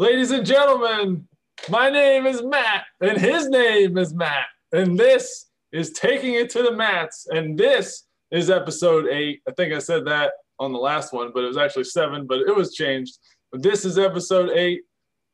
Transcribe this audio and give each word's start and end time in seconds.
Ladies 0.00 0.30
and 0.30 0.46
gentlemen, 0.46 1.28
my 1.68 1.90
name 1.90 2.26
is 2.26 2.42
Matt, 2.42 2.84
and 3.02 3.18
his 3.18 3.50
name 3.50 3.98
is 3.98 4.14
Matt, 4.14 4.46
and 4.72 4.98
this 4.98 5.50
is 5.72 5.90
Taking 5.90 6.36
It 6.36 6.48
to 6.52 6.62
the 6.62 6.72
Mats, 6.72 7.26
and 7.28 7.58
this 7.58 8.06
is 8.30 8.48
episode 8.48 9.08
eight. 9.08 9.42
I 9.46 9.52
think 9.52 9.74
I 9.74 9.78
said 9.78 10.06
that 10.06 10.32
on 10.58 10.72
the 10.72 10.78
last 10.78 11.12
one, 11.12 11.32
but 11.34 11.44
it 11.44 11.48
was 11.48 11.58
actually 11.58 11.84
seven, 11.84 12.26
but 12.26 12.38
it 12.38 12.56
was 12.56 12.72
changed. 12.72 13.18
But 13.52 13.62
this 13.62 13.84
is 13.84 13.98
episode 13.98 14.48
eight, 14.54 14.80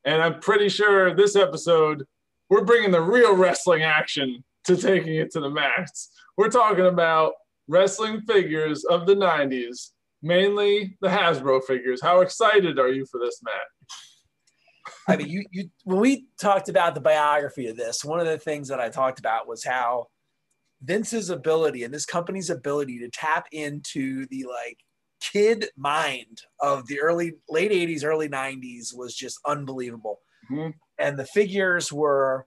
and 0.05 0.21
I'm 0.21 0.41
pretty 0.41 0.69
sure 0.69 1.15
this 1.15 1.37
episode 1.37 2.05
we're 2.51 2.65
bringing 2.65 2.91
the 2.91 3.01
real 3.01 3.37
wrestling 3.37 3.85
action 3.85 4.43
to 4.65 4.77
Taking 4.77 5.15
It 5.15 5.31
to 5.35 5.41
the 5.41 5.49
Mats. 5.49 6.11
We're 6.37 6.51
talking 6.51 6.87
about 6.87 7.35
wrestling 7.69 8.23
figures 8.23 8.83
of 8.83 9.07
the 9.07 9.15
90s, 9.15 9.91
mainly 10.23 10.99
the 11.01 11.09
Hasbro 11.09 11.63
figures. 11.63 12.03
How 12.03 12.21
excited 12.21 12.81
are 12.81 12.91
you 12.91 13.07
for 13.07 13.21
this, 13.21 13.41
Matt? 13.45 13.63
I 15.09 15.17
mean, 15.17 15.29
you, 15.29 15.45
you, 15.51 15.71
when 15.85 16.01
we 16.01 16.27
talked 16.41 16.69
about 16.69 16.95
the 16.95 17.01
biography 17.01 17.67
of 17.69 17.77
this, 17.77 18.05
one 18.05 18.21
of 18.21 18.27
the 18.27 18.39
things 18.39 18.69
that 18.69 18.81
I 18.81 18.89
talked 18.89 19.19
about 19.19 19.49
was 19.49 19.65
how 19.65 20.07
Vince's 20.83 21.31
ability 21.31 21.85
and 21.85 21.93
this 21.93 22.07
company's 22.07 22.51
ability 22.51 22.99
to 23.01 23.11
tap 23.11 23.47
into 23.53 24.27
the 24.27 24.45
like 24.45 24.79
kid 25.21 25.67
mind 25.77 26.43
of 26.61 26.87
the 26.87 27.01
early, 27.01 27.35
late 27.49 27.73
80s, 27.73 28.05
early 28.05 28.29
90s 28.29 28.97
was 28.97 29.15
just 29.15 29.39
unbelievable. 29.47 30.21
Mm-hmm. 30.51 30.71
And 30.99 31.19
the 31.19 31.27
figures 31.27 31.93
were 31.93 32.47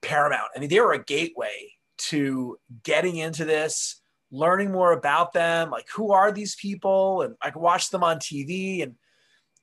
paramount. 0.00 0.50
I 0.56 0.60
mean, 0.60 0.70
they 0.70 0.80
were 0.80 0.92
a 0.92 1.02
gateway 1.02 1.72
to 1.98 2.56
getting 2.82 3.16
into 3.16 3.44
this, 3.44 4.00
learning 4.30 4.72
more 4.72 4.92
about 4.92 5.32
them. 5.32 5.70
Like, 5.70 5.86
who 5.94 6.12
are 6.12 6.32
these 6.32 6.56
people? 6.56 7.22
And 7.22 7.36
I 7.42 7.50
could 7.50 7.62
watch 7.62 7.90
them 7.90 8.02
on 8.02 8.18
TV 8.18 8.82
and 8.82 8.94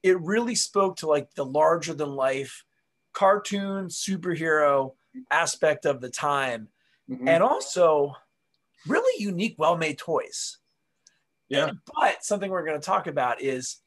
it 0.03 0.19
really 0.21 0.55
spoke 0.55 0.97
to 0.97 1.07
like 1.07 1.33
the 1.35 1.45
larger 1.45 1.93
than 1.93 2.09
life 2.09 2.63
cartoon 3.13 3.87
superhero 3.87 4.93
aspect 5.31 5.85
of 5.85 6.01
the 6.01 6.09
time 6.09 6.67
mm-hmm. 7.09 7.27
and 7.27 7.43
also 7.43 8.15
really 8.87 9.23
unique 9.23 9.55
well-made 9.57 9.97
toys 9.97 10.59
yeah 11.49 11.71
but 11.99 12.23
something 12.23 12.51
we're 12.51 12.65
going 12.65 12.79
to 12.79 12.85
talk 12.85 13.07
about 13.07 13.41
is 13.41 13.77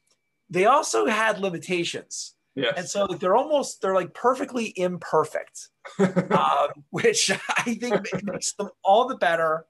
they 0.49 0.65
also 0.65 1.05
had 1.05 1.39
limitations 1.39 2.35
yes. 2.55 2.73
and 2.77 2.87
so 2.87 3.07
they're 3.07 3.35
almost 3.35 3.81
they're 3.81 3.95
like 3.95 4.13
perfectly 4.13 4.73
imperfect 4.75 5.69
um, 5.99 6.67
which 6.89 7.31
i 7.57 7.75
think 7.75 8.07
makes 8.23 8.53
them 8.53 8.69
all 8.83 9.07
the 9.07 9.17
better 9.17 9.65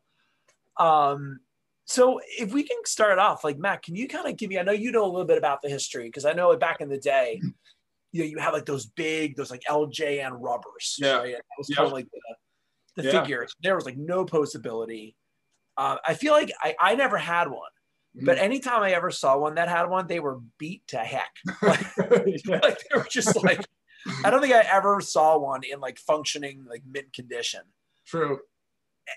um, 0.78 1.40
so 1.86 2.20
if 2.40 2.54
we 2.54 2.64
can 2.64 2.78
start 2.86 3.20
off, 3.20 3.44
like 3.44 3.58
Matt, 3.58 3.84
can 3.84 3.96
you 3.96 4.08
kind 4.08 4.28
of 4.28 4.38
give 4.38 4.50
me? 4.50 4.58
I 4.58 4.64
know 4.64 4.72
you 4.72 4.92
know 4.92 5.06
a 5.06 5.12
little 5.12 5.26
bit 5.26 5.38
about 5.38 5.62
the 5.62 5.70
history 5.70 6.06
because 6.06 6.26
I 6.26 6.34
know 6.34 6.56
back 6.56 6.82
in 6.82 6.90
the 6.90 6.98
day, 6.98 7.42
you 8.12 8.24
know, 8.24 8.26
you 8.26 8.38
have 8.38 8.54
like 8.54 8.66
those 8.66 8.86
big, 8.86 9.36
those 9.36 9.52
like 9.52 9.64
LJN 9.70 10.38
rubbers. 10.40 10.98
Yeah, 10.98 11.18
right? 11.18 11.34
that 11.34 11.44
was 11.58 11.68
kind 11.70 11.88
of 11.88 11.94
like 11.94 12.08
the, 12.96 13.02
the 13.02 13.10
yeah. 13.10 13.22
figures. 13.22 13.54
There 13.62 13.76
was 13.76 13.86
like 13.86 13.98
no 13.98 14.26
posability. 14.26 15.16
Uh, 15.76 15.98
I 16.08 16.14
feel 16.14 16.34
like 16.34 16.52
I, 16.62 16.76
I 16.80 16.96
never 16.96 17.18
had 17.18 17.48
one, 17.50 17.58
mm-hmm. 18.16 18.26
but 18.26 18.38
anytime 18.38 18.82
I 18.82 18.92
ever 18.92 19.12
saw 19.12 19.38
one 19.38 19.56
that 19.56 19.68
had 19.68 19.90
one, 19.90 20.08
they 20.08 20.20
were 20.20 20.40
beat 20.58 20.88
to 20.90 20.98
heck. 20.98 21.32
Like, 21.62 22.64
like 22.64 22.80
they 22.80 22.98
were 22.98 23.08
just 23.10 23.44
like. 23.44 23.66
I 24.26 24.30
don't 24.30 24.42
think 24.42 24.54
I 24.54 24.60
ever 24.60 25.00
saw 25.00 25.38
one 25.38 25.62
in 25.64 25.80
like 25.80 25.98
functioning 25.98 26.66
like 26.70 26.84
mint 26.86 27.14
condition. 27.14 27.62
True. 28.06 28.40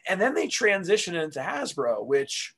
And 0.09 0.20
then 0.20 0.34
they 0.34 0.48
transitioned 0.48 1.23
into 1.23 1.41
Hasbro, 1.41 2.06
which 2.06 2.55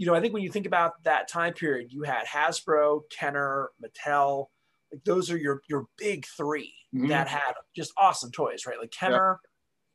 you 0.00 0.06
know, 0.06 0.14
I 0.14 0.20
think 0.20 0.32
when 0.32 0.42
you 0.42 0.50
think 0.50 0.64
about 0.64 0.92
that 1.04 1.28
time 1.28 1.52
period, 1.52 1.92
you 1.92 2.04
had 2.04 2.24
Hasbro, 2.26 3.02
Kenner, 3.16 3.68
Mattel. 3.84 4.46
Like 4.90 5.04
those 5.04 5.30
are 5.30 5.36
your 5.36 5.60
your 5.68 5.86
big 5.98 6.24
3 6.38 6.72
mm-hmm. 6.94 7.08
that 7.08 7.28
had 7.28 7.52
just 7.76 7.92
awesome 7.98 8.32
toys, 8.32 8.64
right? 8.66 8.78
Like 8.80 8.92
Kenner 8.92 9.38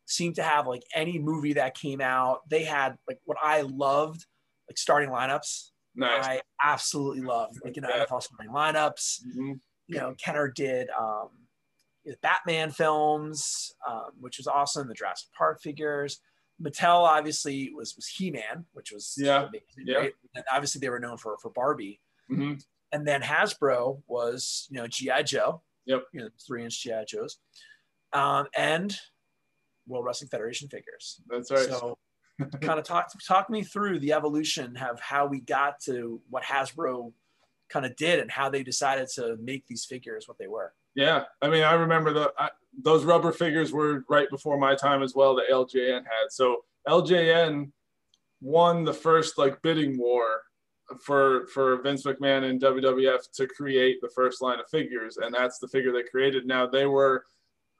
seemed 0.05 0.35
to 0.35 0.43
have 0.43 0.67
like 0.67 0.83
any 0.93 1.17
movie 1.17 1.53
that 1.53 1.75
came 1.75 2.01
out. 2.01 2.41
They 2.49 2.63
had 2.63 2.97
like 3.07 3.17
what 3.25 3.39
I 3.43 3.61
loved, 3.61 4.25
like 4.69 4.77
starting 4.77 5.09
lineups. 5.09 5.71
Nice. 5.95 6.23
I 6.23 6.41
absolutely 6.63 7.23
loved 7.23 7.57
like 7.63 7.75
you 7.75 7.81
know 7.81 7.89
yeah. 7.89 8.05
NFL 8.05 8.21
starting 8.21 8.53
lineups. 8.53 9.21
Mm-hmm. 9.27 9.53
You 9.87 9.99
know, 9.99 10.13
Kenner 10.23 10.51
did 10.55 10.87
um, 10.99 11.29
Batman 12.21 12.69
films, 12.69 13.73
um, 13.89 14.11
which 14.19 14.37
was 14.37 14.45
awesome. 14.45 14.87
The 14.87 14.93
Jurassic 14.93 15.29
Park 15.35 15.61
figures. 15.63 16.19
Mattel 16.61 17.03
obviously 17.03 17.71
was 17.75 17.95
was 17.95 18.07
He 18.07 18.31
Man, 18.31 18.65
which 18.73 18.91
was 18.91 19.15
yeah, 19.17 19.43
amazing, 19.43 19.85
yeah. 19.85 19.97
Right? 19.97 20.13
And 20.35 20.45
obviously 20.51 20.79
they 20.79 20.89
were 20.89 20.99
known 20.99 21.17
for 21.17 21.37
for 21.41 21.49
Barbie, 21.49 21.99
mm-hmm. 22.31 22.53
and 22.91 23.07
then 23.07 23.21
Hasbro 23.21 24.01
was 24.07 24.67
you 24.69 24.77
know 24.77 24.87
GI 24.87 25.23
Joe. 25.25 25.61
Yep. 25.85 26.03
You 26.13 26.21
know, 26.21 26.29
three 26.45 26.63
inch 26.63 26.81
GI 26.81 27.05
Joes, 27.07 27.37
um, 28.13 28.47
and 28.57 28.97
World 29.87 30.05
Wrestling 30.05 30.29
Federation 30.29 30.67
figures. 30.69 31.21
That's 31.29 31.51
right. 31.51 31.67
So, 31.67 31.97
kind 32.61 32.79
of 32.79 32.85
talk 32.85 33.11
talk 33.27 33.49
me 33.49 33.63
through 33.63 33.99
the 33.99 34.13
evolution 34.13 34.77
of 34.77 34.99
how 34.99 35.27
we 35.27 35.41
got 35.41 35.79
to 35.81 36.21
what 36.29 36.43
Hasbro 36.43 37.11
kind 37.69 37.85
of 37.85 37.95
did 37.95 38.19
and 38.19 38.29
how 38.29 38.49
they 38.49 38.63
decided 38.63 39.07
to 39.15 39.37
make 39.41 39.65
these 39.67 39.85
figures 39.85 40.27
what 40.27 40.37
they 40.37 40.47
were. 40.47 40.73
Yeah, 40.95 41.23
I 41.41 41.49
mean, 41.49 41.63
I 41.63 41.73
remember 41.73 42.13
the 42.13 42.33
I, 42.37 42.49
those 42.81 43.05
rubber 43.05 43.31
figures 43.31 43.71
were 43.71 44.03
right 44.09 44.29
before 44.29 44.57
my 44.57 44.75
time 44.75 45.03
as 45.03 45.13
well. 45.15 45.35
That 45.35 45.49
LJN 45.51 46.03
had. 46.03 46.31
So 46.31 46.63
LJN 46.87 47.71
won 48.41 48.83
the 48.83 48.93
first 48.93 49.37
like 49.37 49.61
bidding 49.61 49.97
war 49.97 50.41
for 51.03 51.47
for 51.47 51.81
Vince 51.81 52.03
McMahon 52.03 52.49
and 52.49 52.61
WWF 52.61 53.31
to 53.33 53.47
create 53.47 54.01
the 54.01 54.09
first 54.09 54.41
line 54.41 54.59
of 54.59 54.67
figures, 54.69 55.17
and 55.17 55.33
that's 55.33 55.59
the 55.59 55.67
figure 55.67 55.91
they 55.91 56.03
created. 56.03 56.45
Now 56.45 56.67
they 56.67 56.85
were, 56.85 57.25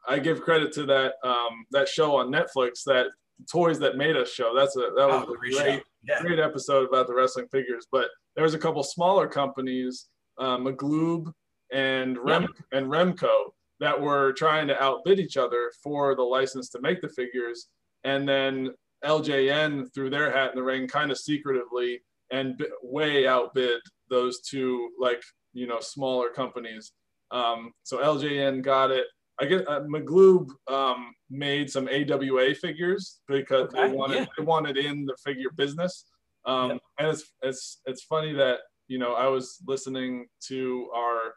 I 0.07 0.19
give 0.19 0.41
credit 0.41 0.71
to 0.73 0.85
that 0.85 1.13
um, 1.23 1.65
that 1.71 1.87
show 1.87 2.15
on 2.15 2.31
Netflix, 2.31 2.83
that 2.85 3.07
Toys 3.51 3.79
That 3.79 3.97
Made 3.97 4.15
Us 4.15 4.31
show. 4.31 4.53
That's 4.55 4.75
a 4.75 4.91
that 4.95 5.07
was 5.07 5.25
oh, 5.27 5.33
a 5.33 5.37
great 5.37 5.83
yeah. 6.03 6.21
great 6.21 6.39
episode 6.39 6.87
about 6.87 7.07
the 7.07 7.13
wrestling 7.13 7.47
figures. 7.47 7.85
But 7.91 8.05
there 8.35 8.43
was 8.43 8.53
a 8.53 8.59
couple 8.59 8.83
smaller 8.83 9.27
companies, 9.27 10.07
uh, 10.37 10.57
Maglube 10.57 11.31
and 11.71 12.17
Rem 12.17 12.43
yeah. 12.43 12.79
and 12.79 12.87
Remco 12.87 13.51
that 13.79 13.99
were 13.99 14.33
trying 14.33 14.67
to 14.67 14.81
outbid 14.81 15.19
each 15.19 15.37
other 15.37 15.71
for 15.83 16.15
the 16.15 16.23
license 16.23 16.69
to 16.69 16.81
make 16.81 17.01
the 17.01 17.09
figures, 17.09 17.67
and 18.03 18.27
then 18.27 18.71
LJN 19.03 19.93
threw 19.93 20.09
their 20.09 20.31
hat 20.31 20.51
in 20.51 20.55
the 20.55 20.63
ring 20.63 20.87
kind 20.87 21.11
of 21.11 21.17
secretively 21.17 22.01
and 22.31 22.57
b- 22.57 22.67
way 22.81 23.27
outbid 23.27 23.79
those 24.09 24.41
two 24.41 24.89
like 24.99 25.21
you 25.53 25.67
know 25.67 25.79
smaller 25.79 26.29
companies. 26.29 26.91
Um, 27.31 27.71
so 27.83 27.97
LJN 27.97 28.61
got 28.61 28.91
it. 28.91 29.05
I 29.39 29.45
guess 29.45 29.63
uh, 29.67 29.81
Maglube 29.81 30.49
um, 30.67 31.13
made 31.29 31.69
some 31.69 31.89
AWA 31.89 32.55
figures 32.55 33.19
because 33.27 33.73
okay, 33.73 33.87
they 33.87 33.93
wanted 33.93 34.15
yeah. 34.15 34.25
they 34.37 34.43
wanted 34.43 34.77
in 34.77 35.05
the 35.05 35.15
figure 35.23 35.49
business. 35.55 36.05
Um. 36.45 36.79
And 36.99 37.09
it's 37.09 37.31
it's 37.41 37.81
it's 37.85 38.03
funny 38.03 38.33
that 38.33 38.59
you 38.87 38.97
know 38.97 39.13
I 39.13 39.27
was 39.27 39.59
listening 39.67 40.27
to 40.47 40.89
our 40.95 41.33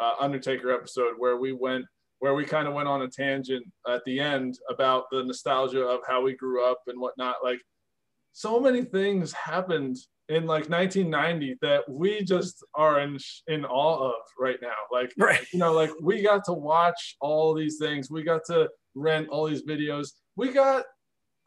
uh, 0.00 0.14
Undertaker 0.20 0.72
episode 0.72 1.14
where 1.18 1.36
we 1.36 1.52
went 1.52 1.84
where 2.20 2.34
we 2.34 2.44
kind 2.44 2.68
of 2.68 2.74
went 2.74 2.86
on 2.86 3.02
a 3.02 3.08
tangent 3.08 3.66
at 3.88 4.02
the 4.04 4.20
end 4.20 4.58
about 4.68 5.04
the 5.10 5.24
nostalgia 5.24 5.82
of 5.82 6.00
how 6.06 6.20
we 6.20 6.36
grew 6.36 6.62
up 6.62 6.78
and 6.86 7.00
whatnot. 7.00 7.36
Like 7.42 7.60
so 8.32 8.60
many 8.60 8.82
things 8.82 9.32
happened 9.32 9.96
in 10.28 10.46
like 10.46 10.68
1990 10.68 11.56
that 11.62 11.88
we 11.88 12.22
just 12.22 12.64
are 12.74 13.00
in 13.00 13.18
in 13.48 13.64
awe 13.64 14.10
of 14.10 14.22
right 14.38 14.58
now. 14.62 14.76
Like 14.92 15.12
right. 15.18 15.44
you 15.52 15.58
know, 15.58 15.72
like 15.72 15.90
we 16.02 16.22
got 16.22 16.44
to 16.44 16.52
watch 16.52 17.16
all 17.20 17.54
these 17.54 17.78
things. 17.78 18.10
We 18.10 18.22
got 18.22 18.42
to 18.46 18.68
rent 18.94 19.28
all 19.28 19.48
these 19.48 19.64
videos. 19.64 20.10
We 20.36 20.52
got 20.52 20.84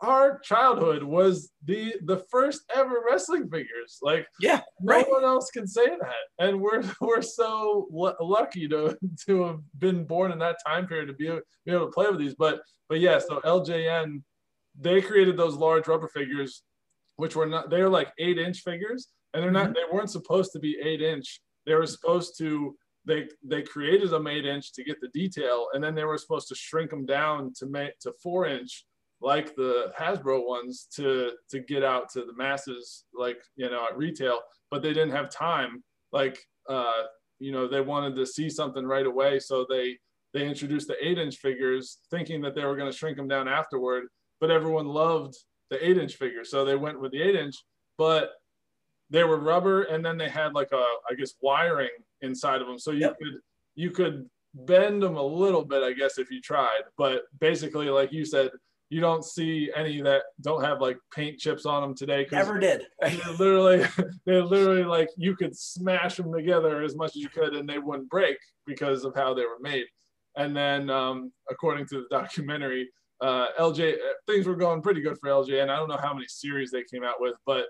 our 0.04 0.40
childhood 0.40 1.02
was 1.02 1.52
the 1.64 1.96
the 2.04 2.18
first 2.30 2.62
ever 2.76 3.04
wrestling 3.10 3.50
figures. 3.50 4.00
Like, 4.02 4.28
yeah, 4.40 4.62
no 4.82 4.96
right. 4.96 5.10
one 5.10 5.24
else 5.24 5.50
can 5.50 5.66
say 5.66 5.88
that, 5.88 6.24
and 6.40 6.62
we're 6.62 6.84
we're 7.02 7.22
so 7.22 7.88
l- 7.96 8.18
lucky 8.20 8.68
to 8.68 8.98
to 9.26 9.44
have 9.44 9.60
been 9.80 10.04
born 10.04 10.32
in 10.32 10.40
that 10.40 10.58
time 10.66 10.88
period 10.88 11.08
to 11.08 11.14
be, 11.14 11.28
be 11.66 11.72
able 11.72 11.86
to 11.86 11.92
play 11.92 12.10
with 12.10 12.20
these. 12.20 12.36
But 12.36 12.62
but 12.90 13.00
yeah, 13.00 13.18
so 13.18 13.40
LJN 13.42 14.22
they 14.80 15.02
created 15.02 15.38
those 15.38 15.56
large 15.56 15.88
rubber 15.88 16.08
figures, 16.08 16.64
which 17.16 17.36
were 17.36 17.46
not 17.46 17.70
they're 17.70 17.90
like 17.90 18.12
eight 18.20 18.38
inch 18.38 18.60
figures, 18.60 19.08
and 19.34 19.42
they're 19.42 19.52
not 19.52 19.66
mm-hmm. 19.66 19.74
they 19.74 19.96
weren't 19.96 20.12
supposed 20.12 20.52
to 20.54 20.60
be 20.60 20.78
eight 20.84 21.02
inch. 21.02 21.40
They 21.66 21.76
were 21.76 21.88
supposed 21.88 22.38
to 22.40 22.76
they 23.06 23.30
they 23.42 23.62
created 23.62 24.10
them 24.10 24.28
eight 24.28 24.46
inch 24.46 24.74
to 24.74 24.84
get 24.84 25.00
the 25.00 25.10
detail, 25.14 25.68
and 25.74 25.82
then 25.82 25.96
they 25.96 26.04
were 26.04 26.18
supposed 26.18 26.50
to 26.50 26.56
shrink 26.56 26.90
them 26.90 27.06
down 27.06 27.54
to 27.60 27.68
make 27.68 27.98
to 28.00 28.12
four 28.22 28.48
inch 28.48 28.86
like 29.24 29.56
the 29.56 29.92
Hasbro 29.98 30.46
ones 30.46 30.88
to 30.96 31.32
to 31.50 31.60
get 31.62 31.84
out 31.84 32.10
to 32.12 32.26
the 32.26 32.34
masses, 32.36 33.06
like 33.18 33.38
you 33.56 33.70
know 33.70 33.86
at 33.90 33.98
retail, 33.98 34.40
but 34.70 34.82
they 34.82 34.94
didn't 34.94 35.12
have 35.12 35.30
time. 35.30 35.82
Like 36.12 36.38
uh, 36.70 37.04
you 37.40 37.52
know 37.52 37.68
they 37.68 37.82
wanted 37.82 38.16
to 38.18 38.26
see 38.26 38.50
something 38.50 38.86
right 38.86 39.06
away, 39.06 39.40
so 39.40 39.66
they 39.68 39.98
they 40.34 40.46
introduced 40.46 40.88
the 40.88 40.98
eight 41.02 41.18
inch 41.18 41.38
figures, 41.38 42.00
thinking 42.12 42.42
that 42.42 42.54
they 42.54 42.66
were 42.66 42.76
going 42.76 42.92
to 42.92 42.98
shrink 42.98 43.18
them 43.18 43.28
down 43.28 43.48
afterward. 43.48 44.04
But 44.42 44.52
everyone 44.52 44.88
loved 44.88 45.36
the 45.70 45.84
eight 45.84 45.98
inch 45.98 46.16
figure, 46.16 46.44
so 46.44 46.66
they 46.66 46.76
went 46.76 47.00
with 47.00 47.14
the 47.14 47.22
eight 47.22 47.36
inch. 47.36 47.56
But 47.98 48.32
they 49.10 49.24
were 49.24 49.40
rubber, 49.40 49.84
and 49.84 50.04
then 50.06 50.18
they 50.18 50.30
had 50.30 50.54
like 50.54 50.72
a 50.74 50.86
I 51.10 51.16
guess 51.18 51.34
wiring 51.42 51.90
inside 52.22 52.62
of 52.62 52.68
them, 52.68 52.78
so 52.78 52.92
you 52.92 53.02
yep. 53.02 53.18
could 53.18 53.40
you 53.76 53.92
could 53.92 54.30
bend 54.54 55.02
them 55.02 55.18
a 55.18 55.24
little 55.24 55.66
bit, 55.66 55.82
I 55.82 55.94
guess, 55.94 56.18
if 56.18 56.30
you 56.30 56.42
tried. 56.42 56.82
But 56.98 57.24
basically, 57.40 57.90
like 57.90 58.12
you 58.12 58.26
said, 58.26 58.52
you 58.90 59.02
don't 59.02 59.26
see 59.26 59.72
any 59.76 60.02
that 60.02 60.24
don't 60.42 60.64
have 60.64 60.82
like 60.82 60.98
paint 61.16 61.40
chips 61.40 61.66
on 61.66 61.82
them 61.82 61.96
today. 61.96 62.28
Never 62.32 62.60
did. 62.60 62.86
they're 63.02 63.34
literally, 63.38 63.86
they're 64.26 64.44
literally 64.44 64.84
like 64.84 65.10
you 65.18 65.36
could 65.36 65.58
smash 65.58 66.18
them 66.18 66.32
together 66.32 66.82
as 66.84 66.96
much 66.96 67.12
as 67.12 67.16
you 67.18 67.30
could, 67.30 67.56
and 67.56 67.68
they 67.68 67.80
wouldn't 67.80 68.10
break 68.10 68.38
because 68.68 69.04
of 69.04 69.16
how 69.16 69.34
they 69.34 69.44
were 69.44 69.60
made. 69.62 69.86
And 70.36 70.56
then, 70.56 70.90
um, 70.90 71.32
according 71.50 71.88
to 71.88 71.96
the 72.02 72.08
documentary, 72.12 72.90
uh, 73.22 73.48
LJ 73.60 73.96
things 74.28 74.46
were 74.46 74.56
going 74.56 74.82
pretty 74.82 75.02
good 75.02 75.18
for 75.20 75.30
LJ, 75.30 75.62
and 75.62 75.72
I 75.72 75.78
don't 75.78 75.90
know 75.90 75.98
how 75.98 76.14
many 76.14 76.28
series 76.28 76.72
they 76.72 76.84
came 76.84 77.04
out 77.04 77.20
with, 77.20 77.36
but 77.46 77.66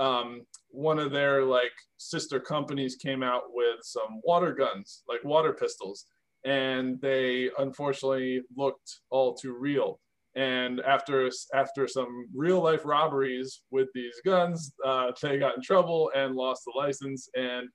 um, 0.00 0.42
one 0.68 0.98
of 0.98 1.12
their 1.12 1.44
like 1.44 1.72
sister 1.98 2.40
companies 2.40 2.96
came 2.96 3.22
out 3.22 3.42
with 3.52 3.80
some 3.82 4.20
water 4.24 4.54
guns, 4.54 5.02
like 5.08 5.22
water 5.24 5.52
pistols, 5.52 6.06
and 6.44 7.00
they 7.00 7.50
unfortunately 7.58 8.42
looked 8.56 9.00
all 9.10 9.34
too 9.34 9.54
real. 9.54 10.00
And 10.34 10.80
after 10.80 11.30
after 11.54 11.86
some 11.86 12.26
real 12.34 12.62
life 12.62 12.84
robberies 12.84 13.62
with 13.70 13.88
these 13.94 14.14
guns, 14.24 14.72
uh, 14.84 15.12
they 15.20 15.38
got 15.38 15.56
in 15.56 15.62
trouble 15.62 16.10
and 16.14 16.34
lost 16.34 16.62
the 16.64 16.72
license. 16.76 17.28
And 17.36 17.68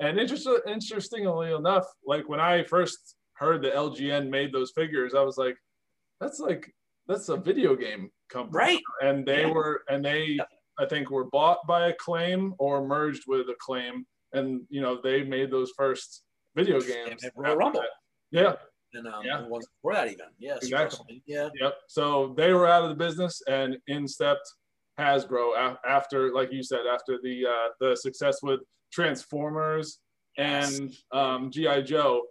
and 0.00 0.18
interest, 0.18 0.48
interestingly 0.66 1.52
enough, 1.52 1.86
like 2.04 2.28
when 2.28 2.40
I 2.40 2.64
first 2.64 3.16
heard 3.34 3.62
that 3.62 3.74
LJN 3.74 4.28
made 4.28 4.52
those 4.52 4.72
figures, 4.74 5.14
I 5.14 5.22
was 5.22 5.36
like, 5.36 5.56
that's 6.20 6.40
like 6.40 6.72
that's 7.06 7.28
a 7.28 7.36
video 7.36 7.76
game 7.76 8.10
company, 8.28 8.56
right? 8.56 8.80
And 9.02 9.24
they 9.24 9.42
yeah. 9.42 9.52
were 9.52 9.82
and 9.88 10.04
they 10.04 10.38
I 10.78 10.86
think 10.86 11.10
were 11.10 11.24
bought 11.24 11.58
by 11.66 11.88
Acclaim 11.88 12.54
or 12.58 12.86
merged 12.86 13.24
with 13.26 13.48
Acclaim, 13.50 14.04
and 14.32 14.62
you 14.68 14.80
know 14.80 14.98
they 15.02 15.22
made 15.22 15.50
those 15.50 15.72
first 15.76 16.22
video 16.56 16.80
games. 16.80 17.24
Royal 17.36 17.56
Rumble. 17.56 17.80
That. 17.80 17.90
Yeah. 18.30 18.54
And 18.92 19.06
um, 19.06 19.22
yeah. 19.24 19.46
ones 19.46 19.66
before 19.76 19.94
that 19.94 20.08
even. 20.08 20.26
Yeah. 20.38 20.56
Exactly. 20.56 21.22
Yeah. 21.26 21.48
Yep. 21.60 21.74
So 21.88 22.34
they 22.36 22.52
were 22.52 22.66
out 22.66 22.82
of 22.82 22.90
the 22.90 22.96
business, 22.96 23.40
and 23.48 23.76
in 23.86 24.08
stepped 24.08 24.48
Hasbro 24.98 25.76
after, 25.86 26.32
like 26.32 26.52
you 26.52 26.62
said, 26.62 26.80
after 26.92 27.18
the 27.22 27.46
uh, 27.46 27.68
the 27.80 27.96
success 27.96 28.38
with 28.42 28.60
Transformers 28.92 29.98
and 30.36 30.92
um, 31.12 31.50
GI 31.50 31.82
Joe, 31.82 32.22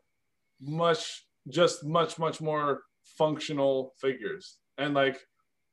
much 0.62 1.26
just 1.50 1.86
much 1.86 2.20
much 2.20 2.42
more 2.42 2.84
functional 3.18 3.94
figures, 4.00 4.58
and 4.78 4.94
like 4.94 5.20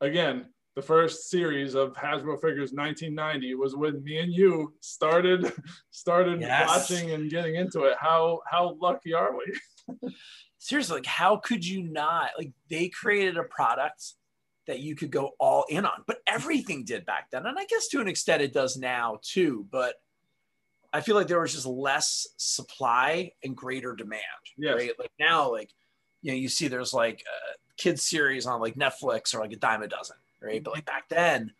again, 0.01 0.47
the 0.77 0.83
first 0.83 1.31
series 1.31 1.75
of 1.75 1.95
Hasbro 1.95 2.41
figures 2.41 2.73
1990 2.73 3.55
was 3.55 3.75
when 3.75 4.05
me 4.05 4.19
and 4.19 4.33
you 4.33 4.75
started 4.81 5.53
started 5.91 6.41
yes. 6.41 6.69
watching 6.69 7.13
and 7.13 7.31
getting 7.31 7.57
into 7.57 7.85
it. 7.85 7.97
How 7.99 8.41
how 8.51 8.77
lucky 8.81 9.15
are 9.15 9.33
we? 9.37 10.11
Seriously, 10.67 10.97
like 10.97 11.07
how 11.07 11.37
could 11.37 11.67
you 11.67 11.83
not? 11.83 12.31
Like 12.37 12.53
they 12.69 12.89
created 12.89 13.37
a 13.37 13.45
product 13.45 14.15
that 14.67 14.81
you 14.81 14.97
could 14.97 15.11
go 15.11 15.33
all 15.39 15.65
in 15.69 15.87
on, 15.87 16.03
but 16.07 16.19
everything 16.27 16.85
did 16.85 17.07
back 17.07 17.31
then, 17.31 17.47
and 17.47 17.59
I 17.59 17.65
guess 17.67 17.89
to 17.89 18.01
an 18.01 18.09
extent 18.09 18.43
it 18.43 18.53
does 18.53 18.77
now 18.77 19.19
too. 19.23 19.67
But 19.71 19.95
I 20.93 21.01
feel 21.01 21.15
like 21.15 21.29
there 21.29 21.41
was 21.41 21.53
just 21.53 21.67
less 21.67 22.27
supply 22.37 23.33
and 23.45 23.57
greater 23.57 23.95
demand. 23.95 24.23
Yes. 24.57 24.75
Right? 24.75 24.91
Like 24.99 25.13
now, 25.21 25.53
like 25.53 25.71
you 26.23 26.33
know, 26.33 26.37
you 26.37 26.49
see 26.49 26.69
there's 26.69 26.93
like 26.93 27.23
a 27.23 27.81
kids 27.81 28.03
series 28.03 28.47
on 28.47 28.61
like 28.61 28.75
Netflix 28.75 29.35
or 29.35 29.41
like 29.41 29.53
a 29.53 29.57
dime 29.57 29.83
a 29.83 29.89
dozen 29.89 30.17
right? 30.47 30.63
But 30.63 30.75
like 30.75 30.85
back 30.85 31.09
then, 31.09 31.53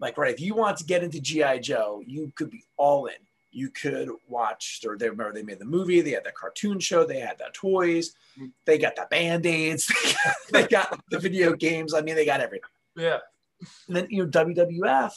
like 0.00 0.18
right, 0.18 0.32
if 0.32 0.40
you 0.40 0.54
want 0.54 0.78
to 0.78 0.84
get 0.84 1.02
into 1.02 1.20
GI 1.20 1.60
Joe, 1.60 2.02
you 2.06 2.32
could 2.34 2.50
be 2.50 2.64
all 2.76 3.06
in. 3.06 3.14
You 3.54 3.70
could 3.70 4.10
watch, 4.28 4.80
or 4.84 4.98
they 4.98 5.08
remember 5.08 5.32
they 5.32 5.44
made 5.44 5.60
the 5.60 5.64
movie, 5.64 6.00
they 6.00 6.10
had 6.10 6.24
that 6.24 6.34
cartoon 6.34 6.80
show, 6.80 7.04
they 7.04 7.20
had 7.20 7.38
the 7.38 7.50
toys, 7.52 8.12
they 8.64 8.78
got 8.78 8.96
the 8.96 9.06
band 9.10 9.46
aids, 9.46 9.90
they 10.52 10.66
got 10.66 11.00
the 11.10 11.20
video 11.20 11.54
games. 11.54 11.94
I 11.94 12.00
mean, 12.00 12.16
they 12.16 12.26
got 12.26 12.40
everything. 12.40 12.68
Yeah. 12.96 13.18
And 13.86 13.96
then 13.96 14.06
you 14.10 14.24
know 14.24 14.30
WWF 14.30 15.12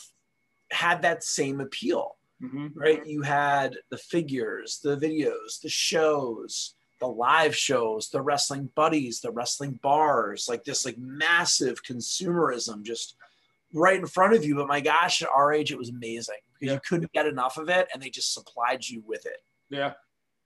had 0.71 1.01
that 1.01 1.23
same 1.23 1.59
appeal, 1.61 2.15
mm-hmm. 2.41 2.67
right? 2.75 3.05
You 3.05 3.23
had 3.23 3.75
the 3.89 3.97
figures, 3.97 4.79
the 4.83 4.95
videos, 4.97 5.59
the 5.61 5.69
shows, 5.69 6.75
the 6.99 7.07
live 7.07 7.55
shows, 7.55 8.09
the 8.09 8.21
wrestling 8.21 8.69
buddies, 8.75 9.21
the 9.21 9.31
wrestling 9.31 9.79
bars, 9.81 10.47
like 10.47 10.63
this 10.63 10.85
like 10.85 10.97
massive 10.97 11.83
consumerism 11.83 12.83
just 12.83 13.15
right 13.73 13.99
in 13.99 14.05
front 14.05 14.33
of 14.33 14.45
you. 14.45 14.55
But 14.55 14.67
my 14.67 14.79
gosh, 14.79 15.21
at 15.21 15.29
our 15.35 15.51
age, 15.51 15.71
it 15.71 15.77
was 15.77 15.89
amazing 15.89 16.35
because 16.59 16.71
yeah. 16.71 16.73
you 16.73 16.81
couldn't 16.87 17.11
get 17.11 17.25
enough 17.25 17.57
of 17.57 17.69
it 17.69 17.87
and 17.93 18.01
they 18.01 18.09
just 18.09 18.33
supplied 18.33 18.87
you 18.87 19.03
with 19.05 19.25
it. 19.25 19.39
Yeah. 19.69 19.93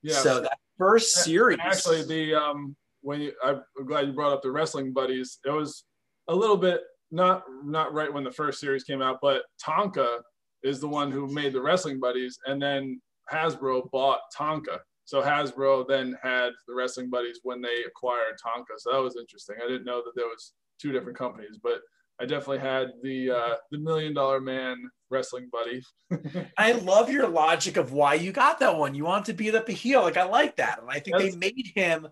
Yeah. 0.01 0.15
So 0.15 0.41
that 0.41 0.57
first 0.77 1.13
series. 1.13 1.59
Actually, 1.61 2.03
the 2.03 2.35
um 2.35 2.75
when 3.01 3.21
you 3.21 3.33
I'm 3.43 3.61
glad 3.85 4.07
you 4.07 4.13
brought 4.13 4.33
up 4.33 4.41
the 4.41 4.51
wrestling 4.51 4.93
buddies, 4.93 5.39
it 5.45 5.51
was 5.51 5.83
a 6.27 6.35
little 6.35 6.57
bit 6.57 6.81
not 7.11 7.43
not 7.63 7.93
right 7.93 8.11
when 8.11 8.23
the 8.23 8.31
first 8.31 8.59
series 8.59 8.83
came 8.83 9.01
out, 9.01 9.19
but 9.21 9.43
Tonka 9.63 10.19
is 10.63 10.79
the 10.79 10.87
one 10.87 11.11
who 11.11 11.27
made 11.27 11.53
the 11.53 11.61
wrestling 11.61 11.99
buddies 11.99 12.37
and 12.45 12.61
then 12.61 13.01
Hasbro 13.31 13.89
bought 13.91 14.19
Tonka. 14.37 14.79
So 15.05 15.21
Hasbro 15.21 15.87
then 15.87 16.17
had 16.21 16.51
the 16.67 16.73
Wrestling 16.73 17.09
Buddies 17.09 17.39
when 17.43 17.61
they 17.61 17.83
acquired 17.85 18.35
Tonka. 18.43 18.77
So 18.77 18.91
that 18.91 19.01
was 19.01 19.17
interesting. 19.17 19.57
I 19.61 19.67
didn't 19.67 19.85
know 19.85 20.01
that 20.05 20.13
there 20.15 20.27
was 20.27 20.53
two 20.81 20.91
different 20.91 21.17
companies, 21.17 21.59
but 21.61 21.81
I 22.19 22.25
definitely 22.25 22.59
had 22.59 22.93
the 23.03 23.31
uh, 23.31 23.55
the 23.71 23.79
Million 23.79 24.13
Dollar 24.13 24.39
Man 24.39 24.77
Wrestling 25.11 25.49
Buddy. 25.51 25.83
I 26.57 26.73
love 26.73 27.11
your 27.11 27.27
logic 27.27 27.77
of 27.77 27.91
why 27.91 28.15
you 28.15 28.31
got 28.31 28.59
that 28.59 28.77
one. 28.77 28.95
You 28.95 29.05
want 29.05 29.25
to 29.25 29.33
beat 29.33 29.53
up 29.55 29.69
a 29.69 29.73
heel. 29.73 30.01
Like 30.01 30.17
I 30.17 30.23
like 30.23 30.55
that, 30.57 30.79
and 30.79 30.89
I 30.89 30.99
think 30.99 31.17
That's, 31.17 31.35
they 31.35 31.37
made 31.37 31.71
him 31.75 32.07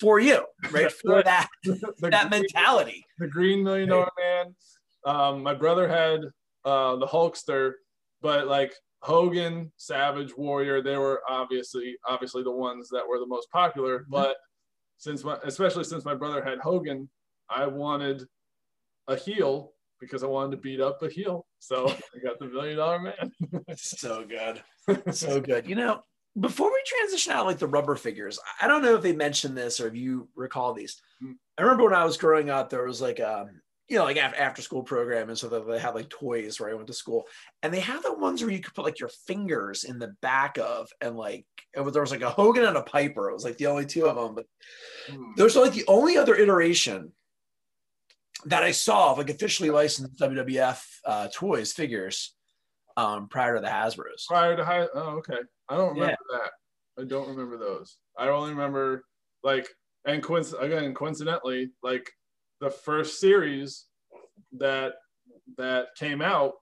for 0.00 0.18
you, 0.18 0.44
right? 0.70 0.90
For 0.90 1.22
that 1.22 1.48
that 1.64 2.00
green, 2.00 2.30
mentality. 2.30 3.04
The 3.18 3.28
Green 3.28 3.62
Million 3.62 3.88
Dollar 3.88 4.10
Man. 4.18 4.54
Um, 5.06 5.42
my 5.42 5.54
brother 5.54 5.88
had 5.88 6.20
uh, 6.64 6.96
the 6.96 7.06
Hulkster, 7.06 7.72
but 8.20 8.46
like 8.46 8.74
Hogan, 9.02 9.70
Savage, 9.76 10.36
Warrior, 10.36 10.82
they 10.82 10.96
were 10.96 11.22
obviously 11.28 11.96
obviously 12.08 12.42
the 12.42 12.50
ones 12.50 12.88
that 12.90 13.06
were 13.06 13.18
the 13.18 13.26
most 13.26 13.50
popular. 13.50 14.00
Mm-hmm. 14.00 14.12
But 14.12 14.36
since 14.96 15.22
my, 15.22 15.36
especially 15.44 15.84
since 15.84 16.04
my 16.04 16.14
brother 16.14 16.42
had 16.42 16.58
Hogan, 16.58 17.08
I 17.50 17.66
wanted 17.66 18.24
a 19.06 19.16
heel 19.16 19.73
because 20.04 20.22
I 20.22 20.26
wanted 20.26 20.52
to 20.52 20.56
beat 20.58 20.80
up 20.80 21.02
a 21.02 21.08
heel. 21.08 21.46
So 21.58 21.88
I 21.88 22.18
got 22.24 22.38
the 22.38 22.46
million 22.46 22.76
dollar 22.76 23.00
man. 23.00 23.32
so 23.76 24.24
good. 24.24 24.62
So 25.14 25.40
good. 25.40 25.66
You 25.66 25.76
know, 25.76 26.02
before 26.38 26.70
we 26.70 26.82
transition 26.84 27.32
out 27.32 27.46
like 27.46 27.58
the 27.58 27.66
rubber 27.66 27.94
figures, 27.96 28.38
I 28.60 28.66
don't 28.66 28.82
know 28.82 28.96
if 28.96 29.02
they 29.02 29.14
mentioned 29.14 29.56
this 29.56 29.80
or 29.80 29.88
if 29.88 29.94
you 29.94 30.28
recall 30.34 30.74
these. 30.74 31.00
Mm-hmm. 31.22 31.32
I 31.56 31.62
remember 31.62 31.84
when 31.84 31.94
I 31.94 32.04
was 32.04 32.18
growing 32.18 32.50
up, 32.50 32.68
there 32.68 32.84
was 32.84 33.00
like 33.00 33.18
um, 33.18 33.48
you 33.88 33.98
know, 33.98 34.04
like 34.04 34.16
after, 34.16 34.62
school 34.62 34.82
program. 34.82 35.28
And 35.28 35.38
so 35.38 35.48
they 35.48 35.78
had 35.78 35.94
like 35.94 36.08
toys 36.08 36.58
where 36.58 36.70
I 36.70 36.74
went 36.74 36.86
to 36.86 36.94
school. 36.94 37.24
And 37.62 37.72
they 37.72 37.80
had 37.80 38.02
the 38.02 38.14
ones 38.14 38.42
where 38.42 38.50
you 38.50 38.60
could 38.60 38.74
put 38.74 38.84
like 38.84 38.98
your 38.98 39.10
fingers 39.26 39.84
in 39.84 39.98
the 39.98 40.14
back 40.22 40.58
of 40.58 40.88
and 41.00 41.16
like, 41.16 41.44
there 41.74 41.82
was 41.82 42.10
like 42.10 42.22
a 42.22 42.30
Hogan 42.30 42.64
and 42.64 42.76
a 42.76 42.82
Piper. 42.82 43.28
It 43.28 43.34
was 43.34 43.44
like 43.44 43.58
the 43.58 43.66
only 43.66 43.84
two 43.84 44.06
of 44.06 44.16
them. 44.16 44.34
But 44.34 44.46
hmm. 45.08 45.32
there's 45.36 45.56
like 45.56 45.72
the 45.72 45.84
only 45.86 46.16
other 46.16 46.34
iteration 46.34 47.12
that 48.46 48.62
I 48.62 48.70
saw 48.72 49.12
of 49.12 49.18
like 49.18 49.30
officially 49.30 49.70
licensed 49.70 50.18
WWF 50.18 50.82
uh, 51.04 51.28
toys 51.32 51.72
figures 51.72 52.34
um, 52.96 53.28
prior 53.28 53.56
to 53.56 53.60
the 53.60 53.68
Hasbro's. 53.68 54.26
Prior 54.28 54.56
to 54.56 54.64
high, 54.64 54.86
oh, 54.94 55.16
okay. 55.18 55.38
I 55.68 55.76
don't 55.76 55.94
remember 55.94 56.16
yeah. 56.32 56.38
that. 56.38 57.02
I 57.02 57.06
don't 57.06 57.28
remember 57.28 57.56
those. 57.56 57.96
I 58.18 58.28
only 58.28 58.50
remember 58.50 59.04
like, 59.42 59.68
and 60.06 60.22
coinc- 60.22 60.60
again, 60.60 60.94
coincidentally, 60.94 61.70
like 61.82 62.10
the 62.60 62.70
first 62.70 63.20
series 63.20 63.86
that 64.58 64.94
that 65.58 65.88
came 65.96 66.22
out, 66.22 66.52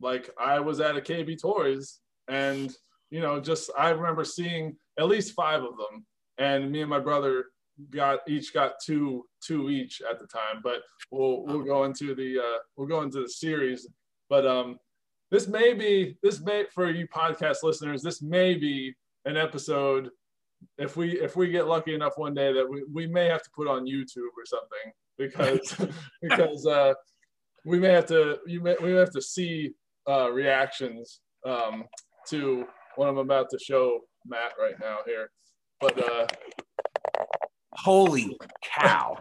like 0.00 0.30
I 0.38 0.60
was 0.60 0.80
at 0.80 0.96
a 0.96 1.00
KB 1.00 1.40
Toys 1.40 2.00
and 2.28 2.74
you 3.10 3.20
know, 3.20 3.40
just 3.40 3.70
I 3.78 3.90
remember 3.90 4.24
seeing 4.24 4.76
at 4.98 5.06
least 5.06 5.34
five 5.34 5.62
of 5.62 5.76
them, 5.76 6.04
and 6.38 6.70
me 6.70 6.80
and 6.80 6.90
my 6.90 6.98
brother 6.98 7.46
got 7.90 8.20
each 8.28 8.52
got 8.54 8.74
two 8.84 9.24
two 9.42 9.70
each 9.70 10.02
at 10.08 10.18
the 10.18 10.26
time. 10.26 10.60
But 10.62 10.82
we'll 11.10 11.44
we'll 11.44 11.64
go 11.64 11.84
into 11.84 12.14
the 12.14 12.38
uh, 12.38 12.58
we'll 12.76 12.88
go 12.88 13.02
into 13.02 13.20
the 13.22 13.28
series. 13.28 13.88
But 14.28 14.46
um, 14.46 14.78
this 15.30 15.48
may 15.48 15.74
be 15.74 16.16
this 16.22 16.40
may 16.40 16.64
for 16.72 16.90
you 16.90 17.06
podcast 17.08 17.62
listeners, 17.62 18.02
this 18.02 18.22
may 18.22 18.54
be 18.54 18.94
an 19.24 19.36
episode 19.36 20.10
if 20.78 20.96
we 20.96 21.20
if 21.20 21.36
we 21.36 21.48
get 21.48 21.66
lucky 21.66 21.94
enough 21.94 22.14
one 22.16 22.34
day 22.34 22.52
that 22.52 22.68
we, 22.68 22.84
we 22.92 23.06
may 23.06 23.26
have 23.26 23.42
to 23.42 23.50
put 23.54 23.68
on 23.68 23.86
YouTube 23.86 24.32
or 24.36 24.44
something 24.44 24.92
because 25.18 25.90
because 26.22 26.66
uh, 26.66 26.94
we 27.64 27.78
may 27.78 27.90
have 27.90 28.06
to 28.06 28.38
you 28.46 28.60
may 28.60 28.76
we 28.82 28.92
may 28.92 28.98
have 28.98 29.12
to 29.12 29.22
see 29.22 29.72
uh, 30.08 30.30
reactions 30.30 31.20
um, 31.44 31.84
to 32.28 32.64
what 32.96 33.08
I'm 33.08 33.18
about 33.18 33.50
to 33.50 33.58
show 33.58 34.00
Matt 34.26 34.52
right 34.60 34.78
now 34.80 34.98
here. 35.06 35.30
But 35.80 35.98
uh, 36.02 36.26
holy 37.76 38.38
cow! 38.62 39.16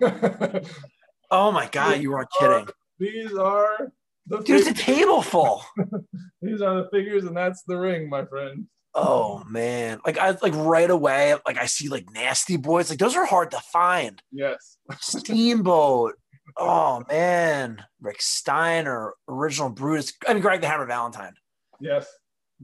oh 1.32 1.52
my 1.52 1.68
god, 1.72 2.02
you 2.02 2.12
weren't 2.12 2.30
kidding. 2.40 2.68
These 3.00 3.34
are 3.34 3.92
the 4.28 4.38
there's 4.40 4.68
a 4.68 4.74
table 4.74 5.22
full. 5.22 5.64
these 6.42 6.62
are 6.62 6.84
the 6.84 6.90
figures, 6.92 7.26
and 7.26 7.36
that's 7.36 7.64
the 7.64 7.78
ring, 7.78 8.10
my 8.10 8.26
friend. 8.26 8.68
Oh 8.94 9.44
man, 9.50 10.00
like 10.06 10.18
I 10.18 10.32
like 10.42 10.56
right 10.56 10.90
away, 10.90 11.36
like 11.46 11.58
I 11.58 11.66
see 11.66 11.90
like 11.90 12.06
nasty 12.14 12.58
boys, 12.58 12.90
like 12.90 13.00
those 13.00 13.16
are 13.16 13.26
hard 13.26 13.52
to 13.52 13.60
find. 13.60 14.22
Yes. 14.32 14.78
Steamboat. 15.00 16.14
Oh 16.58 17.04
man, 17.10 17.84
Rick 18.00 18.22
Steiner, 18.22 19.14
original 19.28 19.70
Brutus. 19.70 20.14
I 20.28 20.34
mean, 20.34 20.42
Greg 20.42 20.62
the 20.62 20.68
Hammer 20.68 20.86
Valentine. 20.86 21.34
Yes. 21.82 22.08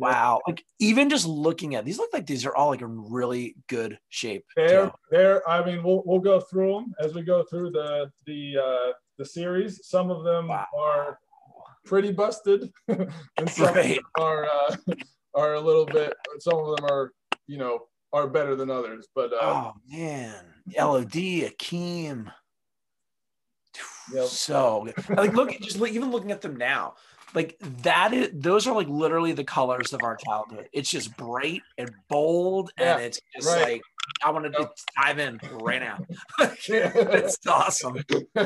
Wow. 0.02 0.42
Like 0.48 0.64
even 0.80 1.10
just 1.10 1.28
looking 1.28 1.76
at 1.76 1.86
these, 1.86 1.98
look 2.00 2.12
like 2.12 2.26
these 2.26 2.46
are 2.46 2.56
all 2.56 2.70
like 2.70 2.82
in 2.82 3.12
really 3.12 3.56
good 3.68 4.00
shape. 4.10 4.46
They're 4.56 4.92
they're. 5.12 5.48
I 5.48 5.64
mean, 5.64 5.84
we'll 5.84 6.02
we'll 6.06 6.20
go 6.20 6.40
through 6.40 6.74
them 6.74 6.94
as 7.00 7.14
we 7.14 7.22
go 7.22 7.44
through 7.44 7.72
the 7.72 8.12
the 8.26 8.58
uh, 8.58 8.92
the 9.18 9.26
series. 9.26 9.86
Some 9.88 10.10
of 10.10 10.24
them 10.24 10.48
Wow. 10.48 10.66
are 10.78 11.20
pretty 11.86 12.12
busted, 12.12 12.72
and 12.88 13.50
some 13.50 13.74
Right. 13.76 14.00
are 14.20 14.46
uh, 14.46 14.76
are 15.36 15.54
a 15.54 15.62
little 15.62 15.86
bit. 15.86 16.14
Some 16.40 16.58
of 16.58 16.76
them 16.76 16.86
are 16.86 17.12
you 17.48 17.58
know 17.58 17.82
are 18.12 18.28
better 18.28 18.56
than 18.56 18.70
others. 18.72 19.08
But 19.14 19.34
uh, 19.34 19.38
Oh 19.42 19.72
man, 19.88 20.44
LOD, 20.78 21.12
Akeem. 21.12 22.32
Yep. 24.14 24.26
So 24.26 24.88
good. 25.08 25.18
like 25.18 25.34
look 25.34 25.52
just 25.62 25.80
look, 25.80 25.92
even 25.92 26.12
looking 26.12 26.32
at 26.32 26.42
them 26.42 26.58
now, 26.58 26.96
like 27.34 27.58
that 27.84 28.14
is 28.14 28.30
those 28.34 28.68
are 28.68 28.76
like 28.76 28.88
literally 28.88 29.32
the 29.34 29.44
colors 29.44 29.94
of 29.94 30.02
our 30.04 30.16
childhood. 30.18 30.68
It's 30.74 30.90
just 30.90 31.16
bright 31.18 31.62
and 31.78 31.92
bold, 32.10 32.72
Yeah, 32.78 32.96
and 32.96 33.04
it's 33.06 33.20
just 33.36 33.48
right. 33.48 33.74
like 33.74 33.82
I 34.24 34.32
want 34.32 34.52
to 34.54 34.70
dive 35.02 35.20
in 35.20 35.40
right 35.62 35.82
now. 35.82 36.00
it's 36.68 37.38
awesome. 37.48 37.98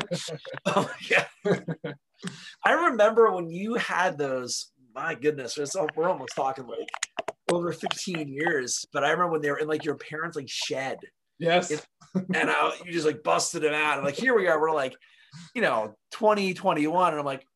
Oh, 0.66 0.90
yeah. 1.10 1.24
I 2.64 2.72
remember 2.72 3.30
when 3.32 3.50
you 3.50 3.74
had 3.74 4.18
those. 4.18 4.70
My 4.94 5.14
goodness, 5.14 5.58
it's, 5.58 5.76
al- 5.76 5.88
we're 5.94 6.08
almost 6.08 6.34
talking 6.34 6.66
like 6.66 6.88
over 7.52 7.70
15 7.72 8.28
years. 8.28 8.86
But 8.92 9.04
I 9.04 9.10
remember 9.10 9.32
when 9.32 9.42
they 9.42 9.50
were 9.50 9.58
in 9.58 9.68
like 9.68 9.84
your 9.84 9.96
parents' 9.96 10.36
like 10.36 10.48
shed, 10.48 10.98
yes. 11.38 11.70
It- 11.70 11.86
and 12.14 12.48
uh, 12.48 12.70
you 12.84 12.92
just 12.92 13.04
like 13.04 13.22
busted 13.22 13.62
them 13.62 13.74
out. 13.74 13.98
And 13.98 14.06
like 14.06 14.16
here 14.16 14.34
we 14.34 14.48
are, 14.48 14.58
we're 14.58 14.72
like, 14.72 14.96
you 15.54 15.60
know, 15.60 15.94
2021, 16.12 17.10
and 17.12 17.18
I'm 17.20 17.26
like, 17.26 17.46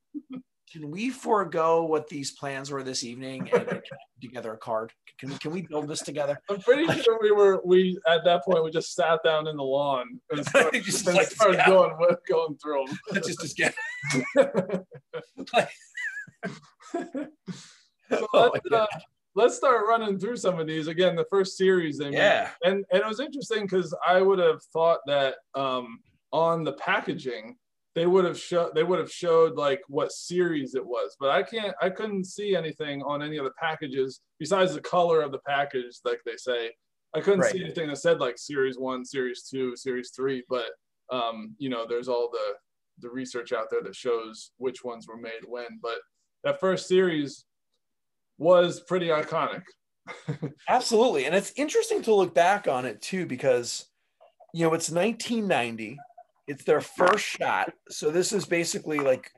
can 0.70 0.90
we 0.90 1.10
forego 1.10 1.84
what 1.84 2.08
these 2.08 2.30
plans 2.30 2.70
were 2.70 2.82
this 2.82 3.02
evening 3.02 3.50
and 3.52 3.66
put 3.66 3.82
together 4.20 4.52
a 4.52 4.56
card? 4.58 4.92
Can 5.18 5.30
we 5.30 5.38
can 5.38 5.50
we 5.50 5.62
build 5.62 5.88
this 5.88 6.00
together? 6.00 6.40
I'm 6.48 6.60
pretty 6.60 6.86
sure 7.02 7.18
we 7.20 7.32
were 7.32 7.60
we 7.64 7.98
at 8.08 8.24
that 8.24 8.44
point 8.44 8.62
we 8.64 8.70
just 8.70 8.94
sat 8.94 9.20
down 9.24 9.48
in 9.48 9.56
the 9.56 9.64
lawn 9.64 10.20
and 10.30 10.46
started, 10.46 10.84
Just 10.84 11.06
and 11.06 11.16
like, 11.16 11.26
started 11.26 11.58
yeah. 11.58 11.66
going 11.68 11.92
going 12.28 12.56
through 12.56 12.86
them. 12.86 12.98
Let's 13.10 13.26
just 13.36 13.40
just 13.40 13.56
get. 13.56 13.74
so 18.10 18.26
Oh 18.32 18.50
let's, 18.52 18.72
uh, 18.72 18.86
let's 19.34 19.56
start 19.56 19.86
running 19.88 20.18
through 20.18 20.36
some 20.36 20.58
of 20.58 20.66
these 20.66 20.86
again. 20.86 21.16
The 21.16 21.26
first 21.30 21.56
series 21.56 21.98
they 21.98 22.10
made. 22.10 22.16
Yeah. 22.16 22.50
and 22.64 22.84
and 22.92 23.02
it 23.02 23.06
was 23.06 23.20
interesting 23.20 23.62
because 23.62 23.94
I 24.06 24.22
would 24.22 24.38
have 24.38 24.62
thought 24.72 25.00
that 25.06 25.34
um, 25.54 25.98
on 26.32 26.64
the 26.64 26.72
packaging 26.74 27.56
they 27.94 28.06
would 28.06 28.24
have 28.24 28.38
showed 28.38 28.74
they 28.74 28.84
would 28.84 28.98
have 28.98 29.10
showed 29.10 29.56
like 29.56 29.80
what 29.88 30.12
series 30.12 30.74
it 30.74 30.84
was, 30.84 31.16
but 31.18 31.30
I 31.30 31.42
can't 31.42 31.74
I 31.82 31.90
couldn't 31.90 32.24
see 32.24 32.54
anything 32.54 33.02
on 33.02 33.22
any 33.22 33.36
of 33.36 33.44
the 33.44 33.52
packages 33.60 34.20
besides 34.38 34.74
the 34.74 34.80
color 34.80 35.22
of 35.22 35.32
the 35.32 35.40
package, 35.46 35.98
like 36.04 36.20
they 36.24 36.36
say. 36.36 36.70
I 37.12 37.20
couldn't 37.20 37.42
see 37.46 37.64
anything 37.64 37.88
that 37.88 37.96
said 37.96 38.20
like 38.20 38.38
series 38.38 38.78
one, 38.78 39.04
series 39.04 39.42
two, 39.42 39.74
series 39.74 40.12
three, 40.14 40.44
but 40.48 40.66
um, 41.10 41.56
you 41.58 41.68
know, 41.68 41.84
there's 41.88 42.06
all 42.08 42.30
the 42.30 42.54
the 43.00 43.10
research 43.10 43.52
out 43.52 43.66
there 43.70 43.82
that 43.82 43.94
shows 43.94 44.52
which 44.58 44.84
ones 44.84 45.08
were 45.08 45.16
made 45.16 45.40
when. 45.46 45.78
But 45.82 45.98
that 46.44 46.60
first 46.60 46.86
series 46.86 47.44
was 48.38 48.80
pretty 48.80 49.08
iconic. 49.08 49.62
Absolutely. 50.68 51.26
And 51.26 51.34
it's 51.34 51.52
interesting 51.56 52.02
to 52.02 52.14
look 52.14 52.34
back 52.34 52.68
on 52.68 52.84
it 52.84 53.00
too, 53.00 53.26
because, 53.26 53.86
you 54.54 54.64
know, 54.64 54.74
it's 54.74 54.90
1990, 54.90 55.98
it's 56.50 56.64
their 56.64 56.80
first 56.80 57.24
shot. 57.24 57.72
So 57.88 58.10
this 58.10 58.32
is 58.32 58.44
basically 58.44 58.98
like, 58.98 59.30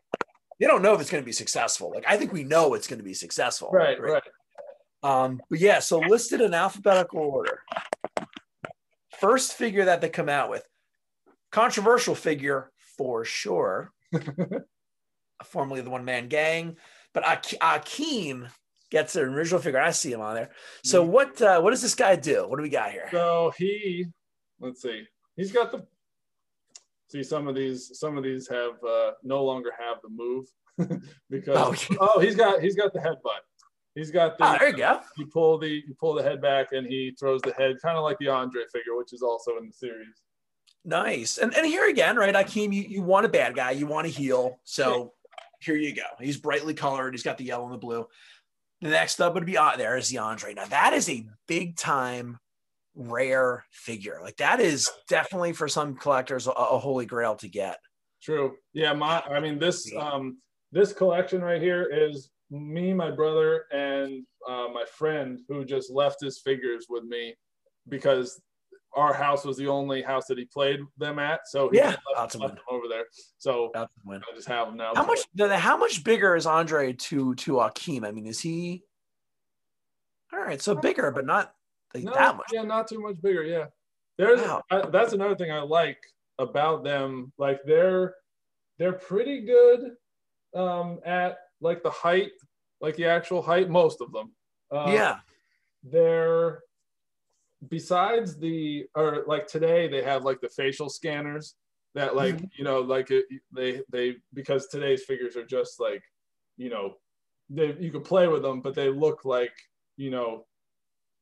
they 0.59 0.67
don't 0.67 0.81
know 0.81 0.95
if 0.95 1.01
it's 1.01 1.11
going 1.11 1.23
to 1.23 1.27
be 1.27 1.33
successful. 1.33 1.93
Like, 1.95 2.05
I 2.09 2.17
think 2.17 2.33
we 2.33 2.43
know 2.43 2.73
it's 2.73 2.87
going 2.87 3.01
to 3.01 3.05
be 3.05 3.13
successful. 3.13 3.71
Right, 3.71 4.01
right. 4.01 4.23
Um, 5.03 5.41
but 5.51 5.59
yeah, 5.59 5.81
so 5.81 5.99
listed 5.99 6.41
in 6.41 6.55
alphabetical 6.55 7.21
order. 7.21 7.61
First 9.19 9.55
figure 9.55 9.85
that 9.85 10.01
they 10.01 10.09
come 10.09 10.31
out 10.31 10.49
with, 10.49 10.67
controversial 11.51 12.15
figure 12.15 12.71
for 12.97 13.27
sure, 13.27 13.93
formerly 15.45 15.83
the 15.83 15.91
one 15.91 16.05
man 16.05 16.29
gang, 16.29 16.77
but 17.13 17.27
Ak- 17.27 17.61
Akeem 17.61 18.49
gets 18.91 19.17
an 19.17 19.25
original 19.25 19.61
figure. 19.61 19.81
I 19.81 19.91
see 19.91 20.13
him 20.13 20.21
on 20.23 20.35
there. 20.35 20.51
So 20.85 21.05
what 21.05 21.41
uh, 21.43 21.61
what 21.61 21.71
does 21.71 21.83
this 21.83 21.95
guy 21.95 22.17
do? 22.17 22.47
What 22.49 22.57
do 22.57 22.63
we 22.63 22.69
got 22.69 22.91
here? 22.91 23.09
So 23.11 23.53
he, 23.59 24.07
let's 24.61 24.81
see, 24.81 25.05
he's 25.37 25.53
got 25.53 25.73
the. 25.73 25.87
See, 27.13 27.23
some 27.23 27.47
of 27.47 27.55
these, 27.55 27.99
some 27.99 28.17
of 28.17 28.25
these 28.25 28.49
have 28.49 28.83
uh, 28.83 29.11
no 29.23 29.45
longer 29.45 29.71
have 29.79 29.99
the 30.03 30.09
move 30.09 30.47
because 31.31 31.87
Oh, 31.91 31.97
oh, 32.01 32.21
he's 32.21 32.35
got 32.35 32.63
he's 32.63 32.75
got 32.75 32.95
the 32.95 33.01
headbutt. 33.01 33.43
He's 33.95 34.11
got 34.11 34.39
the 34.39 34.47
Oh, 34.47 34.57
there 34.59 34.69
you 34.71 34.77
go. 34.79 35.01
you 35.19 35.27
pull 35.27 35.59
the 35.59 35.69
you 35.69 35.95
pull 36.01 36.15
the 36.15 36.23
head 36.23 36.41
back 36.41 36.69
and 36.73 36.87
he 36.87 37.15
throws 37.21 37.43
the 37.43 37.53
head, 37.53 37.77
kind 37.83 37.99
of 37.99 38.03
like 38.03 38.17
the 38.19 38.29
Andre 38.29 38.63
figure, 38.73 38.97
which 38.97 39.13
is 39.13 39.21
also 39.21 39.59
in 39.59 39.67
the 39.67 39.73
series. 39.75 40.23
Nice. 40.87 41.37
And 41.37 41.55
and 41.55 41.67
here 41.67 41.87
again, 41.87 42.17
right, 42.17 42.35
Akeem, 42.35 42.73
you, 42.73 42.83
you 42.83 43.03
want 43.03 43.27
a 43.27 43.29
bad 43.29 43.55
guy, 43.55 43.73
you 43.73 43.87
want 43.87 44.07
a 44.07 44.11
heel. 44.11 44.59
So 44.65 45.13
here 45.61 45.77
you 45.77 45.95
go. 45.95 46.03
He's 46.19 46.39
brightly 46.39 46.73
colored. 46.73 47.13
He's 47.13 47.23
got 47.23 47.37
the 47.37 47.45
yellow 47.45 47.67
and 47.67 47.75
the 47.75 47.79
blue. 47.79 48.07
The 48.81 48.89
next 48.89 49.21
up 49.21 49.35
would 49.35 49.45
be 49.45 49.59
uh, 49.59 49.77
there 49.77 49.99
is 49.99 50.09
the 50.09 50.17
Andre. 50.17 50.55
Now 50.55 50.65
that 50.65 50.95
is 50.95 51.11
a 51.11 51.27
big 51.47 51.77
time 51.77 52.39
rare 52.95 53.65
figure. 53.71 54.21
Like 54.23 54.37
that 54.37 54.61
is 54.61 54.91
definitely 55.09 55.53
for 55.53 55.69
some 55.69 55.97
collectors 55.97 56.47
a, 56.47 56.51
a 56.51 56.79
holy 56.79 57.07
grail 57.07 57.37
to 57.37 57.49
get. 57.49 57.79
True. 58.23 58.57
Yeah, 58.73 58.93
my 58.93 59.21
I 59.21 59.41
mean 59.41 59.59
this 59.59 59.91
um 59.99 60.39
this 60.71 60.93
collection 60.93 61.43
right 61.43 61.61
here 61.61 61.85
is 61.85 62.31
me, 62.51 62.93
my 62.93 63.11
brother, 63.11 63.65
and 63.73 64.25
uh, 64.49 64.69
my 64.73 64.85
friend 64.87 65.41
who 65.49 65.65
just 65.65 65.91
left 65.91 66.21
his 66.21 66.41
figures 66.41 66.87
with 66.89 67.05
me 67.05 67.35
because 67.89 68.41
our 68.95 69.15
house 69.15 69.45
was 69.45 69.57
the 69.57 69.69
only 69.69 70.03
house 70.03 70.27
that 70.27 70.37
he 70.37 70.45
played 70.45 70.81
them 70.99 71.19
at. 71.19 71.41
So 71.47 71.71
he 71.71 71.79
Yeah, 71.79 71.97
left, 72.15 72.35
a 72.35 72.39
left 72.39 72.55
them 72.57 72.65
over 72.71 72.89
there. 72.89 73.05
So 73.39 73.71
That's 73.73 73.91
the. 74.05 74.17
I 74.17 74.35
just 74.35 74.49
have 74.49 74.69
them 74.69 74.77
now. 74.77 74.95
How 74.95 75.07
much 75.07 75.21
the- 75.35 75.57
how 75.59 75.77
much 75.77 76.05
bigger 76.05 76.37
is 76.37 76.47
Andre 76.47 76.93
to 76.93 77.35
to 77.37 77.53
Akeem? 77.55 78.07
I 78.07 78.13
mean, 78.13 78.27
is 78.27 78.41
he 78.41 78.85
all 80.33 80.41
right? 80.41 80.61
So 80.61 80.75
bigger, 80.75 81.11
but 81.11 81.25
not 81.25 81.55
like 81.95 82.05
No, 82.05 82.13
that 82.15 82.37
much. 82.37 82.47
yeah, 82.53 82.63
not 82.63 82.89
too 82.89 83.01
much 83.01 83.21
bigger. 83.23 83.43
Yeah, 83.43 83.67
there's 84.19 84.41
Wow. 84.41 84.63
I, 84.71 84.87
that's 84.89 85.13
another 85.13 85.37
thing 85.37 85.51
I 85.53 85.61
like 85.61 85.99
about 86.39 86.85
them. 86.85 87.33
Like 87.39 87.61
they're 87.65 88.15
they're 88.79 88.93
pretty 88.95 89.43
good 89.43 89.93
um, 90.55 90.99
at 91.05 91.39
like 91.61 91.83
the 91.83 91.91
height, 91.91 92.33
like 92.81 92.97
the 92.97 93.07
actual 93.07 93.43
height. 93.43 93.69
Most 93.71 94.01
of 94.01 94.13
them. 94.13 94.33
Uh, 94.71 94.91
yeah. 94.93 95.17
they're 95.85 96.61
besides 97.69 98.39
the 98.39 98.85
or 98.97 99.25
like 99.27 99.47
today 99.47 99.87
they 99.87 100.03
have 100.03 100.25
like 100.25 100.41
the 100.41 100.49
facial 100.49 100.89
scanners 100.89 101.55
that 101.95 102.17
like 102.17 102.35
Mm-hmm. 102.37 102.47
you 102.59 102.65
know 102.65 102.81
like 102.81 103.11
it, 103.11 103.25
they 103.53 103.83
they 103.91 104.17
because 104.35 104.67
today's 104.67 105.05
figures 105.05 105.37
are 105.37 105.45
just 105.47 105.79
like 105.79 106.03
you 106.57 106.71
know 106.71 106.95
they 107.51 107.75
you 107.79 107.93
could 107.93 108.05
play 108.05 108.27
with 108.29 108.43
them 108.43 108.61
but 108.63 108.75
they 108.75 108.89
look 108.89 109.25
like 109.25 109.53
you 109.97 110.11
know 110.11 110.47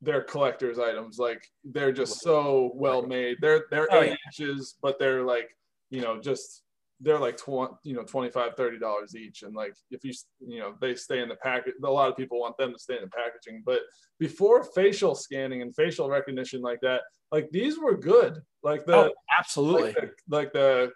they're 0.01 0.23
collectors 0.23 0.79
items 0.79 1.19
like 1.19 1.43
they're 1.63 1.91
just 1.91 2.21
so 2.21 2.71
well 2.75 3.03
made 3.03 3.37
they're 3.39 3.65
they're 3.69 3.87
Oh, 3.91 4.01
eight 4.01 4.09
yeah. 4.09 4.15
inches 4.27 4.75
but 4.81 4.97
they're 4.97 5.23
like 5.23 5.49
you 5.89 6.01
know 6.01 6.19
just 6.19 6.63
they're 6.99 7.19
like 7.19 7.37
20 7.37 7.73
you 7.83 7.95
know 7.95 8.03
25 8.03 8.55
30 8.55 8.79
dollars 8.79 9.15
each 9.15 9.43
and 9.43 9.55
like 9.55 9.73
if 9.89 10.03
you 10.03 10.11
you 10.39 10.59
know 10.59 10.75
they 10.81 10.95
stay 10.95 11.19
in 11.21 11.29
the 11.29 11.35
package 11.35 11.73
a 11.83 11.89
lot 11.89 12.09
of 12.09 12.17
people 12.17 12.39
want 12.39 12.57
them 12.57 12.73
to 12.73 12.79
stay 12.79 12.95
in 12.95 13.01
the 13.01 13.09
packaging 13.09 13.61
but 13.65 13.81
before 14.19 14.63
facial 14.75 15.15
scanning 15.15 15.61
and 15.61 15.75
facial 15.75 16.09
recognition 16.09 16.61
like 16.61 16.79
that 16.81 17.01
like 17.31 17.49
these 17.51 17.79
were 17.79 17.97
good 17.97 18.41
like 18.63 18.85
the 18.85 18.95
oh, 18.95 19.11
absolutely. 19.37 19.93
like 19.93 19.95
the, 19.95 20.11
like 20.29 20.53
the 20.53 20.91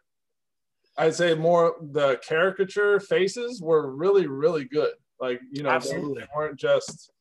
I'd 0.97 1.15
say 1.15 1.33
more 1.33 1.75
the 1.81 2.19
caricature 2.27 2.99
faces 2.99 3.61
were 3.61 3.95
really 3.95 4.27
really 4.27 4.65
good. 4.65 4.93
Like 5.19 5.41
you 5.51 5.63
know 5.63 5.69
Absolutely. 5.69 6.21
they 6.21 6.27
weren't 6.35 6.57
just 6.59 7.11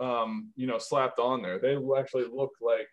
um, 0.00 0.50
you 0.56 0.66
know 0.66 0.78
slapped 0.78 1.18
on 1.18 1.42
there. 1.42 1.58
They 1.58 1.76
actually 1.98 2.26
look 2.32 2.52
like 2.60 2.88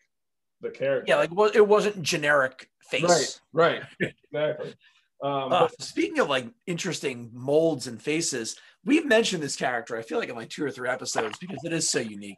the 0.62 0.70
character. 0.70 1.06
yeah, 1.08 1.18
like 1.18 1.34
well, 1.34 1.52
it 1.54 1.68
wasn't 1.68 2.02
generic 2.02 2.70
face. 2.90 3.40
right, 3.54 3.82
right, 4.00 4.10
exactly. 4.32 4.74
Um, 5.24 5.32
Uh, 5.54 5.60
but- 5.68 5.82
speaking 5.82 6.20
of 6.20 6.30
like 6.30 6.48
interesting 6.68 7.30
molds 7.34 7.88
and 7.88 8.02
faces, 8.02 8.58
we've 8.84 9.06
mentioned 9.06 9.42
this 9.44 9.56
character. 9.56 9.98
I 9.98 10.02
feel 10.02 10.20
like 10.20 10.30
in 10.30 10.36
like 10.36 10.50
two 10.50 10.64
or 10.66 10.72
three 10.72 10.90
episodes 10.90 11.38
because 11.40 11.64
it 11.64 11.74
is 11.74 11.90
so 11.90 12.00
unique. 12.00 12.38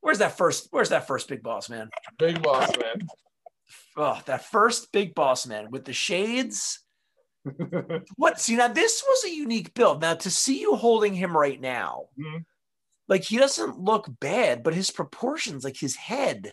Where's 0.00 0.18
that 0.18 0.36
first? 0.36 0.68
Where's 0.70 0.90
that 0.90 1.06
first 1.06 1.28
big 1.28 1.42
boss 1.42 1.70
man? 1.70 1.88
big 2.18 2.42
boss 2.42 2.70
man. 2.78 3.06
Oh, 3.96 4.20
that 4.26 4.44
first 4.44 4.92
big 4.92 5.14
boss 5.14 5.46
man 5.46 5.70
with 5.70 5.84
the 5.84 5.92
shades. 5.92 6.80
What? 8.16 8.40
See, 8.40 8.56
now 8.56 8.68
this 8.68 9.02
was 9.06 9.24
a 9.24 9.30
unique 9.34 9.74
build. 9.74 10.00
Now 10.00 10.14
to 10.14 10.30
see 10.30 10.60
you 10.60 10.76
holding 10.76 11.14
him 11.14 11.36
right 11.36 11.60
now, 11.60 12.06
Mhm. 12.18 12.44
Like 13.08 13.24
he 13.24 13.36
doesn't 13.36 13.78
look 13.78 14.08
bad, 14.20 14.62
but 14.62 14.74
his 14.74 14.90
proportions, 14.90 15.64
like 15.64 15.76
his 15.76 15.96
head, 15.96 16.52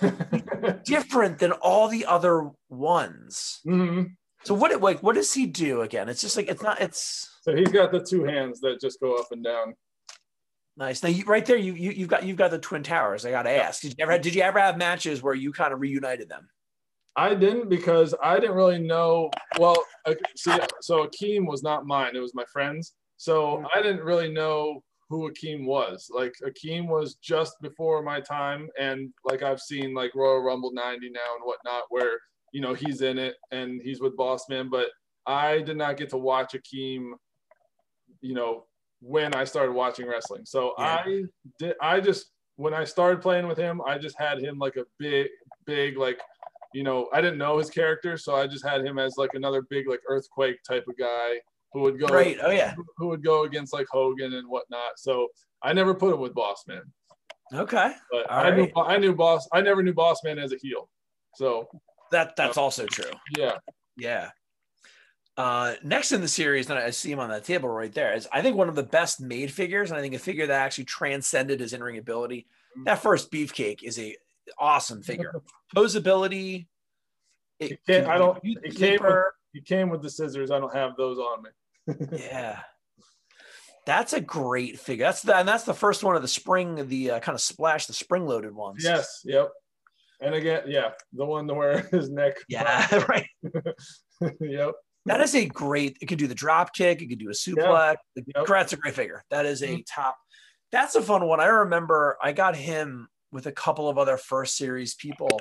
different 0.84 1.38
than 1.38 1.52
all 1.52 1.88
the 1.88 2.06
other 2.06 2.50
ones. 2.68 3.60
hmm 3.64 4.02
So 4.44 4.54
what 4.54 4.80
like 4.80 5.02
what 5.02 5.14
does 5.14 5.32
he 5.32 5.46
do 5.46 5.82
again? 5.82 6.08
It's 6.08 6.20
just 6.20 6.36
like 6.36 6.48
it's 6.48 6.62
not 6.62 6.80
it's 6.80 7.28
So 7.42 7.54
he's 7.54 7.68
got 7.68 7.92
the 7.92 8.00
two 8.00 8.24
hands 8.24 8.60
that 8.60 8.80
just 8.80 9.00
go 9.00 9.16
up 9.16 9.28
and 9.32 9.42
down. 9.44 9.74
nice. 10.76 11.02
Now 11.02 11.08
you, 11.08 11.24
right 11.24 11.44
there, 11.44 11.56
you, 11.56 11.74
you 11.74 11.90
you've 11.90 12.08
got 12.08 12.24
you've 12.24 12.36
got 12.36 12.50
the 12.50 12.58
twin 12.58 12.82
towers. 12.82 13.24
I 13.24 13.30
gotta 13.30 13.50
ask. 13.50 13.82
Did 13.82 13.94
you 13.98 14.02
ever 14.02 14.18
did 14.18 14.34
you 14.34 14.42
ever 14.42 14.58
have 14.58 14.76
matches 14.78 15.22
where 15.22 15.34
you 15.34 15.52
kind 15.52 15.72
of 15.72 15.80
reunited 15.80 16.28
them? 16.28 16.48
I 17.18 17.34
didn't 17.34 17.70
because 17.70 18.14
I 18.22 18.38
didn't 18.38 18.56
really 18.56 18.78
know. 18.78 19.30
Well, 19.58 19.82
uh, 20.04 20.14
see, 20.36 20.52
so 20.82 21.06
Akeem 21.06 21.46
was 21.46 21.62
not 21.62 21.86
mine; 21.86 22.14
it 22.14 22.20
was 22.20 22.34
my 22.34 22.44
friend's. 22.52 22.94
So 23.16 23.64
I 23.74 23.80
didn't 23.80 24.04
really 24.04 24.30
know 24.30 24.82
who 25.08 25.30
Akeem 25.30 25.64
was. 25.64 26.10
Like 26.12 26.34
Akeem 26.44 26.88
was 26.88 27.14
just 27.16 27.60
before 27.60 28.02
my 28.02 28.20
time, 28.20 28.68
and 28.78 29.12
like 29.24 29.42
I've 29.42 29.60
seen 29.60 29.94
like 29.94 30.14
Royal 30.14 30.42
Rumble 30.42 30.72
'90 30.72 31.10
now 31.10 31.20
and 31.36 31.44
whatnot, 31.44 31.84
where 31.90 32.18
you 32.52 32.60
know 32.60 32.74
he's 32.74 33.02
in 33.02 33.18
it 33.18 33.36
and 33.52 33.80
he's 33.82 34.00
with 34.00 34.16
Boss 34.16 34.48
Man. 34.48 34.68
But 34.68 34.88
I 35.26 35.60
did 35.60 35.76
not 35.76 35.96
get 35.96 36.10
to 36.10 36.18
watch 36.18 36.54
Akeem, 36.54 37.10
you 38.20 38.34
know, 38.34 38.64
when 39.00 39.34
I 39.34 39.44
started 39.44 39.72
watching 39.72 40.08
wrestling. 40.08 40.44
So 40.44 40.74
Yeah. 40.78 41.02
I 41.04 41.22
did. 41.58 41.74
I 41.80 42.00
just 42.00 42.32
when 42.56 42.74
I 42.74 42.84
started 42.84 43.20
playing 43.20 43.46
with 43.46 43.58
him, 43.58 43.80
I 43.86 43.98
just 43.98 44.18
had 44.18 44.40
him 44.40 44.58
like 44.58 44.76
a 44.76 44.84
big, 44.98 45.28
big 45.66 45.96
like 45.98 46.20
you 46.74 46.82
know, 46.82 47.08
I 47.12 47.22
didn't 47.22 47.38
know 47.38 47.56
his 47.56 47.70
character, 47.70 48.18
so 48.18 48.34
I 48.34 48.46
just 48.46 48.66
had 48.66 48.84
him 48.84 48.98
as 48.98 49.16
like 49.16 49.30
another 49.34 49.62
big 49.70 49.88
like 49.88 50.00
earthquake 50.08 50.62
type 50.62 50.84
of 50.88 50.98
guy 50.98 51.36
who 51.76 51.82
would 51.82 52.00
go 52.00 52.06
Right. 52.06 52.38
Oh 52.42 52.50
yeah. 52.50 52.74
who 52.96 53.08
would 53.08 53.22
go 53.22 53.44
against 53.44 53.74
like 53.74 53.86
Hogan 53.90 54.32
and 54.32 54.48
whatnot. 54.48 54.98
So 54.98 55.28
I 55.62 55.74
never 55.74 55.94
put 55.94 56.14
him 56.14 56.20
with 56.20 56.32
Boss 56.32 56.64
Man, 56.66 56.80
Okay. 57.52 57.92
but 58.10 58.30
All 58.30 58.44
I 58.46 58.50
knew 58.50 58.62
right. 58.62 58.72
I 58.86 58.96
knew 58.96 59.14
Boss. 59.14 59.46
I 59.52 59.60
never 59.60 59.82
knew 59.82 59.92
Boss 59.92 60.24
Man 60.24 60.38
as 60.38 60.52
a 60.52 60.56
heel. 60.56 60.88
So 61.34 61.68
That 62.12 62.34
that's 62.34 62.56
also 62.56 62.86
true. 62.86 63.10
yeah, 63.36 63.58
Yeah. 63.98 64.30
Uh, 65.36 65.74
next 65.82 66.12
in 66.12 66.22
the 66.22 66.28
series, 66.28 66.70
and 66.70 66.78
I 66.78 66.88
see 66.88 67.12
him 67.12 67.18
on 67.20 67.28
that 67.28 67.44
table 67.44 67.68
right 67.68 67.92
there, 67.92 68.14
is 68.14 68.26
I 68.32 68.40
think 68.40 68.56
one 68.56 68.70
of 68.70 68.74
the 68.74 68.82
best 68.82 69.20
made 69.20 69.52
figures, 69.52 69.90
and 69.90 69.98
I 69.98 70.00
think 70.00 70.14
a 70.14 70.18
figure 70.18 70.46
that 70.46 70.62
actually 70.62 70.84
transcended 70.84 71.60
his 71.60 71.74
in-ring 71.74 71.98
ability. 71.98 72.46
That 72.86 73.00
first 73.02 73.30
beefcake 73.30 73.82
is 73.82 73.98
a 73.98 74.16
awesome 74.58 75.02
figure. 75.02 75.34
Posability. 75.74 76.68
It 77.58 77.68
He 77.70 77.76
can't- 77.86 78.06
I 78.06 78.16
don't- 78.16 78.42
he 78.42 78.54
came 78.54 78.92
keeper. 78.96 79.34
he 79.52 79.60
came 79.60 79.90
with 79.90 80.00
the 80.00 80.08
scissors. 80.08 80.50
I 80.50 80.58
don't 80.58 80.72
have 80.74 80.96
those 80.96 81.18
on 81.18 81.42
me. 81.42 81.50
Yeah. 82.12 82.60
That's 83.86 84.12
a 84.12 84.20
great 84.20 84.80
figure. 84.80 85.04
That's 85.04 85.22
the 85.22 85.36
and 85.36 85.46
that's 85.46 85.62
the 85.62 85.74
first 85.74 86.02
one 86.02 86.16
of 86.16 86.22
the 86.22 86.28
spring, 86.28 86.88
the 86.88 87.12
uh, 87.12 87.20
kind 87.20 87.34
of 87.34 87.40
splash, 87.40 87.86
the 87.86 87.92
spring 87.92 88.26
loaded 88.26 88.52
ones. 88.52 88.82
Yes, 88.82 89.22
yep. 89.24 89.50
And 90.20 90.34
again, 90.34 90.62
yeah, 90.66 90.90
the 91.12 91.24
one 91.24 91.46
where 91.46 91.80
his 91.92 92.10
neck. 92.10 92.36
Yeah, 92.48 93.04
right. 93.08 93.28
yep. 94.40 94.72
That 95.06 95.20
is 95.20 95.36
a 95.36 95.46
great. 95.46 95.98
It 96.00 96.06
could 96.06 96.18
do 96.18 96.26
the 96.26 96.34
drop 96.34 96.74
kick. 96.74 97.00
It 97.00 97.06
could 97.06 97.20
do 97.20 97.28
a 97.28 97.32
suplex. 97.32 97.96
Yep. 98.16 98.26
Mm-hmm. 98.34 98.52
That's 98.52 98.72
a 98.72 98.76
great 98.76 98.94
figure. 98.94 99.22
That 99.30 99.46
is 99.46 99.62
a 99.62 99.82
top. 99.82 100.16
That's 100.72 100.96
a 100.96 101.02
fun 101.02 101.26
one. 101.26 101.38
I 101.38 101.46
remember 101.46 102.18
I 102.20 102.32
got 102.32 102.56
him 102.56 103.06
with 103.30 103.46
a 103.46 103.52
couple 103.52 103.88
of 103.88 103.98
other 103.98 104.16
first 104.16 104.56
series 104.56 104.94
people 104.96 105.40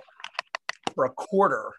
for 0.94 1.06
a 1.06 1.10
quarter 1.10 1.72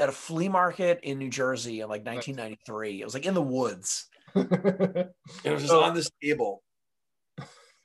at 0.00 0.08
a 0.08 0.12
flea 0.12 0.48
market 0.48 1.00
in 1.02 1.18
New 1.18 1.30
Jersey 1.30 1.80
in 1.80 1.88
like 1.88 2.04
1993. 2.04 3.00
It 3.00 3.04
was 3.04 3.14
like 3.14 3.26
in 3.26 3.34
the 3.34 3.42
woods. 3.42 4.06
It 4.34 5.52
was 5.52 5.62
just 5.62 5.72
on 5.72 5.94
this 5.94 6.10
table. 6.22 6.62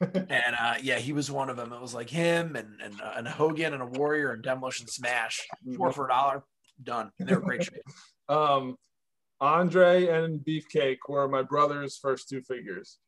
And 0.01 0.55
uh, 0.59 0.75
yeah, 0.81 0.97
he 0.97 1.13
was 1.13 1.31
one 1.31 1.49
of 1.49 1.57
them. 1.57 1.71
It 1.71 1.81
was 1.81 1.93
like 1.93 2.09
him 2.09 2.55
and 2.55 2.81
and, 2.81 3.01
uh, 3.01 3.13
and 3.17 3.27
Hogan 3.27 3.73
and 3.73 3.81
a 3.81 3.85
Warrior 3.85 4.31
and 4.31 4.43
Demolition 4.43 4.87
Smash. 4.87 5.47
Four 5.77 5.91
for 5.91 6.05
a 6.05 6.09
dollar, 6.09 6.43
done. 6.83 7.11
And 7.19 7.29
they 7.29 7.35
were 7.35 7.41
great 7.41 7.63
shape. 7.63 7.81
um, 8.29 8.75
Andre 9.39 10.07
and 10.07 10.39
Beefcake 10.41 10.97
were 11.07 11.27
my 11.27 11.43
brother's 11.43 11.97
first 11.97 12.29
two 12.29 12.41
figures 12.41 12.99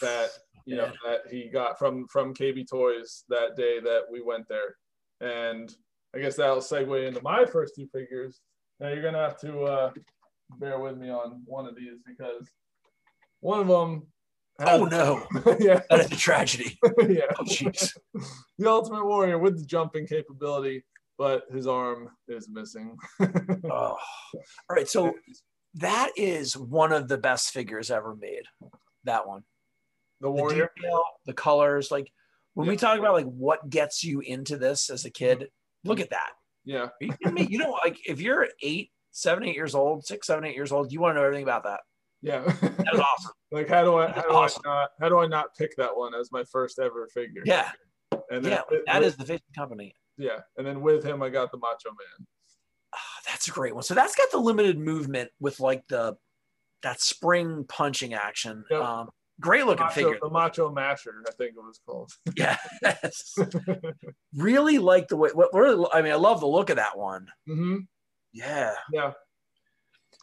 that 0.00 0.30
you 0.64 0.76
know 0.76 0.92
that 1.04 1.22
he 1.30 1.48
got 1.48 1.78
from 1.78 2.06
from 2.08 2.34
KB 2.34 2.68
Toys 2.68 3.24
that 3.28 3.56
day 3.56 3.80
that 3.80 4.02
we 4.10 4.22
went 4.22 4.46
there, 4.48 4.76
and 5.20 5.74
I 6.14 6.20
guess 6.20 6.36
that'll 6.36 6.58
segue 6.58 7.06
into 7.06 7.22
my 7.22 7.44
first 7.44 7.74
two 7.76 7.88
figures. 7.92 8.40
Now 8.80 8.88
you're 8.88 9.02
gonna 9.02 9.18
have 9.18 9.38
to 9.40 9.60
uh, 9.62 9.90
bear 10.58 10.78
with 10.78 10.96
me 10.96 11.10
on 11.10 11.42
one 11.44 11.66
of 11.66 11.74
these 11.76 11.98
because 12.06 12.48
one 13.40 13.60
of 13.60 13.68
them. 13.68 14.06
Oh 14.60 14.84
no, 14.84 15.24
yeah, 15.60 15.80
that 15.90 16.00
is 16.00 16.06
a 16.12 16.16
tragedy. 16.16 16.78
yeah. 17.08 17.26
Oh 17.38 17.44
jeez. 17.44 17.96
the 18.58 18.68
Ultimate 18.68 19.04
Warrior 19.04 19.38
with 19.38 19.58
the 19.60 19.64
jumping 19.66 20.06
capability, 20.06 20.84
but 21.16 21.44
his 21.52 21.66
arm 21.66 22.10
is 22.28 22.48
missing. 22.48 22.96
Oh. 23.70 23.96
All 24.34 24.36
right, 24.70 24.88
so 24.88 25.14
that 25.74 26.10
is 26.16 26.56
one 26.56 26.92
of 26.92 27.06
the 27.08 27.18
best 27.18 27.50
figures 27.52 27.90
ever 27.90 28.16
made. 28.16 28.42
That 29.04 29.26
one. 29.28 29.42
the 30.20 30.26
The 30.26 30.32
Warrior. 30.32 30.70
detail, 30.76 31.02
the 31.26 31.34
colors, 31.34 31.90
like 31.92 32.10
when 32.54 32.66
we 32.66 32.76
talk 32.76 32.98
about 32.98 33.14
like 33.14 33.26
what 33.26 33.70
gets 33.70 34.02
you 34.02 34.18
into 34.20 34.56
this 34.56 34.90
as 34.90 35.04
a 35.04 35.10
kid, 35.10 35.48
look 35.84 36.00
at 36.00 36.10
that. 36.10 36.30
Yeah. 36.68 36.88
You? 37.00 37.10
You 37.36 37.58
know, 37.58 37.70
like 37.84 37.98
if 38.06 38.20
you're 38.20 38.46
eight, 38.62 38.90
seven, 39.10 39.42
eight 39.44 39.54
years 39.56 39.74
old, 39.74 40.04
six, 40.04 40.26
seven, 40.26 40.44
eight 40.44 40.54
years 40.54 40.70
old, 40.70 40.92
you 40.92 41.00
want 41.00 41.14
to 41.16 41.20
know 41.20 41.24
everything 41.24 41.42
about 41.44 41.64
that. 41.64 41.80
Yeah. 42.20 42.42
That 42.60 42.94
is 42.94 43.00
awesome. 43.00 43.32
like 43.52 43.68
how 43.68 43.82
do 43.84 43.96
I 43.96 44.08
how 44.12 44.22
do 44.22 44.28
awesome. 44.34 44.62
I 44.66 44.68
not 44.68 44.88
how 45.00 45.08
do 45.08 45.18
I 45.18 45.26
not 45.26 45.46
pick 45.56 45.74
that 45.76 45.96
one 45.96 46.14
as 46.14 46.30
my 46.30 46.44
first 46.44 46.78
ever 46.78 47.08
figure? 47.12 47.42
Yeah, 47.44 47.70
And 48.30 48.44
then 48.44 48.52
yeah, 48.52 48.60
with- 48.70 48.84
that 48.86 48.98
with- 49.00 49.08
is 49.08 49.16
the 49.16 49.24
vision 49.24 49.44
company. 49.56 49.94
yeah. 50.18 50.40
And 50.58 50.66
then 50.66 50.80
with 50.82 51.02
him 51.04 51.22
I 51.22 51.30
got 51.30 51.50
the 51.52 51.58
Macho 51.58 51.88
Man. 51.88 52.26
Ah, 52.94 52.98
that's 53.26 53.48
a 53.48 53.50
great 53.50 53.74
one. 53.74 53.82
So 53.82 53.94
that's 53.94 54.14
got 54.14 54.30
the 54.30 54.38
limited 54.38 54.78
movement 54.78 55.30
with 55.40 55.60
like 55.60 55.86
the 55.88 56.16
that 56.82 57.00
spring 57.00 57.64
punching 57.68 58.12
action. 58.14 58.64
Yep. 58.70 58.80
Um, 58.82 59.08
great 59.40 59.66
looking 59.66 59.84
Macho, 59.86 59.94
figure. 59.94 60.18
the 60.20 60.30
Macho 60.30 60.70
Masher, 60.70 61.14
I 61.26 61.32
think 61.32 61.52
it 61.56 61.62
was 61.62 61.80
called. 61.86 62.10
Yes. 62.36 63.34
really 64.34 64.78
like 64.78 65.08
the 65.08 65.16
way. 65.16 65.30
What 65.32 65.52
really, 65.54 65.86
I 65.92 66.02
mean, 66.02 66.12
I 66.12 66.16
love 66.16 66.40
the 66.40 66.46
look 66.46 66.70
of 66.70 66.76
that 66.76 66.96
one. 66.98 67.26
hmm 67.46 67.78
Yeah. 68.32 68.74
Yeah. 68.92 69.12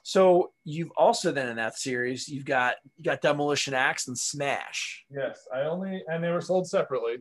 So 0.03 0.51
you've 0.63 0.91
also 0.97 1.31
then 1.31 1.49
in 1.49 1.55
that 1.55 1.77
series 1.77 2.27
you've 2.27 2.45
got 2.45 2.75
you 2.95 3.03
got 3.03 3.21
Demolition 3.21 3.73
Axe 3.73 4.07
and 4.07 4.17
Smash. 4.17 5.03
Yes. 5.09 5.47
I 5.53 5.61
only 5.61 6.03
and 6.07 6.23
they 6.23 6.29
were 6.29 6.41
sold 6.41 6.67
separately. 6.67 7.17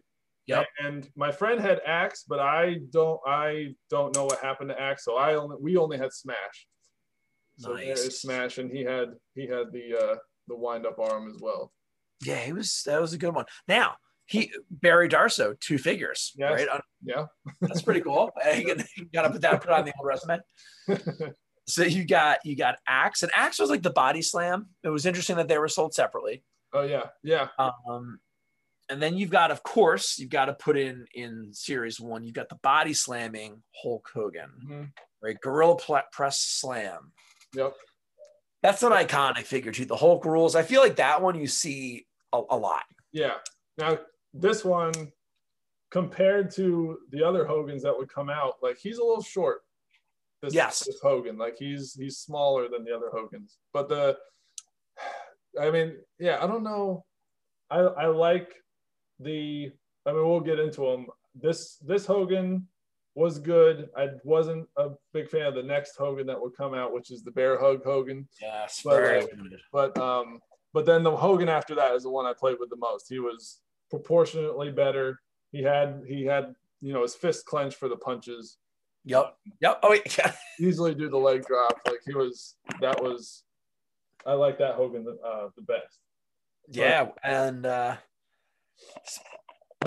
Yep. 0.47 0.67
And 0.79 1.09
my 1.17 1.33
friend 1.33 1.59
had 1.59 1.81
Axe, 1.87 2.25
but 2.29 2.39
I 2.41 2.81
don't 2.91 3.19
I 3.27 3.75
don't 3.89 4.15
know 4.15 4.27
what 4.27 4.41
happened 4.41 4.69
to 4.71 4.81
Axe. 4.81 5.05
So 5.05 5.17
I 5.17 5.35
only 5.37 5.57
we 5.61 5.77
only 5.79 5.97
had 5.97 6.13
Smash. 6.13 6.67
So 7.59 7.73
Nice. 7.75 8.01
is 8.01 8.21
Smash 8.21 8.59
and 8.59 8.71
he 8.71 8.83
had 8.83 9.11
he 9.35 9.47
had 9.47 9.73
the 9.73 9.97
uh 9.99 10.17
the 10.49 10.57
wind 10.57 10.85
up 10.85 10.99
arm 10.99 11.31
as 11.35 11.39
well. 11.41 11.73
Yeah, 12.23 12.41
he 12.41 12.53
was 12.53 12.83
that 12.87 13.01
was 13.01 13.13
a 13.13 13.19
good 13.19 13.35
one. 13.35 13.45
Now 13.69 13.95
he 14.27 14.51
Barry 14.71 15.09
Darsow 15.09 15.59
two 15.61 15.79
figures. 15.79 16.33
Yes. 16.37 16.53
Right. 16.53 16.69
Uh, 16.69 16.81
Yeah. 17.03 17.27
That's 17.61 17.83
pretty 17.83 18.01
cool. 18.01 18.31
you 18.57 18.77
gotta 19.13 19.31
put 19.31 19.41
that 19.43 19.61
put 19.61 19.71
on 19.71 19.85
the 19.85 19.93
old 19.99 20.07
resume. 20.07 20.41
So 21.67 21.83
you 21.83 22.05
got 22.07 22.41
you 22.45 22.57
got 22.57 22.77
Axe 22.87 23.23
and 23.23 23.33
Axe 23.35 23.59
was 23.59 23.71
like 23.71 23.83
the 23.83 23.89
body 23.91 24.21
slam. 24.21 24.67
It 24.83 24.91
was 24.91 25.07
interesting 25.07 25.37
that 25.37 25.49
they 25.49 25.57
were 25.57 25.69
sold 25.69 25.95
separately. 25.95 26.45
oh 26.75 26.83
yeah. 26.83 27.05
Yeah. 27.23 27.49
Um, 27.59 28.19
and 28.91 29.01
then 29.03 29.17
you've 29.17 29.31
got, 29.31 29.51
of 29.51 29.63
course, 29.63 30.19
you've 30.19 30.29
got 30.29 30.45
to 30.45 30.53
put 30.53 30.77
in 30.77 31.07
in 31.15 31.49
series 31.55 31.99
one. 31.99 32.23
You've 32.23 32.35
got 32.35 32.51
the 32.51 32.57
body 32.63 32.93
slamming 32.93 33.63
Hulk 33.83 34.11
Hogan, 34.15 34.51
Mhm. 34.69 34.93
right? 35.23 35.41
Gorilla 35.41 35.77
pl- 35.79 36.03
press 36.13 36.39
slam. 36.39 37.13
Yep. 37.55 37.73
That's 38.65 38.83
an 38.83 38.93
iconic 38.93 39.43
figure 39.43 39.71
too. 39.73 39.85
The 39.85 39.95
Hulk 39.95 40.25
rules. 40.25 40.57
I 40.57 40.63
feel 40.63 40.81
like 40.81 40.97
that 40.97 41.21
one 41.21 41.39
you 41.39 41.47
see 41.47 42.07
a, 42.33 42.41
a 42.49 42.57
lot. 42.57 42.85
Yeah. 43.13 43.35
Now 43.77 43.99
this 44.33 44.65
one, 44.65 45.13
compared 45.91 46.51
to 46.53 46.97
the 47.11 47.23
other 47.23 47.45
Hogans 47.45 47.83
that 47.83 47.95
would 47.95 48.09
come 48.09 48.31
out, 48.31 48.55
like 48.63 48.79
he's 48.79 48.97
a 48.97 49.05
little 49.05 49.23
short. 49.23 49.61
This, 50.41 50.55
Yes. 50.55 50.83
this 50.87 50.99
Hogan, 51.03 51.37
like 51.37 51.57
he's 51.59 51.93
he's 51.93 52.17
smaller 52.17 52.67
than 52.71 52.85
the 52.85 52.97
other 52.97 53.11
Hogans. 53.13 53.59
But 53.75 53.91
the, 53.91 54.17
I 55.61 55.71
mean, 55.71 55.99
yeah, 56.19 56.43
I 56.43 56.47
don't 56.47 56.65
know. 56.65 57.05
I 57.71 57.81
I 57.81 58.07
like 58.07 58.51
the. 59.21 59.73
I 60.07 60.13
mean, 60.13 60.27
we'll 60.27 60.41
get 60.41 60.59
into 60.59 60.91
them. 60.91 61.07
This 61.35 61.77
this 61.85 62.07
Hogan 62.07 62.67
was 63.15 63.39
good. 63.39 63.89
I 63.97 64.09
wasn't 64.25 64.69
a 64.77 64.91
big 65.13 65.29
fan 65.29 65.47
of 65.47 65.55
the 65.55 65.63
next 65.63 65.97
Hogan 65.97 66.27
that 66.27 66.41
would 66.41 66.57
come 66.57 66.75
out, 66.75 66.93
which 66.93 67.11
is 67.11 67.23
the 67.23 67.31
Bear 67.31 67.59
Hug 67.59 67.85
Hogan. 67.85 68.29
Yes, 68.41 68.81
But, 68.85 68.97
very 68.97 69.21
good. 69.21 69.61
But 69.73 69.97
um, 69.99 70.41
but 70.73 70.85
then 70.87 71.03
the 71.05 71.17
Hogan 71.17 71.49
after 71.49 71.75
that 71.77 71.95
is 71.95 72.03
the 72.03 72.11
one 72.11 72.27
I 72.27 72.33
played 72.33 72.57
with 72.59 72.71
the 72.71 72.77
most. 72.77 73.07
He 73.09 73.21
was 73.21 73.61
proportionately 73.91 74.73
better. 74.73 75.21
He 75.53 75.63
had 75.63 76.03
he 76.07 76.25
had 76.25 76.55
you 76.81 76.93
know 76.93 77.03
his 77.03 77.15
fist 77.15 77.47
clenched 77.47 77.77
for 77.77 77.89
the 77.89 77.97
punches. 77.97 78.59
Yep. 79.05 79.37
Yep. 79.61 79.79
Oh 79.83 79.93
yeah. 80.19 80.33
Easily 80.59 80.95
do 80.95 81.09
the 81.09 81.17
leg 81.19 81.45
drop. 81.47 81.81
Like 81.87 82.01
he 82.05 82.15
was 82.15 82.57
that 82.81 83.01
was. 83.03 83.45
I 84.27 84.33
like 84.33 84.59
that 84.59 84.75
Hogan 84.75 85.05
the, 85.05 85.19
uh, 85.25 85.51
the 85.55 85.63
best. 85.63 85.99
yeah. 86.71 87.09
And 87.23 87.67
uh, 87.67 87.97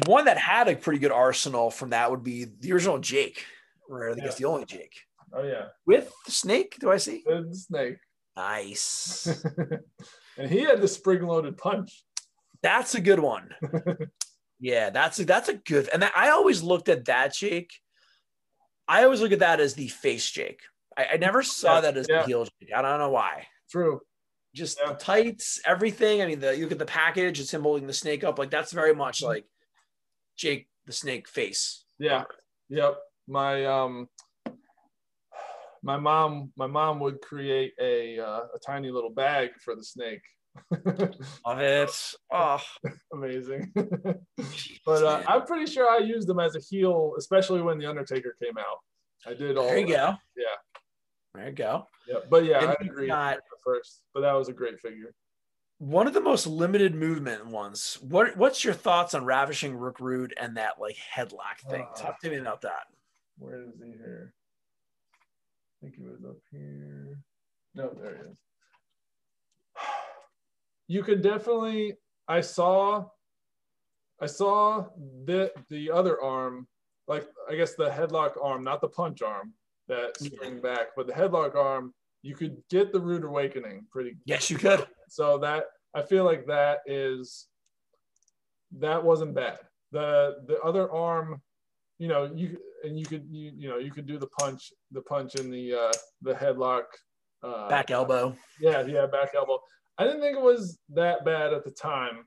One 0.06 0.26
that 0.26 0.38
had 0.38 0.68
a 0.68 0.76
pretty 0.76 1.00
good 1.00 1.12
arsenal 1.12 1.72
from 1.72 1.90
that 1.92 2.10
would 2.12 2.24
be 2.24 2.46
the 2.60 2.72
original 2.72 2.98
Jake, 3.00 3.44
or 3.90 4.10
I 4.10 4.14
think 4.14 4.26
it's 4.26 4.36
the 4.36 4.46
only 4.46 4.66
Jake. 4.66 4.96
Oh 5.34 5.44
yeah, 5.44 5.66
With 5.86 6.14
snake, 6.28 6.78
do 6.80 6.90
I 6.92 6.98
see? 6.98 7.24
With 7.26 7.54
snake. 7.56 7.98
Nice. 8.36 9.28
and 10.38 10.50
he 10.50 10.62
had 10.62 10.80
the 10.82 10.88
spring-loaded 10.88 11.58
punch. 11.58 12.04
That's 12.62 12.96
a 12.96 13.02
good 13.02 13.20
one. 13.20 13.50
Yeah, 14.60 14.90
that's 14.90 15.20
a, 15.20 15.26
that's 15.26 15.50
a 15.50 15.54
good. 15.54 15.88
And 15.94 16.04
I 16.04 16.30
always 16.32 16.64
looked 16.64 16.90
at 16.90 17.06
that 17.06 17.32
Jake. 17.36 17.72
I 18.88 19.04
always 19.04 19.22
look 19.22 19.32
at 19.32 19.38
that 19.38 19.60
as 19.60 19.76
the 19.76 19.88
face 19.88 20.28
Jake. 20.32 20.62
I, 20.98 21.06
I 21.14 21.18
never 21.18 21.44
saw 21.44 21.76
Yeah, 21.76 21.82
that 21.82 21.98
as 21.98 22.08
yeah. 22.10 22.22
the 22.22 22.26
heel 22.26 22.44
Jake. 22.60 22.72
I 22.76 22.82
don't 22.82 22.98
know 22.98 23.12
why. 23.12 23.46
True. 23.70 24.02
Just 24.56 24.80
Yeah. 24.82 24.94
the 24.94 24.98
tights, 24.98 25.62
everything. 25.64 26.24
I 26.24 26.26
mean, 26.26 26.40
the 26.40 26.56
you 26.58 26.64
look 26.64 26.72
at 26.72 26.80
the 26.80 26.86
package, 26.86 27.40
it's 27.40 27.54
him 27.54 27.62
holding 27.62 27.86
the 27.86 27.94
snake 27.94 28.24
up. 28.24 28.40
Like 28.40 28.50
that's 28.50 28.72
very 28.72 28.96
much 28.96 29.20
Mm-hmm. 29.20 29.28
like 29.28 29.46
Jake 30.38 30.68
the 30.86 30.94
snake 30.94 31.28
face. 31.28 31.84
Yeah. 32.00 32.24
Yep. 32.70 32.98
My 33.28 33.66
um 33.66 34.08
my 35.84 35.98
mom 35.98 36.52
my 36.56 36.68
mom 36.68 37.00
would 37.00 37.22
create 37.22 37.74
a 37.80 38.20
uh, 38.20 38.42
a 38.56 38.60
tiny 38.66 38.90
little 38.92 39.10
bag 39.10 39.50
for 39.64 39.76
the 39.76 39.84
snake. 39.84 40.22
Love 41.46 41.60
it. 41.60 41.92
Oh, 42.32 42.60
Amazing. 43.14 43.72
but 44.86 45.04
uh. 45.04 45.24
I'm 45.28 45.46
pretty 45.46 45.72
sure 45.72 45.90
I 45.90 46.00
used 46.00 46.28
them 46.28 46.40
as 46.40 46.56
a 46.56 46.60
heel, 46.60 47.14
especially 47.18 47.62
when 47.62 47.78
the 47.78 47.86
Undertaker 47.86 48.36
came 48.42 48.58
out. 48.58 48.78
I 49.26 49.34
did 49.34 49.58
all 49.58 49.66
there 49.68 49.78
you 49.80 49.88
that. 49.88 49.94
go. 49.94 50.18
Yeah. 50.36 50.56
There 51.36 51.46
you 51.50 51.52
go. 51.56 51.86
Yeah. 52.08 52.16
But 52.30 52.46
yeah, 52.46 52.60
And 52.62 52.70
I 52.70 52.76
agree 52.82 53.08
got- 53.08 53.34
at 53.34 53.40
first. 53.64 54.02
But 54.14 54.22
that 54.22 54.34
was 54.34 54.50
a 54.50 54.54
great 54.54 54.80
figure. 54.80 55.14
One 55.80 56.08
of 56.08 56.14
the 56.14 56.22
most 56.22 56.48
limited 56.48 56.96
movement 56.96 57.46
ones. 57.46 58.00
What 58.02 58.36
What's 58.36 58.64
your 58.64 58.74
thoughts 58.74 59.14
on 59.14 59.26
Ravishing 59.26 59.78
Rick 59.78 60.00
Rude 60.00 60.34
and 60.38 60.58
that 60.58 60.80
like 60.80 60.98
headlock 61.16 61.60
thing? 61.70 61.86
Uh, 61.92 61.96
Talk 61.96 62.20
to 62.22 62.30
me 62.32 62.38
about 62.38 62.62
that. 62.62 62.88
Where 63.38 63.62
is 63.62 63.76
he 63.80 63.92
here? 63.92 64.34
I 65.14 65.86
think 65.86 65.96
he 65.98 66.02
was 66.02 66.24
up 66.28 66.38
here. 66.52 67.20
No, 67.76 67.92
there 68.02 68.16
he 68.16 68.32
is. 68.32 68.38
You 70.90 71.04
could 71.04 71.22
definitely. 71.22 71.96
I 72.30 72.40
saw. 72.40 73.06
I 74.22 74.26
saw 74.26 74.86
the 75.26 75.52
the 75.70 75.92
other 75.92 76.22
arm, 76.22 76.66
like 77.10 77.28
I 77.52 77.56
guess 77.56 77.76
the 77.76 77.90
headlock 77.90 78.42
arm, 78.42 78.64
not 78.64 78.80
the 78.80 78.88
punch 78.88 79.22
arm 79.22 79.52
that 79.90 80.18
spring 80.18 80.62
back, 80.62 80.88
but 80.96 81.06
the 81.06 81.14
headlock 81.14 81.56
arm. 81.56 81.94
You 82.24 82.36
could 82.36 82.58
get 82.70 82.94
the 82.94 83.00
rude 83.00 83.26
awakening 83.26 83.86
pretty 83.92 84.16
Yes, 84.26 84.50
you 84.50 84.58
could. 84.58 84.88
So 85.08 85.38
that 85.40 85.66
I 85.94 86.02
feel 86.04 86.24
like 86.24 86.46
that 86.48 86.80
is 86.86 87.48
that 88.80 89.04
wasn't 89.04 89.34
bad. 89.34 89.60
The 89.92 90.38
the 90.48 90.60
other 90.62 90.92
arm, 90.92 91.42
you 91.98 92.08
know, 92.08 92.30
you 92.36 92.58
and 92.84 93.00
you 93.00 93.06
could 93.06 93.26
you 93.30 93.52
you 93.56 93.70
know 93.70 93.78
you 93.78 93.92
could 93.92 94.06
do 94.06 94.18
the 94.18 94.28
punch 94.28 94.72
the 94.92 95.02
punch 95.02 95.36
in 95.36 95.50
the 95.50 95.74
uh 95.74 95.94
the 96.22 96.34
headlock 96.34 96.84
uh 97.44 97.68
Back 97.70 97.92
elbow. 97.92 98.36
yeah 98.60 98.86
yeah 98.86 99.06
back 99.08 99.30
elbow. 99.36 99.60
I 99.98 100.04
didn't 100.04 100.22
think 100.22 100.38
it 100.38 100.44
was 100.44 100.78
that 100.94 101.26
bad 101.26 101.54
at 101.54 101.64
the 101.64 101.72
time. 101.72 102.26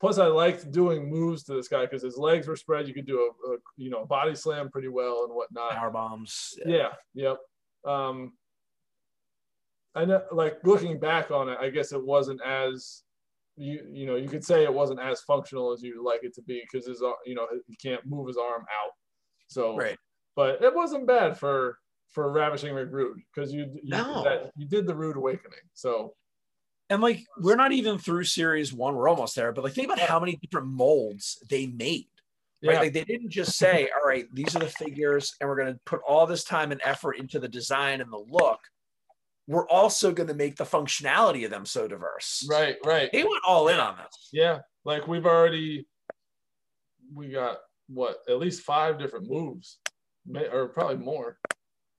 Plus, 0.00 0.18
I 0.18 0.26
liked 0.26 0.72
doing 0.72 1.08
moves 1.08 1.44
to 1.44 1.54
this 1.54 1.68
guy 1.68 1.82
because 1.82 2.02
his 2.02 2.18
legs 2.18 2.48
were 2.48 2.56
spread. 2.56 2.88
You 2.88 2.94
could 2.94 3.06
do 3.06 3.20
a, 3.20 3.52
a 3.52 3.56
you 3.76 3.88
know 3.88 4.04
body 4.04 4.34
slam 4.34 4.68
pretty 4.68 4.88
well 4.88 5.24
and 5.24 5.32
whatnot. 5.32 5.72
Power 5.72 5.90
bombs. 5.90 6.54
Yeah, 6.66 6.88
yep. 7.14 7.38
Um, 7.86 8.32
I 9.94 10.04
know, 10.04 10.22
like 10.32 10.58
looking 10.64 10.98
back 10.98 11.30
on 11.30 11.48
it, 11.48 11.58
I 11.60 11.68
guess 11.70 11.92
it 11.92 12.02
wasn't 12.02 12.40
as 12.44 13.02
you 13.56 13.80
you 13.92 14.06
know 14.06 14.16
you 14.16 14.28
could 14.28 14.42
say 14.44 14.64
it 14.64 14.72
wasn't 14.72 14.98
as 15.00 15.20
functional 15.22 15.72
as 15.72 15.82
you'd 15.82 16.02
like 16.02 16.20
it 16.24 16.34
to 16.34 16.42
be 16.42 16.62
because 16.62 16.86
his 16.86 17.02
you 17.26 17.34
know 17.34 17.46
he 17.66 17.76
can't 17.76 18.04
move 18.06 18.26
his 18.26 18.38
arm 18.38 18.62
out. 18.62 18.90
So, 19.48 19.76
Right. 19.76 19.98
but 20.34 20.62
it 20.62 20.74
wasn't 20.74 21.06
bad 21.06 21.38
for 21.38 21.78
for 22.10 22.30
ravishing 22.32 22.74
Rick 22.74 22.88
Rude 22.90 23.18
because 23.34 23.52
you 23.52 23.64
you, 23.82 23.90
No. 23.90 24.14
did 24.14 24.24
that, 24.24 24.52
you 24.56 24.66
did 24.66 24.86
the 24.86 24.94
Rude 24.94 25.16
Awakening. 25.16 25.58
So 25.74 26.14
And 26.88 27.02
like 27.02 27.20
we're 27.38 27.56
not 27.56 27.72
even 27.72 27.98
through 27.98 28.24
series 28.24 28.72
one, 28.72 28.94
we're 28.94 29.08
almost 29.08 29.36
there, 29.36 29.52
but 29.52 29.64
like 29.64 29.74
think 29.74 29.86
about 29.88 29.98
how 29.98 30.18
many 30.18 30.36
different 30.36 30.68
molds 30.68 31.38
they 31.50 31.66
made. 31.66 32.08
Right. 32.64 32.74
yeah, 32.74 32.80
Like 32.80 32.92
they 32.94 33.04
didn't 33.04 33.30
just 33.30 33.58
say, 33.58 33.88
all 33.94 34.06
right, 34.08 34.24
these 34.32 34.54
are 34.56 34.60
the 34.60 34.68
figures, 34.68 35.34
and 35.40 35.48
we're 35.50 35.56
gonna 35.56 35.78
put 35.84 36.00
all 36.08 36.26
this 36.26 36.44
time 36.44 36.72
and 36.72 36.80
effort 36.84 37.18
into 37.18 37.38
the 37.38 37.48
design 37.48 38.00
and 38.00 38.10
the 38.10 38.24
look. 38.30 38.60
We're 39.46 39.68
also 39.68 40.12
gonna 40.12 40.34
make 40.34 40.56
the 40.56 40.64
functionality 40.64 41.44
of 41.44 41.50
them 41.50 41.66
so 41.66 41.88
diverse. 41.88 42.46
right, 42.48 42.76
right. 42.84 43.10
They 43.12 43.24
went 43.24 43.42
all 43.46 43.68
in 43.68 43.80
on 43.80 43.96
this. 43.96 44.28
Yeah, 44.32 44.60
like 44.84 45.06
we've 45.08 45.26
already 45.26 45.86
we 47.14 47.30
got 47.30 47.58
what 47.88 48.18
at 48.28 48.38
least 48.38 48.62
five 48.62 48.98
different 48.98 49.28
moves, 49.28 49.78
or 50.52 50.68
probably 50.68 50.96
more. 50.96 51.38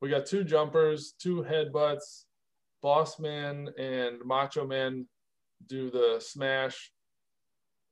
We 0.01 0.10
got 0.10 0.25
two 0.25 0.43
jumpers, 0.43 1.13
two 1.19 1.45
headbutts. 1.49 2.23
Boss 2.82 3.17
Man 3.19 3.69
and 3.77 4.17
Macho 4.25 4.67
Man 4.67 5.08
do 5.67 5.89
the 5.89 6.19
smash. 6.19 6.91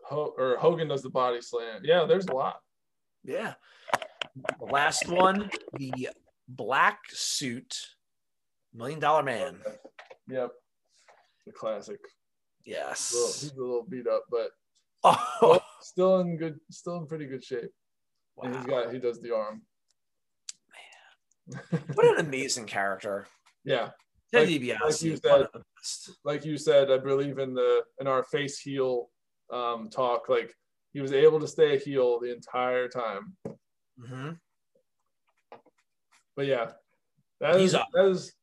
Ho- 0.10 0.34
or 0.38 0.58
Hogan 0.58 0.90
does 0.90 1.02
the 1.02 1.10
body 1.10 1.40
slam. 1.42 1.82
Yeah, 1.84 2.06
there's 2.06 2.28
a 2.28 2.34
lot. 2.34 2.58
Yeah. 3.24 3.54
The 4.60 4.66
last 4.66 5.08
one, 5.08 5.50
the 5.78 6.10
black 6.50 7.00
suit, 7.12 7.78
million 8.74 9.00
dollar 9.00 9.24
man. 9.24 9.58
Yep, 10.28 10.52
the 11.46 11.52
classic. 11.52 12.00
He's 12.64 12.76
a 12.76 12.78
little, 12.78 12.90
Yes. 12.90 13.42
he's 13.42 13.52
a 13.54 13.60
little 13.60 13.84
beat 13.84 14.08
up, 14.08 14.24
but 14.30 14.52
Oh, 15.04 15.60
still 15.82 16.20
in 16.20 16.38
good, 16.38 16.60
still 16.70 16.98
in 16.98 17.08
pretty 17.08 17.26
good 17.26 17.44
shape. 17.44 17.72
And 18.42 18.56
he's 18.56 18.66
wow. 18.68 18.84
got 18.86 18.94
he 18.94 19.00
does 19.00 19.20
the 19.20 19.36
arm. 19.36 19.62
Man. 21.50 21.82
What 21.94 22.06
an 22.06 22.26
amazing 22.26 22.66
character. 22.66 23.28
Yeah, 23.64 23.90
Like- 24.34 24.50
like 24.50 25.02
you 25.04 25.18
said, 25.18 25.42
of 25.42 25.52
the 25.54 25.62
best. 25.78 26.12
like 26.24 26.46
you 26.46 26.58
said, 26.58 26.90
I 26.90 26.98
believe 26.98 27.38
in 27.38 27.54
the 27.54 27.84
in 28.00 28.08
our 28.08 28.24
face 28.24 28.58
heel 28.58 29.10
um, 29.54 29.90
talk, 29.92 30.30
like 30.30 30.56
he 30.94 31.00
was 31.02 31.14
able 31.14 31.40
to 31.42 31.48
stay 31.48 31.76
a 31.76 31.80
heel 31.80 32.20
the 32.20 32.34
entire 32.34 32.88
time. 32.88 33.36
Mm-hmm. 34.00 34.32
But 36.36 36.46
yeah, 36.48 36.72
that 37.40 37.60
is 37.60 37.74
that 37.74 38.06
is 38.06 38.34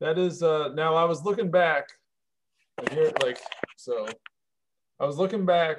that 0.00 0.18
is 0.18 0.42
uh 0.42 0.68
now 0.74 0.94
I 0.94 1.04
was 1.04 1.24
looking 1.24 1.50
back 1.50 1.88
and 2.78 2.88
here 2.90 3.12
like 3.22 3.38
so 3.76 4.06
I 5.00 5.06
was 5.06 5.16
looking 5.16 5.44
back. 5.44 5.78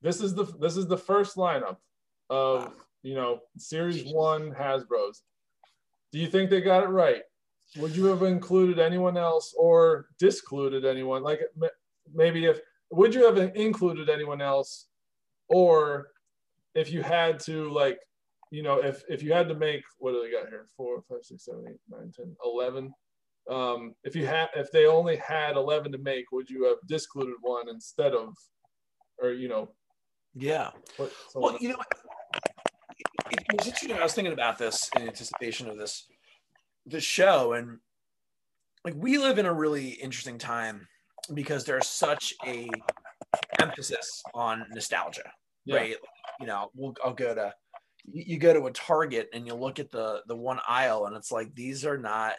This 0.00 0.20
is 0.20 0.34
the 0.34 0.44
this 0.60 0.76
is 0.76 0.86
the 0.86 0.98
first 0.98 1.36
lineup 1.36 1.76
of 2.30 2.74
you 3.02 3.14
know 3.14 3.40
series 3.56 4.04
one 4.12 4.52
Hasbro's. 4.52 5.22
Do 6.12 6.18
you 6.18 6.26
think 6.26 6.50
they 6.50 6.60
got 6.60 6.84
it 6.84 6.88
right? 6.88 7.22
Would 7.76 7.96
you 7.96 8.06
have 8.06 8.22
included 8.22 8.78
anyone 8.78 9.16
else 9.16 9.54
or 9.56 10.08
discluded 10.18 10.84
anyone? 10.84 11.22
Like 11.22 11.40
maybe 12.12 12.46
if 12.46 12.60
would 12.90 13.14
you 13.14 13.24
have 13.24 13.38
included 13.56 14.10
anyone 14.10 14.42
else, 14.42 14.88
or 15.48 16.08
if 16.74 16.92
you 16.92 17.02
had 17.02 17.40
to 17.40 17.70
like 17.70 17.98
you 18.52 18.62
know 18.62 18.76
if 18.84 19.02
if 19.08 19.22
you 19.22 19.32
had 19.32 19.48
to 19.48 19.54
make 19.54 19.82
what 19.98 20.12
do 20.12 20.22
they 20.22 20.30
got 20.30 20.48
here 20.48 20.66
four 20.76 21.02
five 21.08 21.22
six 21.22 21.44
seven 21.46 21.64
eight 21.70 21.80
nine 21.88 22.12
ten 22.14 22.36
eleven 22.44 22.92
um 23.50 23.94
if 24.04 24.14
you 24.14 24.26
had 24.26 24.48
if 24.54 24.70
they 24.70 24.86
only 24.86 25.16
had 25.16 25.56
11 25.56 25.90
to 25.90 25.98
make 25.98 26.30
would 26.30 26.48
you 26.48 26.64
have 26.64 26.76
discluded 26.86 27.34
one 27.40 27.68
instead 27.68 28.12
of 28.12 28.28
or 29.18 29.30
you 29.32 29.48
know 29.48 29.68
Yeah. 30.34 30.70
Well, 31.34 31.56
you 31.60 31.70
know, 31.70 31.80
it, 33.30 33.38
it 33.50 33.58
was 33.58 33.66
interesting. 33.66 33.98
I 33.98 34.02
was 34.02 34.14
thinking 34.14 34.32
about 34.32 34.58
this 34.58 34.88
in 34.96 35.02
anticipation 35.02 35.68
of 35.68 35.76
this, 35.76 36.06
this 36.86 37.04
show, 37.04 37.52
and 37.54 37.78
like 38.84 38.94
we 38.96 39.18
live 39.18 39.38
in 39.38 39.46
a 39.46 39.52
really 39.52 39.88
interesting 39.90 40.38
time 40.38 40.86
because 41.34 41.64
there's 41.64 41.86
such 41.86 42.32
a 42.46 42.68
emphasis 43.60 44.22
on 44.34 44.64
nostalgia, 44.72 45.30
Yeah. 45.64 45.76
right? 45.76 45.96
You 46.40 46.46
know, 46.46 46.70
we'll 46.74 46.94
I'll 47.04 47.12
go 47.14 47.34
to 47.34 47.52
you, 48.10 48.38
go 48.38 48.52
to 48.52 48.66
a 48.66 48.72
Target 48.72 49.28
and 49.32 49.46
you 49.46 49.54
look 49.54 49.78
at 49.78 49.90
the 49.90 50.22
the 50.26 50.36
one 50.36 50.60
aisle, 50.68 51.06
and 51.06 51.16
it's 51.16 51.32
like 51.32 51.54
these 51.54 51.84
are 51.84 51.98
not 51.98 52.34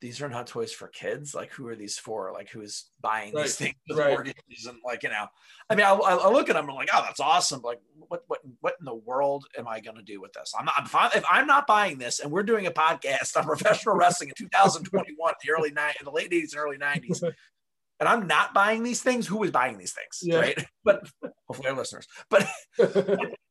these 0.00 0.20
are 0.20 0.28
not 0.28 0.46
toys 0.46 0.70
for 0.70 0.88
kids. 0.88 1.34
Like, 1.34 1.50
who 1.52 1.66
are 1.66 1.76
these 1.76 1.96
for? 1.96 2.30
Like, 2.30 2.50
who's 2.50 2.90
buying 3.00 3.32
Right, 3.32 3.44
these 3.44 3.56
things 3.56 3.74
with 3.88 3.98
right. 3.98 4.10
mortgages 4.10 4.66
and 4.66 4.76
like 4.84 5.02
you 5.02 5.08
know? 5.08 5.26
I 5.70 5.74
mean, 5.74 5.86
I, 5.86 5.92
I 5.92 6.30
look 6.30 6.50
at 6.50 6.56
them 6.56 6.64
and 6.64 6.72
I'm 6.72 6.76
like, 6.76 6.90
oh, 6.92 7.02
that's 7.06 7.20
awesome. 7.20 7.62
Like, 7.62 7.80
what, 8.08 8.22
what, 8.26 8.40
what 8.60 8.74
in 8.78 8.84
the 8.84 8.94
world 8.94 9.46
am 9.56 9.66
I 9.66 9.80
going 9.80 9.96
to 9.96 10.02
do 10.02 10.20
with 10.20 10.34
this? 10.34 10.52
I'm 10.58 10.66
not, 10.66 10.74
I'm 10.76 10.84
fine. 10.84 11.10
If 11.14 11.24
I'm 11.30 11.46
not 11.46 11.66
buying 11.66 11.96
this 11.96 12.20
and 12.20 12.30
we're 12.30 12.42
doing 12.42 12.66
a 12.66 12.70
podcast 12.70 13.34
on 13.34 13.44
professional 13.46 13.96
wrestling 13.96 14.28
in 14.28 14.34
2021, 14.36 15.34
the 15.42 15.50
early 15.50 15.70
nine, 15.70 15.94
the 16.02 16.10
late 16.10 16.30
80s 16.30 16.52
and 16.52 16.60
early 16.60 16.76
90s, 16.76 17.22
and 18.00 18.06
I'm 18.06 18.26
not 18.26 18.52
buying 18.52 18.82
these 18.82 19.00
things, 19.00 19.26
who 19.26 19.42
is 19.42 19.52
buying 19.52 19.78
these 19.78 19.94
things? 19.94 20.20
Yeah. 20.22 20.40
Right. 20.40 20.64
But 20.84 21.08
hopefully 21.48 21.70
our 21.70 21.76
listeners, 21.76 22.06
but 22.28 22.46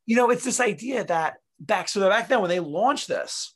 you 0.05 0.15
know, 0.15 0.29
it's 0.29 0.43
this 0.43 0.59
idea 0.59 1.03
that 1.05 1.37
back, 1.59 1.87
so 1.89 2.07
back 2.09 2.27
then 2.27 2.41
when 2.41 2.49
they 2.49 2.59
launched 2.59 3.07
this, 3.07 3.55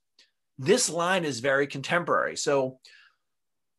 this 0.57 0.89
line 0.89 1.25
is 1.25 1.39
very 1.39 1.67
contemporary. 1.67 2.35
So 2.35 2.79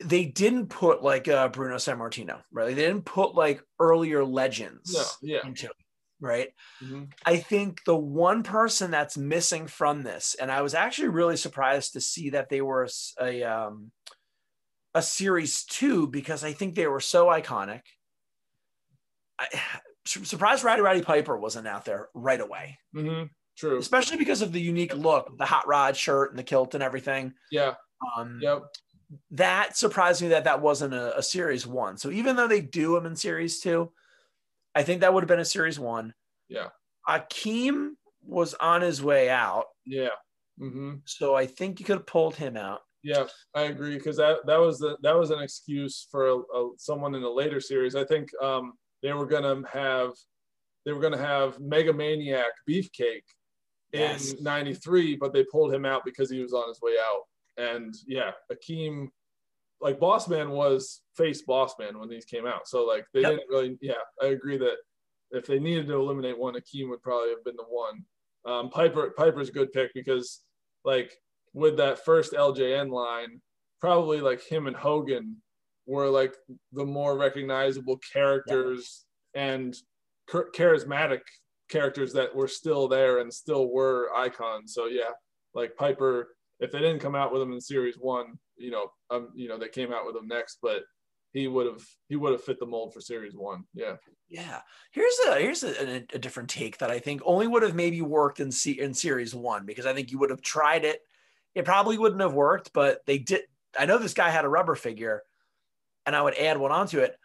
they 0.01 0.25
didn't 0.27 0.69
put 0.69 1.03
like 1.03 1.27
uh, 1.29 1.49
Bruno 1.49 1.77
Sammartino, 1.77 2.43
right? 2.53 2.67
They 2.75 2.75
didn't 2.87 3.05
put 3.05 3.35
like 3.35 3.63
earlier 3.81 4.25
legends 4.25 4.95
no 4.95 5.29
yeah 5.29 5.41
into 5.45 5.67
it. 5.67 5.73
right? 6.21 6.49
hmm 6.81 7.05
I 7.25 7.39
think 7.39 7.83
the 7.85 7.97
one 7.97 8.43
person 8.43 8.91
that's 8.91 9.17
missing 9.17 9.67
from 9.67 10.03
this, 10.03 10.37
and 10.41 10.53
I 10.53 10.63
was 10.63 10.75
actually 10.75 11.09
really 11.09 11.37
surprised 11.37 11.95
to 11.95 12.01
see 12.01 12.31
that 12.31 12.49
they 12.49 12.61
were 12.61 12.89
a, 13.21 13.43
um, 13.43 13.91
a 14.95 15.03
series 15.03 15.65
two 15.65 16.07
because 16.07 16.45
I 16.45 16.53
think 16.53 16.75
they 16.75 16.87
were 16.87 17.01
so 17.01 17.27
iconic. 17.27 17.81
I, 19.39 19.49
surprised 20.05 20.65
Roddy 20.65 20.81
Roddy 20.81 21.03
Piper 21.03 21.37
wasn't 21.37 21.67
out 21.67 21.85
there 21.85 22.09
right 22.15 22.41
away, 22.41 22.79
hmm 22.95 23.25
True. 23.59 23.79
especially 23.79 24.17
because 24.19 24.41
of 24.41 24.53
the 24.53 24.61
unique 24.61 24.95
look, 24.95 25.37
the 25.37 25.45
hot 25.45 25.67
rod 25.67 25.97
shirt 25.97 26.31
and 26.31 26.39
the 26.39 26.45
kilt 26.45 26.75
and 26.75 26.83
everything. 26.83 27.35
Yeah. 27.51 27.75
Um, 28.17 28.39
Yep. 28.41 28.63
That 29.33 29.77
surprised 29.77 30.21
me 30.21 30.29
that 30.29 30.45
that 30.45 30.61
wasn't 30.61 30.93
a, 30.93 31.17
a 31.19 31.23
series 31.23 31.67
one. 31.67 31.97
So 31.97 32.11
even 32.11 32.37
though 32.37 32.47
they 32.47 32.61
do 32.61 32.95
them 32.95 33.07
in 33.07 33.17
series 33.17 33.61
two, 33.61 33.91
I 34.75 34.83
think 34.83 35.01
that 35.01 35.13
would 35.13 35.23
have 35.23 35.29
been 35.29 35.41
a 35.41 35.45
series 35.47 35.79
one. 35.81 36.13
Yeah. 36.49 36.69
Akeem 37.09 37.93
was 38.23 38.55
on 38.55 38.83
his 38.83 39.03
way 39.03 39.31
out. 39.31 39.65
Yeah. 39.87 40.09
Mm-hmm. 40.61 40.97
So 41.07 41.35
I 41.35 41.47
think 41.47 41.81
you 41.81 41.87
could 41.87 41.97
have 41.99 42.07
pulled 42.07 42.37
him 42.37 42.57
out. 42.57 42.81
Yeah, 43.03 43.25
I 43.55 43.63
agree 43.63 43.97
because 43.97 44.17
that 44.17 44.45
that 44.47 44.59
was 44.61 44.79
the 44.79 44.99
that 45.03 45.17
was 45.17 45.31
an 45.31 45.39
excuse 45.39 46.07
for 46.11 46.27
a, 46.29 46.37
a, 46.37 46.71
someone 46.77 47.15
in 47.15 47.23
a 47.23 47.31
later 47.31 47.61
series. 47.61 47.95
I 47.95 48.05
think 48.05 48.29
um, 48.43 48.73
they 49.03 49.13
were 49.13 49.27
gonna 49.27 49.63
have 49.73 50.11
they 50.85 50.93
were 50.93 51.01
gonna 51.01 51.17
have 51.17 51.61
Mega 51.61 51.93
Maniac 51.93 52.53
Beefcake 52.69 53.23
Yes. 53.93 54.33
in 54.33 54.43
'93, 54.45 55.17
but 55.17 55.33
they 55.33 55.45
pulled 55.45 55.73
him 55.73 55.85
out 55.85 56.05
because 56.05 56.31
he 56.31 56.41
was 56.41 56.53
on 56.53 56.69
his 56.69 56.81
way 56.81 56.97
out. 57.01 57.23
And 57.57 57.95
yeah, 58.07 58.33
Akeem, 58.53 59.09
like 59.81 59.99
Bossman 59.99 60.51
was 60.51 61.01
face 61.17 61.43
Bossman 61.47 61.99
when 61.99 62.09
these 62.09 62.25
came 62.25 62.47
out. 62.47 62.69
So 62.69 62.85
like 62.85 63.07
they 63.15 63.23
Yep. 63.23 63.31
didn't 63.31 63.49
really. 63.51 63.79
Yeah, 63.81 63.95
I 64.23 64.27
agree 64.27 64.59
that 64.59 64.77
if 65.31 65.47
they 65.47 65.59
needed 65.59 65.87
to 65.89 65.95
eliminate 65.95 66.39
one, 66.39 66.55
Akeem 66.55 66.89
would 66.91 67.03
probably 67.03 67.31
have 67.31 67.45
been 67.45 67.57
the 67.57 67.65
one. 67.65 68.05
Um, 68.45 68.71
Piper 68.71 69.11
Piper's 69.17 69.49
a 69.49 69.53
good 69.53 69.73
pick 69.73 69.93
because 69.95 70.41
like 70.85 71.13
with 71.55 71.77
that 71.79 72.05
first 72.05 72.33
LJN 72.35 72.91
line, 72.91 73.41
probably 73.81 74.21
like 74.21 74.43
him 74.43 74.67
and 74.67 74.77
Hogan 74.77 75.37
were 75.87 76.09
like 76.09 76.35
the 76.73 76.85
more 76.85 77.17
recognizable 77.17 77.99
characters 78.13 79.07
and 79.35 79.75
charismatic 80.31 81.21
characters 81.69 82.13
that 82.15 82.35
were 82.35 82.49
still 82.49 82.89
there 82.89 83.19
and 83.19 83.33
still 83.33 83.71
were 83.71 84.11
icons. 84.17 84.75
So 84.75 84.87
yeah, 84.87 85.11
like 85.55 85.77
Piper, 85.77 86.35
if 86.61 86.73
they 86.73 86.81
didn't 86.81 87.01
come 87.01 87.15
out 87.15 87.33
with 87.33 87.43
him 87.43 87.53
in 87.53 87.61
series 87.61 87.97
one, 87.97 88.39
you 88.57 88.71
know, 88.71 88.91
um, 89.11 89.31
you 89.35 89.49
know, 89.49 89.59
they 89.59 89.69
came 89.69 89.93
out 89.93 90.07
with 90.07 90.17
him 90.17 90.27
next, 90.27 90.59
but 90.63 90.83
he 91.33 91.47
would 91.47 91.67
have 91.67 91.85
he 92.09 92.17
would 92.17 92.33
have 92.33 92.43
fit 92.43 92.59
the 92.59 92.67
mold 92.67 92.95
for 92.95 93.01
series 93.01 93.35
one. 93.35 93.65
Yeah. 93.75 93.97
Yeah. 94.29 94.61
Here's 94.93 95.17
a 95.29 95.35
here's 95.39 95.63
a, 95.63 96.05
a, 96.13 96.19
different 96.19 96.49
take 96.49 96.79
that 96.79 96.91
I 96.91 96.99
think 96.99 97.21
only 97.25 97.47
would 97.47 97.63
have 97.63 97.75
maybe 97.75 98.03
worked 98.03 98.41
in 98.41 98.51
se- 98.51 98.79
in 98.79 98.95
series 98.95 99.35
one 99.35 99.67
because 99.67 99.87
I 99.87 99.95
think 99.95 100.11
you 100.11 100.19
would 100.19 100.31
have 100.31 100.43
tried 100.43 100.85
it. 100.85 101.01
It 101.55 101.65
probably 101.65 101.99
wouldn't 101.99 102.21
have 102.21 102.35
worked, 102.35 102.73
but 102.73 103.05
they 103.07 103.19
did. 103.19 103.43
I 103.79 103.87
know 103.87 103.99
this 103.99 104.15
guy 104.15 104.31
had 104.31 104.45
a 104.45 104.49
rubber 104.49 104.75
figure, 104.75 105.23
and 106.07 106.17
I 106.17 106.23
would 106.23 106.37
add 106.37 106.59
one 106.59 106.73
onto 106.73 107.01
it. 107.01 107.17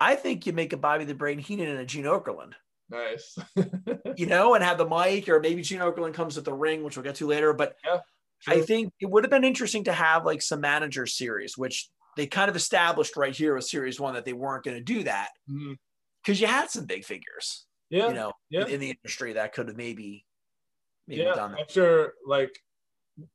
I 0.00 0.16
think 0.16 0.46
you 0.46 0.52
make 0.52 0.72
a 0.72 0.76
Bobby 0.76 1.04
the 1.04 1.14
Brain 1.14 1.38
Heenan 1.38 1.68
and 1.68 1.80
a 1.80 1.86
Gene 1.86 2.04
Okerlund, 2.04 2.54
Nice. 2.94 3.36
you 4.16 4.26
know, 4.26 4.54
and 4.54 4.62
have 4.62 4.78
the 4.78 4.86
mic, 4.86 5.28
or 5.28 5.40
maybe 5.40 5.62
Gene 5.62 5.80
Okerlund 5.80 6.14
comes 6.14 6.36
with 6.36 6.44
the 6.44 6.54
ring, 6.54 6.84
which 6.84 6.96
we'll 6.96 7.04
get 7.04 7.16
to 7.16 7.26
later. 7.26 7.52
But 7.52 7.74
Yeah, 7.84 8.00
I 8.46 8.60
think 8.60 8.92
it 9.00 9.10
would 9.10 9.24
have 9.24 9.30
been 9.30 9.44
interesting 9.44 9.84
to 9.84 9.92
have 9.92 10.24
like 10.24 10.42
some 10.42 10.60
manager 10.60 11.06
series, 11.06 11.58
which 11.58 11.88
they 12.16 12.26
kind 12.26 12.48
of 12.48 12.56
established 12.56 13.16
right 13.16 13.34
here 13.34 13.54
with 13.54 13.64
series 13.64 13.98
one 13.98 14.14
that 14.14 14.24
they 14.24 14.32
weren't 14.32 14.64
going 14.64 14.76
to 14.76 14.82
do 14.82 15.02
that 15.02 15.30
mm-hmm. 15.50 15.72
because 16.22 16.40
you 16.40 16.46
had 16.46 16.70
some 16.70 16.86
big 16.86 17.04
figures, 17.04 17.66
Yeah. 17.90 18.08
you 18.08 18.14
know, 18.14 18.32
yeah. 18.50 18.66
in 18.66 18.80
the 18.80 18.90
industry 18.90 19.32
that 19.34 19.52
could 19.52 19.68
have 19.68 19.76
maybe 19.76 20.24
maybe 21.08 21.22
yeah. 21.22 21.34
done 21.34 21.52
that. 21.52 21.60
I'm 21.60 21.68
sure 21.68 22.12
like 22.26 22.56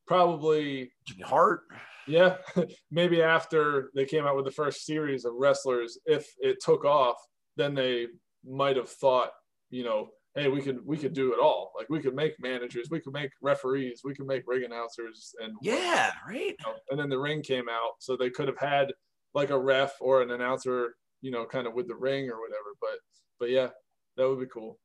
probably 0.07 0.91
Hart. 1.23 1.61
Yeah, 2.07 2.37
maybe 2.91 3.21
after 3.21 3.91
they 3.95 4.05
came 4.05 4.25
out 4.25 4.35
with 4.35 4.45
the 4.45 4.51
first 4.51 4.85
series 4.85 5.25
of 5.25 5.33
wrestlers, 5.35 5.99
if 6.05 6.27
it 6.39 6.57
took 6.63 6.85
off, 6.85 7.17
then 7.55 7.75
they 7.75 8.07
might 8.43 8.77
have 8.77 8.89
thought, 8.89 9.29
you 9.69 9.83
know, 9.83 10.09
hey, 10.35 10.47
we 10.47 10.61
could 10.61 10.85
we 10.85 10.97
could 10.97 11.13
do 11.13 11.33
it 11.33 11.39
all. 11.39 11.71
Like 11.77 11.89
we 11.89 11.99
could 11.99 12.15
make 12.15 12.39
managers, 12.39 12.89
we 12.89 12.99
could 12.99 13.13
make 13.13 13.31
referees, 13.41 14.01
we 14.03 14.13
could 14.13 14.27
make 14.27 14.43
ring 14.47 14.63
announcers, 14.65 15.33
and 15.41 15.53
Yeah, 15.61 16.11
right. 16.27 16.55
you 16.59 16.65
know, 16.65 16.75
and 16.89 16.99
then 16.99 17.09
the 17.09 17.19
ring 17.19 17.41
came 17.41 17.69
out, 17.69 17.93
so 17.99 18.15
they 18.15 18.29
could 18.29 18.47
have 18.47 18.57
had 18.59 18.93
like 19.33 19.49
a 19.51 19.59
ref 19.59 19.93
or 20.01 20.21
an 20.21 20.31
announcer, 20.31 20.95
you 21.21 21.31
know, 21.31 21.45
kind 21.45 21.67
of 21.67 21.73
with 21.73 21.87
the 21.87 21.95
ring 21.95 22.29
or 22.29 22.39
whatever. 22.39 22.69
But 22.81 22.99
but 23.39 23.49
yeah, 23.49 23.69
that 24.17 24.27
would 24.27 24.39
be 24.39 24.47
cool. 24.47 24.79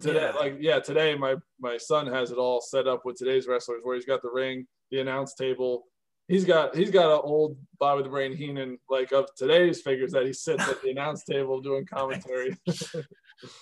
Today, 0.00 0.22
Yeah. 0.22 0.32
like 0.38 0.56
yeah, 0.60 0.80
today 0.80 1.14
my 1.16 1.36
my 1.60 1.76
son 1.78 2.06
has 2.08 2.30
it 2.32 2.38
all 2.38 2.60
set 2.60 2.88
up 2.88 3.04
with 3.04 3.16
today's 3.16 3.46
wrestlers, 3.46 3.80
where 3.82 3.94
he's 3.94 4.04
got 4.06 4.22
the 4.22 4.30
ring, 4.30 4.66
the 4.90 5.00
announce 5.00 5.34
table. 5.34 5.84
He's 6.26 6.44
got 6.44 6.74
he's 6.74 6.90
got 6.90 7.12
an 7.12 7.20
old 7.22 7.58
Bobby 7.78 8.02
the 8.02 8.08
Brain 8.08 8.34
Heenan 8.34 8.78
like 8.88 9.12
of 9.12 9.28
today's 9.36 9.82
figures 9.82 10.10
that 10.12 10.24
he 10.26 10.32
sits 10.32 10.66
at 10.68 10.80
the 10.82 10.90
announce 10.90 11.22
table 11.24 11.60
doing 11.60 11.84
commentary. 11.86 12.56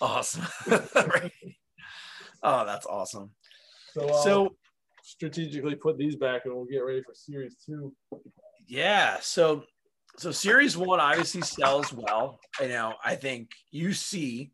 Awesome. 0.00 0.46
Right. 0.94 1.32
Oh, 2.42 2.66
that's 2.66 2.86
awesome. 2.86 3.30
so, 3.92 4.08
I'll 4.08 4.22
So 4.22 4.56
strategically 5.04 5.76
put 5.76 5.96
these 5.96 6.16
back, 6.16 6.42
and 6.44 6.54
we'll 6.54 6.64
get 6.64 6.78
ready 6.78 7.02
for 7.02 7.14
series 7.14 7.56
two. 7.64 7.92
yeah, 8.68 9.18
so 9.20 9.64
so 10.18 10.30
series 10.30 10.76
one 10.76 11.00
obviously 11.00 11.40
sells 11.42 11.92
well. 11.92 12.38
You 12.60 12.68
know, 12.68 12.94
I 13.04 13.14
think 13.14 13.50
you 13.70 13.92
see 13.92 14.50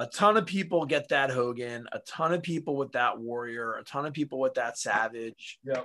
a 0.00 0.06
ton 0.06 0.36
of 0.36 0.44
people 0.46 0.84
get 0.86 1.08
that 1.08 1.30
Hogan, 1.30 1.86
a 1.92 2.00
ton 2.00 2.32
of 2.34 2.42
people 2.42 2.76
with 2.76 2.92
that 2.92 3.18
Warrior, 3.18 3.74
a 3.74 3.84
ton 3.84 4.06
of 4.06 4.12
people 4.12 4.38
with 4.38 4.54
that 4.54 4.76
Savage. 4.78 5.58
Yeah, 5.64 5.82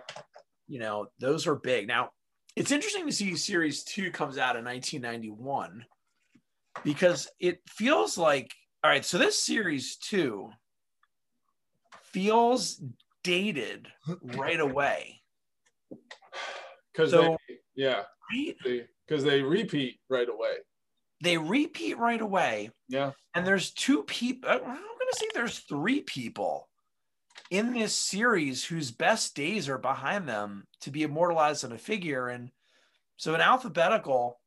You 0.67 0.79
know, 0.79 1.07
those 1.19 1.47
are 1.47 1.55
big. 1.55 1.87
Now, 1.87 2.09
it's 2.55 2.71
interesting 2.71 3.05
to 3.05 3.13
see 3.13 3.35
series 3.35 3.83
two 3.83 4.11
comes 4.11 4.37
out 4.37 4.55
in 4.57 4.65
1991 4.65 5.85
because 6.83 7.29
it 7.39 7.59
feels 7.69 8.17
like 8.17 8.51
all 8.83 8.89
right. 8.89 9.03
So 9.05 9.17
this 9.17 9.41
series 9.41 9.97
two 9.97 10.51
feels 12.03 12.81
dated 13.23 13.87
right 14.23 14.59
away, 14.59 15.21
because 16.93 17.11
So- 17.11 17.37
they 17.47 17.59
yeah 17.75 18.03
because 19.07 19.23
they 19.23 19.41
repeat 19.41 19.99
right 20.09 20.29
away. 20.29 20.57
They 21.21 21.37
repeat 21.37 21.97
right 21.97 22.21
away, 22.21 22.69
Yeah. 22.87 23.11
and 23.33 23.45
there's 23.45 23.73
two 23.73 24.03
people. 24.03 24.49
Uh, 24.49 24.59
I'm 24.59 24.61
going 24.61 24.77
to 25.11 25.17
say 25.17 25.27
there's 25.33 25.59
three 25.59 26.01
people 26.01 26.69
in 27.49 27.73
this 27.73 27.97
series 27.97 28.63
whose 28.63 28.91
best 28.91 29.35
days 29.35 29.67
are 29.67 29.77
behind 29.79 30.29
them 30.29 30.67
to 30.81 30.91
be 30.91 31.03
immortalized 31.03 31.63
in 31.63 31.71
a 31.71 31.77
figure. 31.77 32.27
And 32.29 32.51
so, 33.17 33.33
in 33.35 33.41
alphabetical, 33.41 34.39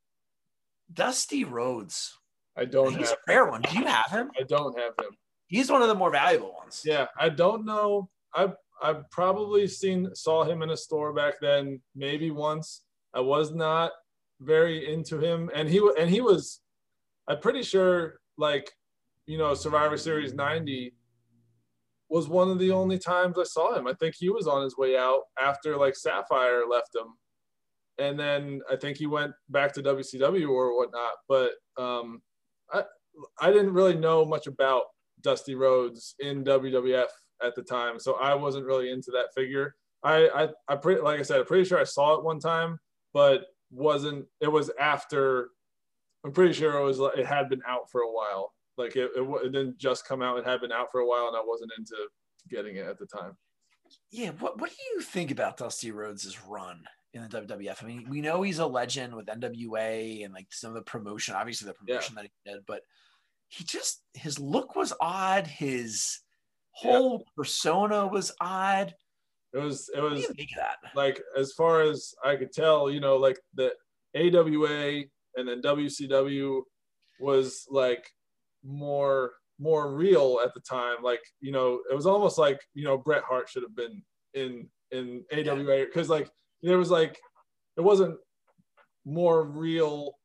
Dusty 0.92 1.44
Rhodes. 1.44 2.16
I 2.56 2.64
don't 2.64 2.94
He's 2.96 3.10
a 3.10 3.16
rare 3.26 3.46
one. 3.46 3.62
Do 3.62 3.78
you 3.78 3.84
have 3.86 4.10
him? 4.10 4.30
I 4.38 4.42
don't 4.44 4.78
have 4.78 4.92
him. 5.00 5.16
He's 5.46 5.70
one 5.70 5.82
of 5.82 5.88
the 5.88 5.94
more 5.94 6.10
valuable 6.10 6.54
ones. 6.58 6.82
Yeah, 6.84 7.06
I 7.18 7.28
don't 7.28 7.64
know. 7.64 8.08
I've 8.34 8.54
I've 8.82 9.08
probably 9.10 9.68
seen 9.68 10.14
saw 10.14 10.44
him 10.44 10.62
in 10.62 10.70
a 10.70 10.76
store 10.76 11.12
back 11.12 11.34
then, 11.40 11.80
maybe 11.94 12.30
once. 12.30 12.82
I 13.14 13.20
was 13.20 13.52
not 13.52 13.92
very 14.40 14.92
into 14.92 15.18
him, 15.18 15.50
and 15.54 15.68
he 15.68 15.80
and 15.98 16.10
he 16.10 16.20
was. 16.20 16.60
I'm 17.28 17.38
pretty 17.38 17.62
sure, 17.62 18.18
like, 18.36 18.72
you 19.26 19.38
know, 19.38 19.54
Survivor 19.54 19.96
Series 19.96 20.34
'90 20.34 20.94
was 22.08 22.28
one 22.28 22.50
of 22.50 22.58
the 22.58 22.72
only 22.72 22.98
times 22.98 23.38
I 23.38 23.44
saw 23.44 23.74
him. 23.74 23.86
I 23.86 23.94
think 23.94 24.14
he 24.18 24.28
was 24.28 24.46
on 24.46 24.62
his 24.62 24.76
way 24.76 24.96
out 24.96 25.22
after 25.40 25.76
like 25.76 25.94
Sapphire 25.94 26.64
left 26.68 26.90
him, 26.94 27.14
and 27.98 28.18
then 28.18 28.60
I 28.70 28.76
think 28.76 28.96
he 28.96 29.06
went 29.06 29.32
back 29.48 29.72
to 29.74 29.82
WCW 29.82 30.48
or 30.48 30.76
whatnot. 30.76 31.12
But 31.28 31.52
um, 31.78 32.20
I 32.72 32.84
I 33.40 33.50
didn't 33.50 33.74
really 33.74 33.94
know 33.94 34.24
much 34.24 34.46
about 34.46 34.84
Dusty 35.20 35.54
Rhodes 35.54 36.14
in 36.20 36.44
WWF 36.44 37.08
at 37.44 37.54
the 37.54 37.62
time, 37.62 37.98
so 37.98 38.14
I 38.14 38.34
wasn't 38.34 38.66
really 38.66 38.90
into 38.90 39.10
that 39.12 39.28
figure. 39.34 39.74
I 40.02 40.28
I, 40.28 40.48
I 40.68 40.76
pretty 40.76 41.00
like 41.00 41.20
I 41.20 41.22
said, 41.22 41.40
I'm 41.40 41.46
pretty 41.46 41.64
sure 41.64 41.78
I 41.78 41.84
saw 41.84 42.14
it 42.14 42.24
one 42.24 42.40
time, 42.40 42.78
but 43.12 43.46
wasn't. 43.70 44.26
It 44.40 44.48
was 44.48 44.70
after. 44.80 45.50
I'm 46.24 46.32
pretty 46.32 46.52
sure 46.52 46.78
it 46.78 46.84
was. 46.84 47.00
It 47.16 47.26
had 47.26 47.48
been 47.48 47.62
out 47.66 47.90
for 47.90 48.02
a 48.02 48.10
while. 48.12 48.52
Like 48.78 48.96
it, 48.96 49.10
it, 49.16 49.22
it 49.44 49.52
didn't 49.52 49.78
just 49.78 50.06
come 50.06 50.22
out. 50.22 50.38
It 50.38 50.46
had 50.46 50.60
been 50.60 50.72
out 50.72 50.88
for 50.92 51.00
a 51.00 51.06
while, 51.06 51.28
and 51.28 51.36
I 51.36 51.42
wasn't 51.44 51.72
into 51.76 51.96
getting 52.48 52.76
it 52.76 52.86
at 52.86 52.98
the 52.98 53.06
time. 53.06 53.36
Yeah. 54.10 54.30
What 54.38 54.60
What 54.60 54.70
do 54.70 54.76
you 54.94 55.00
think 55.00 55.30
about 55.30 55.56
Dusty 55.56 55.90
Rhodes' 55.90 56.38
run 56.46 56.84
in 57.14 57.22
the 57.22 57.28
WWF? 57.28 57.82
I 57.82 57.86
mean, 57.86 58.06
we 58.08 58.20
know 58.20 58.42
he's 58.42 58.58
a 58.58 58.66
legend 58.66 59.14
with 59.14 59.26
NWA 59.26 60.24
and 60.24 60.32
like 60.32 60.46
some 60.50 60.70
of 60.70 60.74
the 60.76 60.82
promotion, 60.82 61.34
obviously 61.34 61.66
the 61.66 61.74
Yeah. 61.86 61.94
promotion 61.96 62.14
that 62.16 62.24
he 62.24 62.50
did, 62.50 62.60
but 62.66 62.82
he 63.48 63.64
just 63.64 64.02
his 64.14 64.38
look 64.38 64.74
was 64.76 64.92
odd. 65.00 65.46
His 65.46 66.20
whole 66.70 67.24
persona 67.36 68.06
was 68.06 68.32
odd. 68.40 68.94
It 69.52 69.58
was. 69.58 69.90
It 69.94 70.00
was 70.00 70.22
you 70.22 70.28
think 70.28 70.48
of 70.56 70.62
that? 70.62 70.78
like 70.96 71.22
as 71.36 71.52
far 71.52 71.82
as 71.82 72.14
I 72.24 72.36
could 72.36 72.52
tell, 72.52 72.90
you 72.90 73.00
know, 73.00 73.16
like 73.18 73.38
the 73.54 73.72
AWA 74.16 75.04
and 75.36 75.48
then 75.48 75.60
WCW 75.62 76.62
was 77.20 77.66
like 77.70 78.08
more 78.64 79.32
more 79.58 79.94
real 79.94 80.40
at 80.42 80.54
the 80.54 80.60
time. 80.60 81.02
Like 81.02 81.20
you 81.40 81.52
know, 81.52 81.80
it 81.90 81.94
was 81.94 82.06
almost 82.06 82.38
like 82.38 82.60
you 82.74 82.84
know 82.84 82.96
Bret 82.96 83.22
Hart 83.24 83.48
should 83.50 83.62
have 83.62 83.76
been 83.76 84.02
in 84.32 84.68
in 84.90 85.24
AWA 85.32 85.84
because 85.86 86.08
like 86.08 86.30
there 86.62 86.78
was 86.78 86.90
like 86.90 87.18
it 87.76 87.80
wasn't 87.80 88.16
more 89.04 89.44
real, 89.44 90.18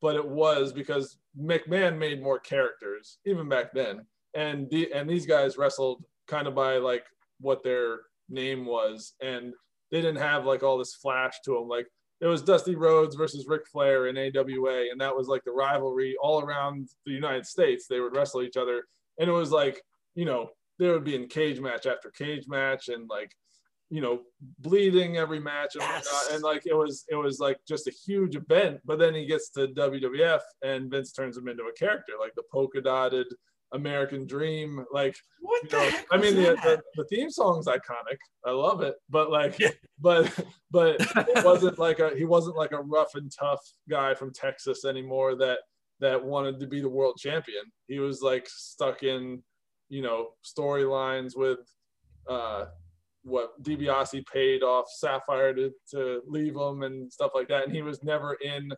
but 0.00 0.16
it 0.16 0.26
was 0.26 0.72
because 0.72 1.18
McMahon 1.38 1.98
made 1.98 2.22
more 2.22 2.38
characters 2.38 3.18
even 3.26 3.48
back 3.48 3.72
then, 3.72 4.06
and 4.34 4.68
the 4.70 4.92
and 4.92 5.08
these 5.08 5.26
guys 5.26 5.58
wrestled 5.58 6.04
kind 6.26 6.46
of 6.46 6.54
by 6.54 6.78
like 6.78 7.04
what 7.40 7.62
their 7.62 8.00
name 8.28 8.64
was, 8.64 9.14
and 9.20 9.52
they 9.90 10.00
didn't 10.00 10.22
have 10.22 10.46
like 10.46 10.62
all 10.62 10.78
this 10.78 10.94
flash 10.94 11.34
to 11.44 11.54
them. 11.54 11.68
Like 11.68 11.86
it 12.20 12.26
was 12.26 12.42
Dusty 12.42 12.74
Rhodes 12.74 13.16
versus 13.16 13.46
Ric 13.46 13.66
Flair 13.66 14.06
in 14.06 14.16
AWA, 14.16 14.90
and 14.90 15.00
that 15.00 15.14
was 15.14 15.28
like 15.28 15.44
the 15.44 15.52
rivalry 15.52 16.16
all 16.22 16.40
around 16.40 16.88
the 17.04 17.12
United 17.12 17.46
States. 17.46 17.86
They 17.86 18.00
would 18.00 18.16
wrestle 18.16 18.42
each 18.42 18.56
other, 18.56 18.84
and 19.18 19.28
it 19.28 19.32
was 19.32 19.50
like 19.50 19.82
you 20.14 20.24
know 20.24 20.48
there 20.78 20.92
would 20.92 21.04
be 21.04 21.14
in 21.14 21.28
cage 21.28 21.60
match 21.60 21.86
after 21.86 22.10
cage 22.10 22.46
match, 22.48 22.88
and 22.88 23.08
like 23.08 23.34
you 23.94 24.00
know 24.00 24.16
bleeding 24.58 25.16
every 25.24 25.38
match 25.38 25.72
and 25.76 25.82
Yes. 25.84 26.28
and 26.32 26.42
like 26.42 26.62
it 26.66 26.74
was 26.82 27.04
it 27.08 27.14
was 27.14 27.38
like 27.46 27.58
just 27.72 27.86
a 27.86 27.92
huge 28.06 28.34
event. 28.34 28.80
But 28.84 28.98
then 28.98 29.14
he 29.14 29.24
gets 29.24 29.50
to 29.50 29.68
WWF, 29.68 30.40
and 30.64 30.90
Vince 30.90 31.12
turns 31.12 31.36
him 31.36 31.46
into 31.48 31.64
a 31.64 31.72
character, 31.84 32.14
like 32.18 32.34
the 32.34 32.42
polka 32.52 32.80
dotted 32.80 33.28
American 33.72 34.26
Dream, 34.26 34.84
like 34.92 35.16
What 35.40 35.62
you 35.64 35.68
know, 35.78 35.90
I 36.12 36.16
mean, 36.16 36.34
the, 36.34 36.54
the, 36.66 36.82
the 36.96 37.04
theme 37.04 37.30
song's 37.30 37.66
iconic. 37.66 38.18
I 38.44 38.50
love 38.50 38.80
it, 38.82 38.96
but 39.10 39.30
like, 39.30 39.58
Yeah. 39.60 39.70
but 40.00 40.24
but 40.72 40.96
it 41.36 41.44
wasn't 41.44 41.78
like 41.78 42.00
a 42.00 42.10
he 42.16 42.24
wasn't 42.24 42.56
like 42.56 42.72
a 42.72 42.82
rough 42.82 43.14
and 43.14 43.30
tough 43.30 43.62
guy 43.88 44.14
from 44.14 44.32
Texas 44.32 44.84
anymore 44.84 45.36
that 45.36 45.58
that 46.00 46.24
wanted 46.24 46.58
to 46.60 46.66
be 46.66 46.80
the 46.80 46.88
world 46.98 47.16
champion. 47.18 47.64
He 47.86 48.00
was 48.00 48.22
like 48.22 48.46
stuck 48.48 49.04
in, 49.04 49.42
you 49.88 50.02
know, 50.02 50.30
storylines 50.44 51.36
with 51.36 51.60
uh 52.28 52.64
what 53.24 53.60
DiBiase 53.62 54.24
paid 54.26 54.62
off 54.62 54.86
Sapphire 54.88 55.52
to, 55.54 55.70
to 55.90 56.20
leave 56.26 56.54
him 56.54 56.82
and 56.82 57.12
stuff 57.12 57.32
like 57.34 57.48
that. 57.48 57.64
And 57.64 57.72
he 57.74 57.82
was 57.82 58.02
never 58.02 58.34
in 58.34 58.70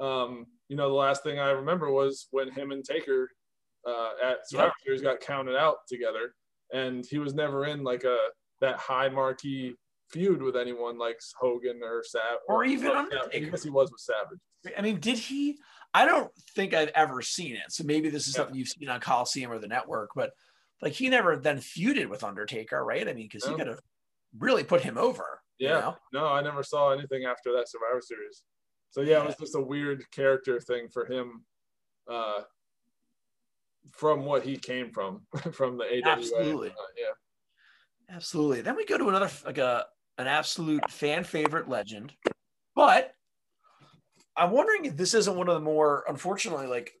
um, 0.00 0.46
you 0.68 0.76
know, 0.76 0.88
the 0.88 0.94
last 0.94 1.22
thing 1.22 1.38
I 1.38 1.50
remember 1.50 1.90
was 1.90 2.28
when 2.30 2.50
him 2.52 2.70
and 2.70 2.84
Taker 2.84 3.28
uh, 3.86 4.10
at 4.22 4.48
Survivor 4.48 4.72
Series 4.84 5.02
got 5.02 5.20
counted 5.20 5.56
out 5.56 5.78
together, 5.88 6.34
and 6.72 7.04
he 7.10 7.18
was 7.18 7.34
never 7.34 7.64
in 7.66 7.82
like 7.82 8.04
a 8.04 8.16
that 8.60 8.76
high 8.76 9.08
marquee 9.08 9.74
feud 10.10 10.42
with 10.42 10.56
anyone 10.56 10.98
like 10.98 11.18
Hogan 11.38 11.80
or 11.82 12.02
Savage 12.04 12.38
Or 12.48 12.64
even 12.64 12.90
I 12.92 13.00
Undertaker. 13.00 13.50
guess 13.50 13.62
he 13.62 13.70
was 13.70 13.90
with 13.90 14.00
Savage. 14.00 14.74
I 14.76 14.82
mean, 14.82 15.00
did 15.00 15.18
he? 15.18 15.56
I 15.94 16.04
don't 16.06 16.30
think 16.54 16.74
I've 16.74 16.90
ever 16.94 17.22
seen 17.22 17.54
it. 17.56 17.70
So 17.70 17.84
maybe 17.84 18.08
this 18.10 18.26
is 18.28 18.34
Yeah. 18.34 18.38
something 18.42 18.56
you've 18.56 18.68
seen 18.68 18.88
on 18.88 19.00
Coliseum 19.00 19.50
or 19.50 19.58
the 19.58 19.68
network, 19.68 20.10
but 20.14 20.32
like 20.82 20.92
he 20.92 21.08
never 21.08 21.36
then 21.36 21.58
feuded 21.58 22.08
with 22.08 22.24
Undertaker, 22.24 22.84
right? 22.84 23.08
I 23.08 23.12
mean, 23.12 23.26
because 23.26 23.44
he 23.44 23.54
could 23.54 23.66
have 23.66 23.80
really 24.38 24.64
put 24.64 24.80
him 24.82 24.96
over. 24.98 25.40
you 25.58 25.68
Yeah, 25.68 25.80
know? 25.80 25.96
no, 26.12 26.26
I 26.26 26.42
never 26.42 26.62
saw 26.62 26.90
anything 26.90 27.24
after 27.24 27.52
that 27.52 27.68
Survivor 27.68 28.00
Series. 28.00 28.42
So 28.90 29.00
yeah, 29.02 29.20
it 29.22 29.26
was 29.26 29.36
just 29.36 29.54
a 29.56 29.60
weird 29.60 30.10
character 30.12 30.60
thing 30.60 30.88
for 30.88 31.04
him, 31.04 31.44
uh, 32.08 32.42
from 33.92 34.24
what 34.24 34.42
he 34.44 34.56
came 34.56 34.90
from, 34.90 35.26
from 35.52 35.78
the 35.78 35.84
AWA. 35.84 36.12
Absolutely. 36.12 36.70
Uh, 36.70 36.92
yeah. 36.96 38.14
Absolutely. 38.14 38.62
Then 38.62 38.76
we 38.76 38.86
go 38.86 38.96
to 38.98 39.08
another 39.08 39.30
like 39.44 39.58
a 39.58 39.86
an 40.16 40.26
absolute 40.26 40.90
fan 40.90 41.22
favorite 41.24 41.68
legend, 41.68 42.12
but 42.74 43.12
I'm 44.36 44.50
wondering 44.50 44.86
if 44.86 44.96
this 44.96 45.14
isn't 45.14 45.36
one 45.36 45.48
of 45.48 45.54
the 45.54 45.60
more 45.60 46.04
unfortunately 46.08 46.66
like 46.66 46.92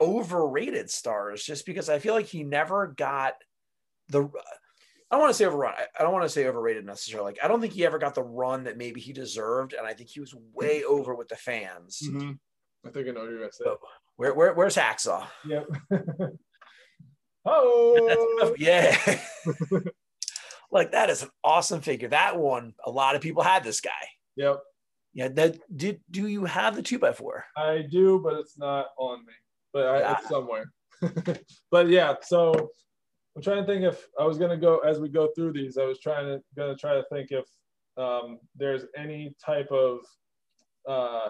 overrated 0.00 0.90
stars, 0.90 1.42
just 1.42 1.66
because 1.66 1.88
I 1.88 1.98
feel 1.98 2.14
like 2.14 2.26
he 2.26 2.42
never 2.44 2.88
got 2.88 3.34
the. 4.08 4.22
I 5.08 5.14
don't 5.14 5.20
want 5.20 5.30
to 5.30 5.34
say 5.38 5.44
overrun. 5.44 5.74
I- 5.76 5.86
I 5.98 6.02
don't 6.02 6.12
want 6.12 6.24
to 6.24 6.28
say 6.28 6.46
overrated 6.46 6.84
necessarily. 6.84 7.26
Like 7.32 7.38
I 7.42 7.48
don't 7.48 7.60
think 7.60 7.72
he 7.72 7.86
ever 7.86 7.98
got 7.98 8.14
the 8.14 8.22
run 8.24 8.64
that 8.64 8.76
maybe 8.76 9.00
he 9.00 9.12
deserved, 9.12 9.72
and 9.72 9.86
I 9.86 9.94
think 9.94 10.10
he 10.10 10.20
was 10.20 10.34
way 10.52 10.82
over 10.84 11.14
with 11.14 11.28
the 11.28 11.36
fans. 11.36 12.00
Mhm. 12.04 12.38
I 12.84 12.90
think 12.90 13.08
I 13.08 13.12
know 13.12 13.24
you're 13.24 13.38
gonna 13.38 13.52
say. 13.52 13.64
But 13.64 13.78
where, 14.16 14.34
where 14.34 14.54
where's 14.54 14.76
Hacksaw? 14.76 15.26
Yep. 15.46 15.66
oh. 17.44 18.54
yeah. 18.58 19.20
like 20.70 20.92
that 20.92 21.10
is 21.10 21.22
an 21.22 21.30
awesome 21.44 21.80
figure. 21.80 22.08
That 22.08 22.38
one, 22.38 22.74
a 22.84 22.90
lot 22.90 23.14
of 23.14 23.22
people 23.22 23.42
had 23.42 23.62
this 23.64 23.80
guy. 23.80 23.90
Yep. 24.36 24.60
Yeah, 25.14 25.28
that 25.28 25.56
did 25.74 26.00
do 26.10 26.26
you 26.26 26.44
have 26.44 26.76
the 26.76 26.82
two 26.82 26.98
by 26.98 27.12
four? 27.12 27.44
I 27.56 27.82
do, 27.90 28.20
but 28.22 28.34
it's 28.34 28.58
not 28.58 28.88
on 28.98 29.24
me. 29.24 29.32
But 29.76 29.88
I, 29.88 30.12
it's 30.12 30.28
somewhere. 30.30 30.72
but 31.70 31.90
yeah, 31.90 32.14
so 32.22 32.70
I'm 33.36 33.42
trying 33.42 33.62
to 33.62 33.66
think 33.66 33.84
if 33.84 34.06
I 34.18 34.24
was 34.24 34.38
gonna 34.38 34.56
go 34.56 34.78
as 34.78 34.98
we 34.98 35.10
go 35.10 35.28
through 35.36 35.52
these. 35.52 35.76
I 35.76 35.84
was 35.84 36.00
trying 36.00 36.24
to 36.24 36.42
gonna 36.56 36.74
try 36.74 36.94
to 36.94 37.04
think 37.12 37.30
if 37.30 37.44
um, 37.98 38.38
there's 38.54 38.84
any 38.96 39.34
type 39.44 39.70
of 39.70 39.98
uh, 40.88 41.28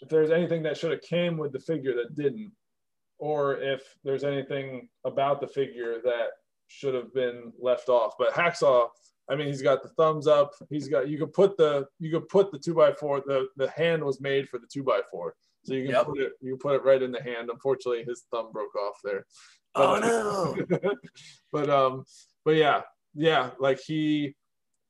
if 0.00 0.08
there's 0.08 0.32
anything 0.32 0.64
that 0.64 0.76
should 0.76 0.90
have 0.90 1.02
came 1.02 1.38
with 1.38 1.52
the 1.52 1.60
figure 1.60 1.94
that 1.94 2.16
didn't, 2.16 2.50
or 3.20 3.58
if 3.58 3.82
there's 4.02 4.24
anything 4.24 4.88
about 5.04 5.40
the 5.40 5.46
figure 5.46 6.02
that 6.02 6.30
should 6.66 6.94
have 6.94 7.14
been 7.14 7.52
left 7.60 7.88
off. 7.88 8.14
But 8.18 8.32
Hacksaw, 8.32 8.88
I 9.30 9.36
mean, 9.36 9.46
he's 9.46 9.62
got 9.62 9.84
the 9.84 9.90
thumbs 9.90 10.26
up. 10.26 10.54
He's 10.70 10.88
got 10.88 11.08
you 11.08 11.18
could 11.18 11.32
put 11.32 11.56
the 11.56 11.86
you 12.00 12.10
could 12.10 12.28
put 12.28 12.50
the 12.50 12.58
two 12.58 12.74
by 12.74 12.92
four. 12.94 13.22
The 13.24 13.46
the 13.56 13.70
hand 13.70 14.02
was 14.02 14.20
made 14.20 14.48
for 14.48 14.58
the 14.58 14.66
two 14.66 14.82
by 14.82 15.02
four, 15.08 15.36
so 15.64 15.74
you 15.74 15.84
can 15.84 15.92
Yep. 15.92 16.06
put 16.06 16.18
it 16.18 16.32
you 16.40 16.56
put 16.56 16.74
it 16.76 16.84
right 16.84 17.02
in 17.02 17.12
the 17.12 17.22
hand. 17.22 17.50
Unfortunately, 17.50 18.04
his 18.04 18.24
thumb 18.30 18.50
broke 18.52 18.74
off 18.76 18.96
there. 19.04 19.24
Oh 19.74 19.98
no. 20.70 20.90
but 21.52 21.70
um, 21.70 22.04
but 22.44 22.56
yeah, 22.56 22.82
yeah, 23.14 23.50
like 23.58 23.80
he 23.86 24.34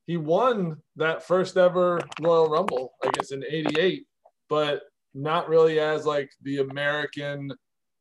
he 0.07 0.17
won 0.17 0.77
that 0.95 1.23
first 1.25 1.57
ever 1.57 2.01
Royal 2.21 2.49
Rumble, 2.49 2.93
I 3.03 3.09
guess 3.11 3.31
in 3.31 3.43
'88, 3.47 4.05
but 4.49 4.81
not 5.13 5.49
really 5.49 5.79
as 5.79 6.05
like 6.05 6.29
the 6.43 6.59
American 6.59 7.51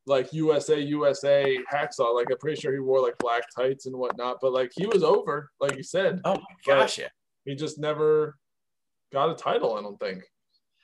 like 0.07 0.33
USA 0.33 0.81
USA 0.81 1.59
hacksaw. 1.73 2.15
Like 2.15 2.29
I'm 2.31 2.39
pretty 2.39 2.61
sure 2.61 2.73
he 2.73 2.79
wore 2.79 3.03
like 3.03 3.19
black 3.19 3.43
tights 3.55 3.87
and 3.87 3.97
whatnot, 3.97 4.39
but 4.41 4.53
like 4.53 4.71
he 4.75 4.87
was 4.87 5.03
over, 5.03 5.51
like 5.61 5.77
you 5.77 5.83
said. 5.83 6.21
Oh 6.25 6.35
my 6.35 6.57
gosh, 6.67 6.99
yeah. 6.99 7.09
He 7.45 7.55
just 7.55 7.79
never 7.79 8.37
got 9.13 9.31
a 9.31 9.35
title, 9.35 9.77
I 9.77 9.83
don't 9.83 9.99
think. 10.01 10.23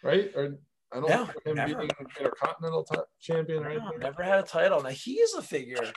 Right? 0.03 0.31
Or 0.37 0.59
I 0.94 1.00
don't 1.00 1.09
No, 1.11 1.24
him 1.44 1.57
never. 1.57 1.78
being 1.78 1.90
Intercontinental 2.18 2.85
ti- 2.85 2.96
champion 3.20 3.64
or 3.64 3.74
No, 3.74 3.80
anything. 3.80 3.98
never 4.00 4.22
had 4.22 4.38
a 4.38 4.42
title. 4.44 4.83
Now 4.83 4.90
he 4.90 5.14
is 5.14 5.35
a 5.35 5.42
figure. 5.42 5.92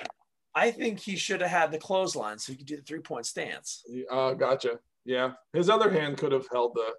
I 0.56 0.72
think 0.72 1.00
he 1.00 1.16
should 1.16 1.42
have 1.42 1.52
had 1.52 1.72
the 1.72 1.78
clothesline 1.78 2.40
so 2.40 2.52
he 2.52 2.58
could 2.58 2.66
do 2.66 2.78
the 2.78 2.82
three 2.82 3.00
point 3.00 3.26
stance. 3.28 3.84
Uh, 4.10 4.34
gotcha. 4.34 4.80
Yeah, 5.06 5.34
his 5.54 5.70
other 5.70 5.92
hand 5.92 6.18
could 6.18 6.32
have 6.32 6.48
held 6.52 6.74
the, 6.74 6.94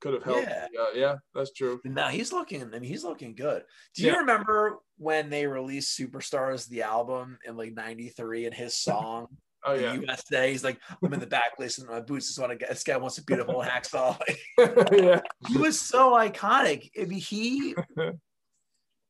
could 0.00 0.14
have 0.14 0.22
held. 0.22 0.42
Yeah. 0.44 0.66
Yeah, 0.72 0.86
yeah, 0.94 1.14
that's 1.34 1.52
true. 1.52 1.80
Now 1.84 2.08
he's 2.08 2.32
looking. 2.32 2.62
I 2.62 2.66
mean, 2.66 2.84
he's 2.84 3.04
looking 3.04 3.34
good. 3.34 3.64
Do 3.94 4.02
you 4.04 4.12
Yeah. 4.12 4.18
remember 4.18 4.78
when 4.96 5.28
they 5.28 5.46
released 5.46 5.98
Superstars 5.98 6.68
the 6.68 6.82
album 6.82 7.38
in 7.44 7.56
like 7.56 7.74
'93 7.74 8.46
and 8.46 8.54
his 8.54 8.76
song 8.76 9.26
Oh 9.64 9.74
yeah, 9.74 9.94
USA? 9.94 10.50
He's 10.50 10.64
like, 10.64 10.78
I'm 11.02 11.12
in 11.12 11.20
the 11.20 11.26
back 11.26 11.52
listening 11.58 11.88
to 11.88 11.92
my 11.94 12.00
boots. 12.00 12.28
This 12.28 12.38
one, 12.38 12.56
this 12.58 12.82
guy 12.84 12.96
wants 12.96 13.18
a 13.18 13.24
beautiful 13.24 13.62
hacksaw. 13.66 14.18
yeah, 14.92 15.20
he 15.48 15.58
was 15.58 15.78
so 15.80 16.12
iconic. 16.12 16.90
I 17.00 17.04
mean, 17.04 17.18
he 17.20 17.74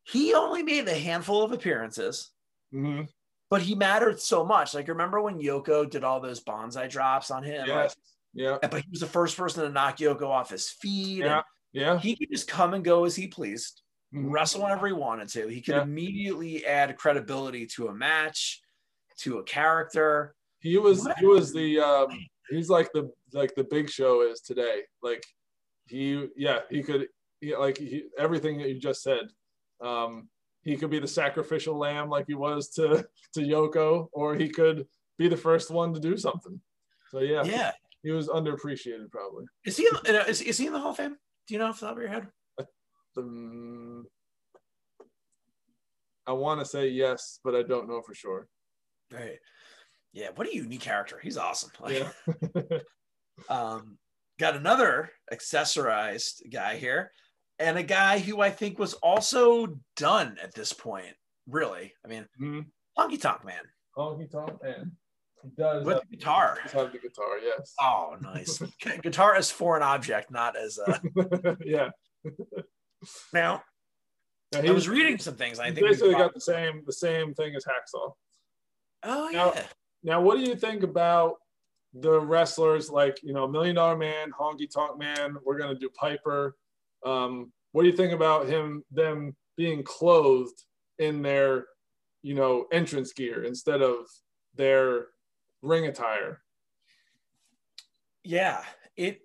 he 0.04 0.34
only 0.34 0.62
made 0.62 0.88
a 0.88 0.94
handful 0.98 1.42
of 1.42 1.52
appearances. 1.52 2.30
hmm 2.72 3.02
but 3.48 3.62
he 3.62 3.74
mattered 3.74 4.20
so 4.20 4.44
much. 4.44 4.74
Like, 4.74 4.86
remember 4.86 5.20
when 5.20 5.40
Yoko 5.40 5.90
did 5.90 6.04
all 6.04 6.20
those 6.20 6.38
banzai 6.38 6.86
drops 6.86 7.32
on 7.32 7.42
him? 7.42 7.64
yes, 7.66 7.96
yeah, 8.32 8.58
but 8.62 8.74
he 8.82 8.88
was 8.92 9.00
the 9.00 9.06
first 9.08 9.36
person 9.36 9.64
to 9.64 9.70
knock 9.70 9.96
Yoko 9.96 10.28
off 10.28 10.50
his 10.50 10.70
feet. 10.70 11.24
Yeah. 11.24 11.42
yeah. 11.72 11.98
He 11.98 12.14
could 12.14 12.28
just 12.30 12.46
come 12.46 12.74
and 12.74 12.84
go 12.84 13.04
as 13.06 13.16
he 13.16 13.26
pleased, 13.26 13.82
Mhm. 14.14 14.30
wrestle 14.30 14.62
whenever 14.62 14.86
he 14.86 14.92
wanted 14.92 15.30
to. 15.30 15.48
He 15.48 15.62
could 15.62 15.74
Yeah. 15.74 15.82
immediately 15.82 16.64
add 16.64 16.96
credibility 16.96 17.66
to 17.74 17.88
a 17.88 17.92
match, 17.92 18.60
to 19.22 19.38
a 19.38 19.42
character. 19.42 20.36
He 20.60 20.78
was 20.78 21.04
What? 21.04 21.18
he 21.18 21.26
was 21.26 21.52
the 21.52 21.80
um, 21.80 22.08
he's 22.50 22.68
like 22.68 22.90
the 22.92 23.10
like 23.32 23.54
the 23.54 23.64
Big 23.64 23.88
Show 23.90 24.22
is 24.22 24.40
today. 24.40 24.82
Like 25.02 25.24
he 25.86 26.28
yeah 26.36 26.60
he 26.70 26.82
could 26.82 27.08
he, 27.40 27.56
like 27.56 27.78
he, 27.78 28.04
everything 28.18 28.58
that 28.58 28.68
you 28.68 28.78
just 28.78 29.02
said. 29.02 29.28
Um, 29.80 30.28
he 30.62 30.76
could 30.76 30.90
be 30.90 30.98
the 30.98 31.08
sacrificial 31.08 31.78
lamb 31.78 32.10
like 32.10 32.26
he 32.26 32.34
was 32.34 32.68
to 32.70 33.06
to 33.34 33.40
Yoko, 33.40 34.08
or 34.12 34.34
he 34.34 34.48
could 34.48 34.86
be 35.16 35.28
the 35.28 35.36
first 35.36 35.70
one 35.70 35.94
to 35.94 36.00
do 36.00 36.16
something. 36.16 36.60
So 37.10 37.20
yeah, 37.20 37.42
Yeah. 37.44 37.72
he 38.02 38.10
was 38.10 38.28
underappreciated 38.28 39.10
probably. 39.10 39.46
Is 39.64 39.76
he 39.78 39.88
in, 40.06 40.14
is, 40.16 40.42
is 40.42 40.58
he 40.58 40.66
in 40.66 40.72
the 40.74 40.78
Hall 40.80 40.90
of 40.90 40.96
Fame? 40.98 41.16
Do 41.46 41.54
you 41.54 41.58
know 41.58 41.66
off 41.68 41.80
the 41.80 41.86
top 41.86 41.96
of 41.96 42.02
your 42.02 42.10
head? 42.10 42.28
Um, 43.16 44.06
I 46.26 46.32
want 46.32 46.60
to 46.60 46.66
say 46.66 46.88
yes, 46.88 47.40
but 47.42 47.54
I 47.56 47.62
don't 47.62 47.88
know 47.88 48.02
for 48.02 48.14
sure. 48.14 48.46
Right. 49.12 49.38
Yeah. 50.12 50.28
What 50.34 50.48
a 50.48 50.54
unique 50.54 50.80
character. 50.80 51.18
He's 51.22 51.36
awesome. 51.36 51.70
Like, 51.80 52.04
Yeah. 52.04 52.78
Um, 53.48 53.96
got 54.38 54.54
another 54.54 55.10
accessorized 55.32 56.42
guy 56.52 56.76
here, 56.76 57.10
and 57.58 57.78
a 57.78 57.82
guy 57.82 58.18
who 58.18 58.40
I 58.42 58.50
think 58.50 58.78
was 58.78 58.92
also 58.94 59.78
done 59.96 60.36
at 60.42 60.54
this 60.54 60.74
point 60.74 61.14
really. 61.48 61.94
I 62.04 62.08
mean, 62.08 62.26
Mhm. 62.38 62.66
Honky 62.98 63.18
Tonk 63.20 63.44
Man 63.46 63.62
Honky 63.96 64.30
Tonk 64.30 64.62
Man. 64.62 64.92
He 65.42 65.48
does 65.56 65.86
with 65.86 65.94
have, 65.96 66.02
the 66.10 66.16
guitar. 66.18 66.58
does 66.70 66.92
the 66.92 66.98
guitar, 66.98 67.38
yes. 67.42 67.72
Oh, 67.80 68.16
nice. 68.20 68.58
guitar 69.02 69.34
as 69.36 69.50
foreign 69.50 69.82
object, 69.82 70.30
not 70.30 70.54
as 70.54 70.78
a. 70.78 71.56
yeah. 71.64 71.88
Now, 73.32 73.62
Yeah, 74.52 74.58
I 74.58 74.62
he 74.62 74.70
was 74.70 74.86
reading 74.86 75.18
some 75.18 75.36
things. 75.36 75.58
I 75.58 75.72
think 75.72 75.86
basically 75.86 76.12
got 76.12 76.34
the 76.34 76.40
same 76.42 76.82
the 76.84 76.92
same 76.92 77.32
thing 77.32 77.54
as 77.54 77.64
Hacksaw. 77.64 78.12
Oh 79.04 79.30
Now- 79.32 79.52
yeah. 79.54 79.66
Now, 80.02 80.20
what 80.20 80.36
do 80.36 80.42
you 80.42 80.56
think 80.56 80.82
about 80.82 81.34
the 81.92 82.20
wrestlers 82.20 82.88
like 82.88 83.18
you 83.22 83.32
know 83.32 83.46
Million 83.48 83.76
Dollar 83.76 83.96
Man, 83.96 84.30
Honky 84.30 84.70
Tonk 84.72 84.98
Man? 84.98 85.36
We're 85.44 85.58
gonna 85.58 85.74
do 85.74 85.90
Piper. 85.90 86.56
Um, 87.04 87.52
what 87.72 87.82
do 87.82 87.88
you 87.88 87.96
think 87.96 88.12
about 88.12 88.46
him 88.46 88.84
them 88.90 89.36
being 89.56 89.82
clothed 89.82 90.64
in 90.98 91.22
their 91.22 91.66
you 92.22 92.34
know 92.34 92.66
entrance 92.72 93.12
gear 93.12 93.44
instead 93.44 93.82
of 93.82 94.06
their 94.54 95.08
ring 95.62 95.86
attire? 95.86 96.42
Yeah, 98.22 98.62
it 98.96 99.20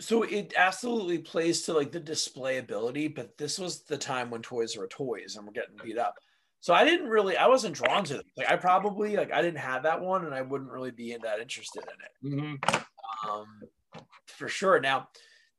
so 0.00 0.24
it 0.24 0.52
absolutely 0.56 1.18
plays 1.18 1.62
to 1.62 1.72
like 1.72 1.92
the 1.92 2.00
display 2.00 2.58
ability, 2.58 3.08
but 3.08 3.38
this 3.38 3.58
was 3.58 3.82
the 3.84 3.96
time 3.96 4.30
when 4.30 4.42
toys 4.42 4.76
were 4.76 4.88
toys 4.88 5.36
and 5.36 5.46
we're 5.46 5.52
getting 5.52 5.76
beat 5.82 5.98
up. 5.98 6.16
So 6.62 6.72
I 6.72 6.84
didn't 6.84 7.08
really 7.08 7.36
I 7.36 7.48
wasn't 7.48 7.74
drawn 7.74 8.04
to 8.04 8.14
them. 8.14 8.22
Like 8.36 8.48
I 8.50 8.54
probably 8.56 9.16
like 9.16 9.32
I 9.32 9.42
didn't 9.42 9.58
have 9.58 9.82
that 9.82 10.00
one 10.00 10.24
and 10.24 10.32
I 10.34 10.42
wouldn't 10.42 10.70
really 10.70 10.92
be 10.92 11.14
that 11.20 11.40
interested 11.40 11.82
in 12.22 12.34
it. 12.36 12.36
Mm-hmm. 12.64 13.28
Um 13.28 13.46
for 14.26 14.48
sure. 14.48 14.80
Now, 14.80 15.08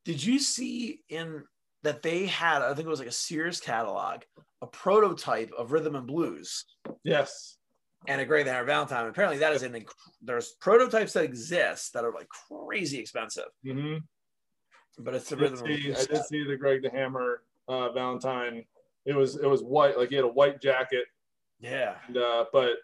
did 0.05 0.23
you 0.23 0.39
see 0.39 1.01
in 1.09 1.43
that 1.83 2.01
they 2.03 2.25
had 2.27 2.61
I 2.61 2.73
think 2.73 2.85
it 2.87 2.89
was 2.89 2.99
like 2.99 3.09
a 3.09 3.11
Sears 3.11 3.59
catalog, 3.59 4.21
a 4.61 4.67
prototype 4.67 5.51
of 5.57 5.73
Rhythm 5.73 5.95
and 5.97 6.07
Blues 6.07 6.63
Yes. 7.03 7.57
and 8.07 8.21
a 8.21 8.25
Greg 8.25 8.45
the 8.45 8.53
Hammer 8.53 8.65
Valentine. 8.65 9.05
Apparently 9.07 9.39
that 9.39 9.51
is 9.51 9.63
an 9.63 9.73
inc- 9.73 9.91
there's 10.21 10.53
prototypes 10.61 11.11
that 11.13 11.25
exist 11.25 11.91
that 11.95 12.05
are 12.05 12.13
like 12.13 12.29
crazy 12.29 12.97
expensive. 12.99 13.49
Mm-hmm. 13.65 13.97
But 15.03 15.15
it's 15.15 15.27
the 15.29 15.35
I 15.35 15.39
rhythm. 15.41 15.57
see, 15.67 15.91
I 15.93 16.05
did 16.05 16.23
see 16.27 16.43
the 16.45 16.55
Greg 16.55 16.81
the 16.81 16.91
Hammer 16.91 17.41
uh, 17.67 17.91
Valentine. 17.91 18.63
It 19.05 19.13
was 19.15 19.35
it 19.35 19.45
was 19.47 19.61
white, 19.61 19.97
like 19.97 20.09
he 20.09 20.15
had 20.15 20.23
a 20.25 20.27
white 20.29 20.61
jacket, 20.61 21.05
Yeah. 21.59 21.95
and, 22.07 22.17
uh, 22.17 22.45
but 22.53 22.77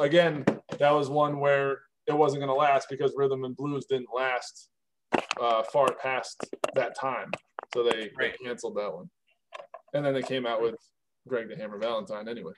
again, 0.00 0.44
that 0.78 0.90
was 0.90 1.08
one 1.08 1.40
where 1.40 1.80
it 2.06 2.12
wasn't 2.16 2.40
going 2.40 2.48
to 2.48 2.54
last 2.54 2.88
because 2.90 3.12
rhythm 3.16 3.44
and 3.44 3.56
blues 3.56 3.86
didn't 3.86 4.08
last 4.14 4.68
uh, 5.40 5.62
far 5.62 5.88
past 5.94 6.44
that 6.74 6.94
time, 6.98 7.30
so 7.72 7.82
they, 7.82 8.10
Right. 8.18 8.34
they 8.38 8.44
canceled 8.44 8.76
that 8.76 8.92
one, 8.92 9.08
and 9.94 10.04
then 10.04 10.12
they 10.14 10.22
came 10.22 10.46
out 10.46 10.60
with 10.60 10.76
Greg 11.26 11.48
the 11.48 11.56
Hammer 11.56 11.78
Valentine 11.78 12.28
anyway. 12.28 12.52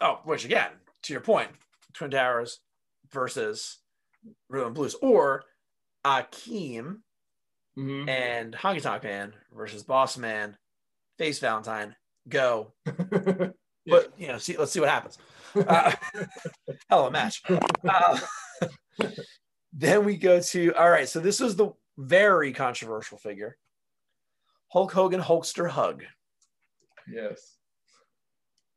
Oh, 0.00 0.20
which 0.24 0.44
again, 0.44 0.72
to 1.02 1.12
your 1.12 1.22
point, 1.22 1.50
Twin 1.92 2.10
Towers 2.10 2.60
versus 3.12 3.78
Rhythm 4.48 4.68
and 4.68 4.74
Blues, 4.74 4.96
or 5.00 5.44
Akeem 6.04 6.98
Mm-hmm. 7.76 8.08
and 8.08 8.54
Honky 8.54 8.80
Tonk 8.80 9.02
Man 9.02 9.32
versus 9.52 9.82
Boss 9.82 10.16
Man, 10.16 10.56
Face 11.18 11.40
Valentine. 11.40 11.96
Go, 12.28 12.72
but 12.84 14.12
you 14.16 14.28
know, 14.28 14.38
see, 14.38 14.56
let's 14.56 14.72
see 14.72 14.80
what 14.80 14.88
happens. 14.88 15.18
Uh, 15.54 15.92
hell 16.88 17.00
of 17.00 17.06
a 17.06 17.10
match. 17.10 17.42
Uh, 17.86 18.18
then 19.72 20.04
we 20.04 20.16
go 20.16 20.40
to 20.40 20.72
all 20.74 20.90
right. 20.90 21.08
So 21.08 21.20
this 21.20 21.40
was 21.40 21.56
the 21.56 21.72
very 21.98 22.52
controversial 22.52 23.18
figure, 23.18 23.56
Hulk 24.68 24.92
Hogan 24.92 25.20
Hulkster 25.20 25.68
Hug. 25.68 26.02
yes, 27.06 27.56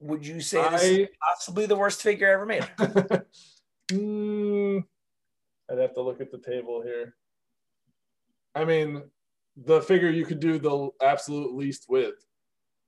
Would 0.01 0.25
you 0.25 0.41
say 0.41 0.69
this 0.69 0.83
is 0.83 1.07
possibly 1.21 1.65
the 1.65 1.77
worst 1.77 2.01
figure 2.01 2.27
ever 2.27 2.45
made? 2.45 2.67
Mm, 3.91 4.83
I'd 5.71 5.77
have 5.77 5.93
to 5.93 6.01
look 6.01 6.19
at 6.19 6.31
the 6.31 6.39
table 6.39 6.81
here. 6.81 7.15
I 8.53 8.65
mean, 8.65 9.03
the 9.55 9.81
figure 9.81 10.09
you 10.09 10.25
could 10.25 10.39
do 10.39 10.59
the 10.59 10.89
absolute 11.01 11.55
least 11.55 11.85
with, 11.87 12.15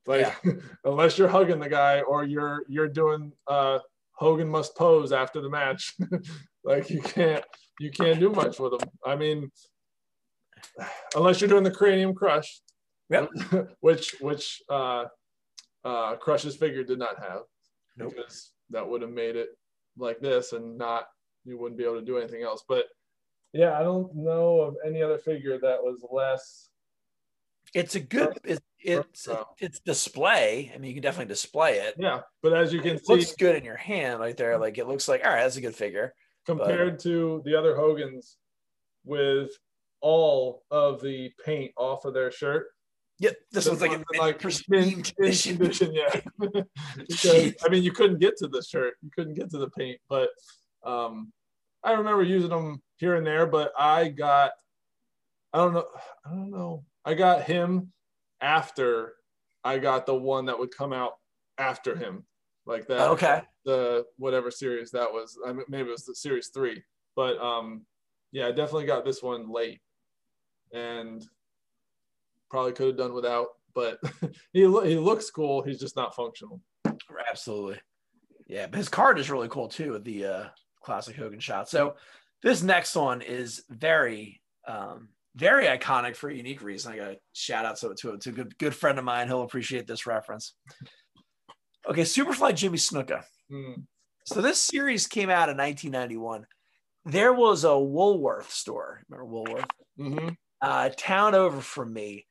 like 0.10 0.36
unless 0.84 1.18
you're 1.18 1.28
hugging 1.30 1.60
the 1.60 1.70
guy 1.70 2.02
or 2.02 2.24
you're 2.24 2.64
you're 2.68 2.90
doing 2.90 3.32
uh, 3.48 3.80
Hogan 4.14 4.50
must 4.50 4.76
pose 4.76 5.14
after 5.14 5.40
the 5.40 5.50
match, 5.50 5.96
like 6.66 6.90
you 6.90 7.02
can't 7.02 7.46
you 7.80 7.92
can't 7.92 8.20
do 8.20 8.32
much 8.32 8.60
with 8.60 8.74
him. 8.74 8.90
I 9.06 9.16
mean, 9.16 9.50
unless 11.16 11.40
you're 11.40 11.50
doing 11.50 11.64
the 11.64 11.72
cranium 11.72 12.14
crush, 12.14 12.60
Yep. 13.10 13.30
which 13.80 14.16
which 14.20 14.62
uh, 14.70 15.06
uh, 15.86 16.16
Crush's 16.16 16.56
figure 16.56 16.84
did 16.84 17.00
not 17.00 17.20
have 17.20 17.42
Nope. 17.98 18.14
because 18.16 18.52
that 18.72 18.88
would 18.88 19.02
have 19.02 19.12
made 19.12 19.36
it 19.36 19.50
like 19.98 20.20
this 20.20 20.54
and 20.54 20.78
not 20.78 21.06
you 21.46 21.58
wouldn't 21.58 21.78
be 21.78 21.84
able 21.84 22.00
to 22.00 22.06
do 22.06 22.18
anything 22.18 22.44
else. 22.44 22.64
But 22.68 22.86
yeah, 23.54 23.80
I 23.80 23.84
don't 23.84 24.16
know 24.16 24.62
of 24.62 24.76
any 24.86 25.02
other 25.02 25.18
figure 25.18 25.60
that 25.60 25.84
was 25.84 26.04
less. 26.12 26.70
It's 27.74 27.96
a 27.96 28.00
good. 28.00 28.38
It's 28.44 28.62
it's 28.82 29.24
So- 29.24 29.46
it's 29.60 29.80
display. 29.80 30.72
I 30.74 30.78
mean, 30.78 30.90
you 30.90 30.96
can 30.96 31.04
definitely 31.04 31.32
display 31.34 31.80
it. 31.80 31.96
Yeah, 31.98 32.22
but 32.42 32.54
as 32.54 32.72
you 32.74 32.82
can 32.82 32.96
It 32.96 33.06
see, 33.06 33.14
looks 33.14 33.34
good 33.36 33.56
in 33.56 33.64
your 33.64 33.76
hand, 33.78 34.20
right 34.20 34.36
there. 34.38 34.58
Like 34.58 34.78
it 34.78 34.88
looks 34.88 35.08
like 35.08 35.24
all 35.26 35.32
right, 35.32 35.44
that's 35.44 35.58
a 35.58 35.62
good 35.62 35.76
figure. 35.76 36.14
compared 36.46 37.00
to 37.00 37.42
the 37.46 37.56
other 37.56 37.76
Hogans, 37.76 38.38
with 39.06 39.52
all 40.02 40.64
of 40.72 41.02
the 41.02 41.32
paint 41.46 41.72
off 41.78 42.06
of 42.06 42.14
their 42.14 42.32
shirt, 42.32 42.68
Yep, 43.22 43.36
this 43.52 43.68
one's 43.68 43.82
like 43.82 44.02
like 44.18 44.40
pristine 44.40 44.76
in, 44.84 44.90
in 44.94 45.02
condition. 45.04 45.58
condition, 45.58 45.94
yeah. 45.94 46.22
because, 47.08 47.54
I 47.64 47.68
mean, 47.70 47.84
you 47.84 47.92
couldn't 47.92 48.20
get 48.20 48.38
to 48.38 48.48
the 48.48 48.62
shirt, 48.64 48.94
you 49.02 49.10
couldn't 49.14 49.34
get 49.34 49.50
to 49.52 49.58
the 49.58 49.70
paint, 49.72 50.00
but 50.08 50.30
um, 50.86 51.34
I 51.84 51.92
remember 51.94 52.24
using 52.24 52.50
them 52.50 52.82
here 52.98 53.16
and 53.16 53.28
there. 53.28 53.46
But 53.46 53.74
I 53.78 54.08
got, 54.08 54.52
I 55.52 55.58
don't 55.58 55.74
know, 55.74 55.86
I 56.26 56.30
don't 56.30 56.50
know, 56.52 56.86
I 57.04 57.14
got 57.14 57.44
him 57.44 57.92
after 58.42 59.14
I 59.64 59.78
got 59.80 60.06
the 60.06 60.16
one 60.16 60.46
that 60.46 60.58
would 60.58 60.76
come 60.76 60.94
out 60.94 61.14
after 61.58 61.96
him, 61.96 62.24
like 62.66 62.88
that. 62.88 63.10
Okay. 63.10 63.42
The 63.66 64.06
whatever 64.18 64.52
series 64.52 64.92
that 64.92 65.12
was, 65.12 65.38
I 65.46 65.54
mean, 65.54 65.66
maybe 65.68 65.90
it 65.90 65.92
was 65.92 66.06
the 66.06 66.16
series 66.16 66.48
three, 66.48 66.82
but 67.16 67.38
um, 67.40 67.86
yeah, 68.32 68.48
I 68.48 68.52
definitely 68.52 68.86
got 68.86 69.06
this 69.06 69.22
one 69.22 69.52
late, 69.52 69.82
and 70.74 71.26
probably 72.50 72.72
could 72.72 72.88
have 72.88 72.98
done 72.98 73.14
without. 73.14 73.48
But 73.76 74.00
he 74.54 74.66
lo- 74.66 74.84
he 74.84 74.98
looks 74.98 75.30
cool. 75.30 75.62
He's 75.62 75.80
just 75.80 75.96
not 75.96 76.16
functional. 76.16 76.62
Absolutely. 77.30 77.80
Yeah, 78.48 78.66
but 78.68 78.78
his 78.78 78.90
card 78.90 79.20
is 79.20 79.30
really 79.30 79.50
cool 79.50 79.68
too 79.68 79.92
with 79.92 80.04
the 80.04 80.26
uh, 80.26 80.46
classic 80.82 81.16
Hogan 81.16 81.40
shot. 81.40 81.70
So 81.70 81.96
this 82.42 82.64
next 82.64 82.96
one 82.96 83.22
is 83.22 83.64
very, 83.70 84.42
um, 84.68 85.10
very 85.36 85.66
iconic 85.66 86.16
for 86.16 86.30
a 86.30 86.36
unique 86.36 86.62
reason. 86.62 86.94
I 86.94 86.98
got 86.98 87.12
a 87.12 87.18
shout 87.34 87.66
out 87.66 87.78
to, 87.78 87.94
to, 87.96 88.18
to 88.18 88.30
a 88.30 88.34
good, 88.34 88.58
good 88.58 88.76
friend 88.76 88.98
of 89.00 89.06
mine. 89.06 89.28
He'll 89.28 89.44
appreciate 89.44 89.88
this 89.88 90.06
reference. 90.06 90.54
Okay, 91.90 92.02
Superfly 92.02 92.56
Jimmy 92.56 92.78
Snuka. 92.78 93.24
Hmm. 93.50 93.82
So 94.26 94.42
this 94.42 94.60
series 94.60 95.08
came 95.08 95.30
out 95.30 95.50
in 95.50 95.58
1991. 95.58 96.46
There 97.06 97.34
was 97.34 97.64
a 97.64 97.78
Woolworth 97.80 98.52
store. 98.52 99.02
Remember 99.10 99.26
Woolworth? 99.26 99.66
Mhm. 100.00 100.36
uh, 100.62 100.90
town 100.98 101.36
over 101.36 101.62
from 101.62 101.94
me 101.94 102.26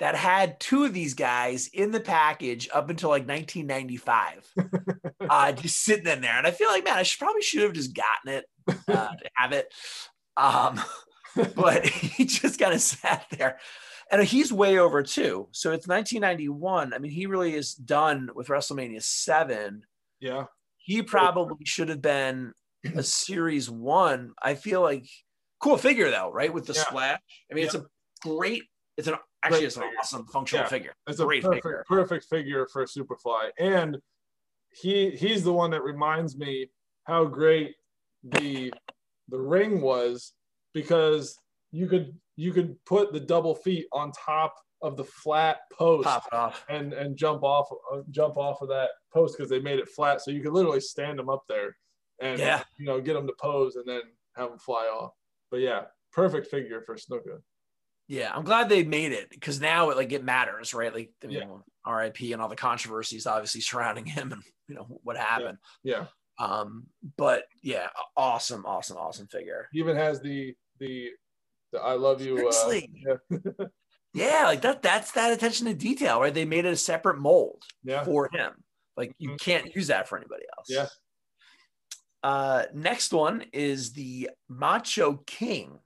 that 0.00 0.14
had 0.16 0.58
two 0.58 0.84
of 0.84 0.92
these 0.92 1.14
guys 1.14 1.68
in 1.72 1.90
the 1.92 2.00
package 2.00 2.68
up 2.74 2.90
until 2.90 3.10
like 3.10 3.28
1995, 3.28 4.52
uh, 5.30 5.52
just 5.52 5.82
sitting 5.82 6.06
in 6.06 6.20
there. 6.20 6.36
And 6.36 6.46
I 6.46 6.50
feel 6.50 6.68
like, 6.68 6.84
man, 6.84 6.96
I 6.96 7.02
should 7.04 7.20
probably 7.20 7.42
should 7.42 7.62
have 7.62 7.72
just 7.72 7.94
gotten 7.94 8.38
it 8.38 8.44
uh, 8.88 9.14
to 9.14 9.30
have 9.36 9.52
it. 9.52 9.72
Um, 10.36 10.80
but 11.56 11.86
he 11.86 12.24
just 12.24 12.58
kind 12.58 12.74
of 12.74 12.80
sat 12.80 13.26
there. 13.30 13.58
And 14.10 14.22
he's 14.22 14.52
way 14.52 14.78
over 14.78 15.02
too. 15.02 15.48
So 15.52 15.72
it's 15.72 15.88
1991. 15.88 16.92
I 16.92 16.98
mean, 16.98 17.10
he 17.10 17.26
really 17.26 17.54
is 17.54 17.74
done 17.74 18.30
with 18.34 18.48
WrestleMania 18.48 19.02
7 19.02 19.82
Yeah. 20.20 20.44
he 20.76 21.02
probably 21.02 21.64
should 21.64 21.88
have 21.88 22.02
been 22.02 22.52
a 22.94 23.02
series 23.02 23.70
one. 23.70 24.34
I 24.42 24.54
feel 24.54 24.82
like 24.82 25.06
cool 25.60 25.78
figure 25.78 26.10
though, 26.10 26.30
right? 26.30 26.52
With 26.52 26.66
the 26.66 26.74
Yeah. 26.74 26.82
splash. 26.84 27.20
I 27.50 27.54
mean, 27.54 27.64
it's 27.64 27.74
a 27.74 27.86
great, 28.22 28.64
it's 28.98 29.08
an 29.08 29.14
actually 29.42 29.64
it's 29.64 29.76
an 29.76 29.84
awesome 29.98 30.26
functional 30.26 30.64
Yeah. 30.64 30.68
figure. 30.68 30.94
It's 31.06 31.20
a 31.20 31.24
Great 31.24 31.42
perfect, 31.42 31.64
figure. 31.64 31.84
perfect 31.88 32.24
figure 32.26 32.66
for 32.66 32.84
Superfly, 32.84 33.50
and 33.58 33.98
he 34.70 35.10
he's 35.12 35.44
the 35.44 35.52
one 35.52 35.70
that 35.70 35.82
reminds 35.82 36.36
me 36.36 36.70
how 37.04 37.24
great 37.24 37.74
the 38.22 38.72
the 39.28 39.38
ring 39.40 39.80
was 39.80 40.32
because 40.74 41.38
you 41.72 41.86
could 41.86 42.12
you 42.36 42.52
could 42.52 42.76
put 42.84 43.12
the 43.12 43.20
double 43.20 43.54
feet 43.54 43.86
on 43.92 44.12
top 44.12 44.54
of 44.82 44.96
the 44.96 45.04
flat 45.04 45.58
post 45.72 46.08
and 46.68 46.92
and 46.92 47.16
jump 47.16 47.42
off 47.42 47.68
jump 48.10 48.36
off 48.36 48.60
of 48.60 48.68
that 48.68 48.90
post 49.12 49.36
because 49.36 49.48
they 49.48 49.60
made 49.60 49.78
it 49.78 49.88
flat, 49.88 50.20
so 50.20 50.30
you 50.30 50.42
could 50.42 50.52
literally 50.52 50.80
stand 50.80 51.18
them 51.18 51.30
up 51.30 51.44
there 51.48 51.74
and 52.20 52.38
Yeah. 52.38 52.62
you 52.78 52.84
know 52.86 53.00
get 53.00 53.14
them 53.14 53.26
to 53.26 53.34
pose 53.40 53.76
and 53.76 53.86
then 53.88 54.02
have 54.36 54.50
them 54.50 54.58
fly 54.58 54.84
off. 54.86 55.12
But 55.50 55.60
yeah, 55.60 55.84
perfect 56.12 56.48
figure 56.48 56.82
for 56.82 56.96
Snuka. 56.96 57.40
Yeah, 58.06 58.30
I'm 58.34 58.44
glad 58.44 58.68
they 58.68 58.84
made 58.84 59.12
it 59.12 59.30
because 59.30 59.60
now 59.60 59.88
it 59.88 59.96
like 59.96 60.12
it 60.12 60.22
matters, 60.22 60.74
right? 60.74 60.92
Like 60.92 61.12
you 61.22 61.30
Yeah. 61.30 61.44
know, 61.44 61.64
R.I.P. 61.86 62.32
and 62.34 62.42
all 62.42 62.48
the 62.48 62.56
controversies 62.56 63.26
obviously 63.26 63.62
surrounding 63.62 64.04
him 64.16 64.32
and 64.32 64.42
you 64.68 64.74
know 64.74 64.86
what 65.02 65.16
happened. 65.16 65.58
Yeah. 65.82 66.06
Um, 66.38 66.88
but 67.16 67.44
yeah, 67.62 67.88
awesome, 68.16 68.66
awesome, 68.66 68.96
awesome 68.98 69.28
figure. 69.28 69.68
He 69.72 69.78
even 69.78 69.96
has 69.96 70.20
the 70.20 70.54
the 70.78 71.10
the 71.72 71.80
I 71.80 71.94
love 71.94 72.20
you. 72.20 72.48
Uh, 72.48 72.70
yeah. 72.70 73.36
Yeah, 74.14 74.44
like 74.44 74.62
that. 74.62 74.80
That's 74.80 75.10
that 75.12 75.32
attention 75.32 75.66
to 75.66 75.74
detail, 75.74 76.20
right? 76.20 76.32
They 76.32 76.44
made 76.44 76.64
it 76.64 76.72
a 76.72 76.76
separate 76.76 77.18
mold 77.18 77.64
yeah. 77.82 78.04
for 78.04 78.30
him. 78.32 78.52
Like 78.96 79.12
you 79.18 79.30
Mhm. 79.30 79.40
can't 79.40 79.74
use 79.74 79.88
that 79.88 80.08
for 80.08 80.16
anybody 80.16 80.44
else. 80.56 80.68
Yeah. 80.70 80.86
Uh, 82.22 82.66
next 82.72 83.12
one 83.12 83.44
is 83.52 83.92
the 83.92 84.30
Macho 84.48 85.14
King. 85.26 85.80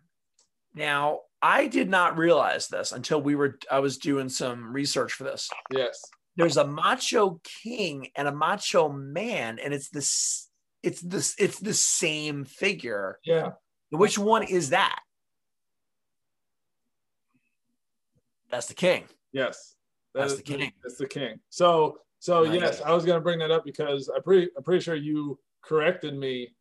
Now, 0.74 1.20
I 1.40 1.68
did 1.68 1.88
not 1.88 2.18
realize 2.18 2.68
this 2.68 2.92
until 2.92 3.20
we 3.20 3.34
were. 3.34 3.58
I 3.70 3.78
was 3.78 3.96
doing 3.96 4.28
some 4.28 4.72
research 4.72 5.14
for 5.14 5.24
this. 5.24 5.48
Yes. 5.70 6.00
There's 6.36 6.58
a 6.58 6.66
Macho 6.66 7.40
King 7.42 8.08
and 8.14 8.28
a 8.28 8.32
Macho 8.32 8.90
Man, 8.90 9.58
and 9.58 9.72
it's 9.72 9.88
this. 9.88 10.50
It's 10.82 11.00
this. 11.00 11.34
It's 11.38 11.58
the 11.58 11.74
same 11.74 12.44
figure. 12.44 13.18
Yeah. 13.24 13.52
Which 13.90 14.18
one 14.18 14.42
is 14.42 14.70
that? 14.70 15.00
That's 18.50 18.66
the 18.66 18.74
King. 18.74 19.04
Yes. 19.32 19.76
That 20.14 20.20
That's 20.20 20.36
the 20.36 20.42
king. 20.42 20.72
That's 20.82 20.96
the 20.96 21.06
king. 21.06 21.38
So 21.50 21.98
so 22.18 22.42
yes, 22.42 22.80
I 22.80 22.92
was 22.92 23.04
gonna 23.04 23.20
bring 23.20 23.38
that 23.40 23.50
up 23.50 23.64
because 23.64 24.08
I'm 24.14 24.22
pretty 24.22 24.48
I'm 24.56 24.62
pretty 24.62 24.82
sure 24.82 24.94
you 24.94 25.38
corrected 25.62 26.16
me 26.16 26.54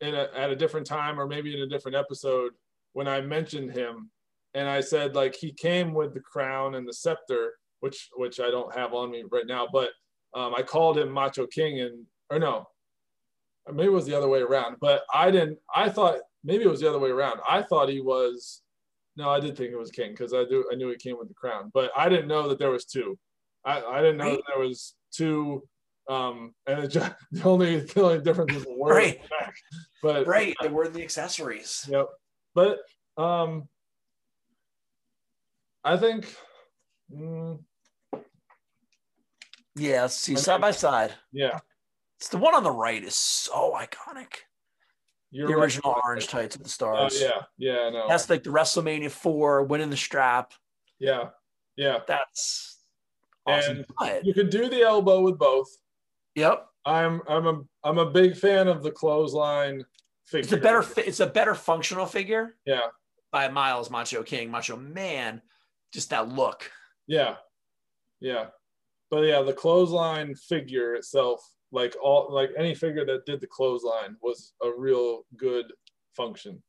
in 0.00 0.14
a, 0.14 0.28
at 0.36 0.50
a 0.50 0.56
different 0.56 0.86
time 0.86 1.18
or 1.18 1.26
maybe 1.26 1.54
in 1.54 1.62
a 1.62 1.66
different 1.66 1.96
episode 1.96 2.52
when 2.92 3.08
I 3.08 3.20
mentioned 3.20 3.72
him, 3.72 4.10
and 4.54 4.68
I 4.68 4.80
said 4.80 5.14
like 5.14 5.34
he 5.34 5.52
came 5.52 5.94
with 5.94 6.14
the 6.14 6.20
crown 6.20 6.74
and 6.74 6.86
the 6.86 6.92
scepter, 6.92 7.54
which 7.80 8.08
which 8.16 8.38
I 8.38 8.50
don't 8.50 8.74
have 8.76 8.94
on 8.94 9.10
me 9.10 9.24
right 9.30 9.46
now, 9.46 9.66
but 9.72 9.90
um, 10.34 10.54
I 10.54 10.62
called 10.62 10.98
him 10.98 11.10
Macho 11.10 11.46
King 11.46 11.80
and 11.80 12.06
or 12.30 12.38
no, 12.38 12.66
maybe 13.72 13.88
it 13.88 13.92
was 13.92 14.06
the 14.06 14.16
other 14.16 14.28
way 14.28 14.40
around, 14.40 14.76
but 14.80 15.02
I 15.12 15.30
didn't. 15.30 15.58
I 15.74 15.88
thought 15.88 16.20
maybe 16.44 16.64
it 16.64 16.68
was 16.70 16.80
the 16.80 16.88
other 16.88 16.98
way 16.98 17.10
around. 17.10 17.40
I 17.48 17.62
thought 17.62 17.88
he 17.88 18.00
was. 18.00 18.62
No, 19.16 19.28
I 19.28 19.40
did 19.40 19.56
think 19.56 19.72
it 19.72 19.76
was 19.76 19.90
king 19.90 20.12
because 20.12 20.32
I 20.32 20.44
do 20.44 20.64
I 20.72 20.76
knew 20.76 20.88
he 20.88 20.96
came 20.96 21.18
with 21.18 21.28
the 21.28 21.34
crown, 21.34 21.70
but 21.74 21.90
I 21.96 22.08
didn't 22.08 22.28
know 22.28 22.48
that 22.48 22.58
there 22.58 22.70
was 22.70 22.84
two. 22.84 23.18
I, 23.64 23.82
I 23.82 24.00
didn't 24.00 24.16
know 24.18 24.24
Right. 24.24 24.36
that 24.36 24.44
there 24.54 24.64
was 24.66 24.94
two. 25.12 25.62
Um, 26.08 26.54
and 26.66 26.80
it 26.84 26.88
just, 26.88 27.12
the 27.30 27.44
only 27.44 27.80
the 27.80 28.02
only 28.02 28.20
difference 28.20 28.54
was 28.54 28.64
the 28.64 28.72
word 28.74 28.94
Right. 28.94 29.20
the. 29.22 29.52
But 30.02 30.26
Right. 30.26 30.56
They 30.62 30.68
were 30.68 30.88
the 30.88 31.02
accessories. 31.02 31.84
Yep. 31.88 32.08
But 32.54 32.78
um, 33.18 33.68
I 35.84 35.96
think. 35.96 36.34
mm, 37.14 37.58
Yeah. 39.76 40.06
See. 40.06 40.32
I 40.32 40.36
Side 40.36 40.60
by 40.60 40.70
side. 40.70 41.14
yeah, 41.32 41.58
It's 42.18 42.28
the 42.28 42.38
one 42.38 42.54
on 42.54 42.62
the 42.64 42.70
right 42.72 43.02
is 43.02 43.14
so 43.16 43.72
iconic. 43.76 44.34
You're 45.30 45.46
the 45.48 45.54
right. 45.54 45.62
original 45.64 45.96
orange 46.04 46.28
tights 46.28 46.56
with 46.56 46.66
the 46.66 46.84
Oh 46.86 47.08
stars. 47.08 47.20
yeah, 47.20 47.42
yeah, 47.58 47.90
no, 47.90 48.06
That's 48.08 48.28
like 48.30 48.42
the 48.42 48.50
WrestleMania 48.50 49.10
four 49.10 49.62
winning 49.64 49.90
the 49.90 49.96
strap. 49.96 50.52
yeah, 50.98 51.28
yeah. 51.76 51.98
That's 52.06 52.78
awesome. 53.46 53.78
And 53.78 53.86
But- 53.98 54.24
You 54.24 54.34
could 54.34 54.50
do 54.50 54.68
the 54.68 54.82
elbow 54.82 55.20
with 55.22 55.38
both. 55.38 55.68
yep. 56.34 56.66
I'm 56.86 57.20
I'm 57.28 57.46
a 57.46 57.60
I'm 57.84 57.98
a 57.98 58.10
big 58.10 58.36
fan 58.36 58.66
of 58.66 58.82
the 58.82 58.90
clothesline 58.90 59.84
figure. 60.24 60.44
It's 60.44 60.52
a 60.52 60.56
better 60.56 60.84
it's 60.96 61.20
a 61.20 61.26
better 61.26 61.54
functional 61.54 62.06
figure 62.06 62.56
Yeah, 62.64 62.86
by 63.30 63.48
Miles 63.48 63.90
Macho 63.90 64.22
King, 64.22 64.50
Macho 64.50 64.76
Man. 64.76 65.42
Just 65.92 66.08
that 66.10 66.28
look. 66.28 66.70
yeah, 67.06 67.36
yeah. 68.20 68.46
But 69.10 69.22
yeah, 69.24 69.42
the 69.42 69.52
clothesline 69.52 70.34
figure 70.36 70.94
itself, 70.94 71.40
like 71.72 71.96
all 72.02 72.28
like 72.30 72.50
any 72.58 72.74
figure 72.74 73.04
that 73.06 73.26
did 73.26 73.40
the 73.40 73.46
clothesline, 73.46 74.16
was 74.22 74.54
a 74.62 74.70
real 74.76 75.24
good 75.36 75.66
function. 76.16 76.62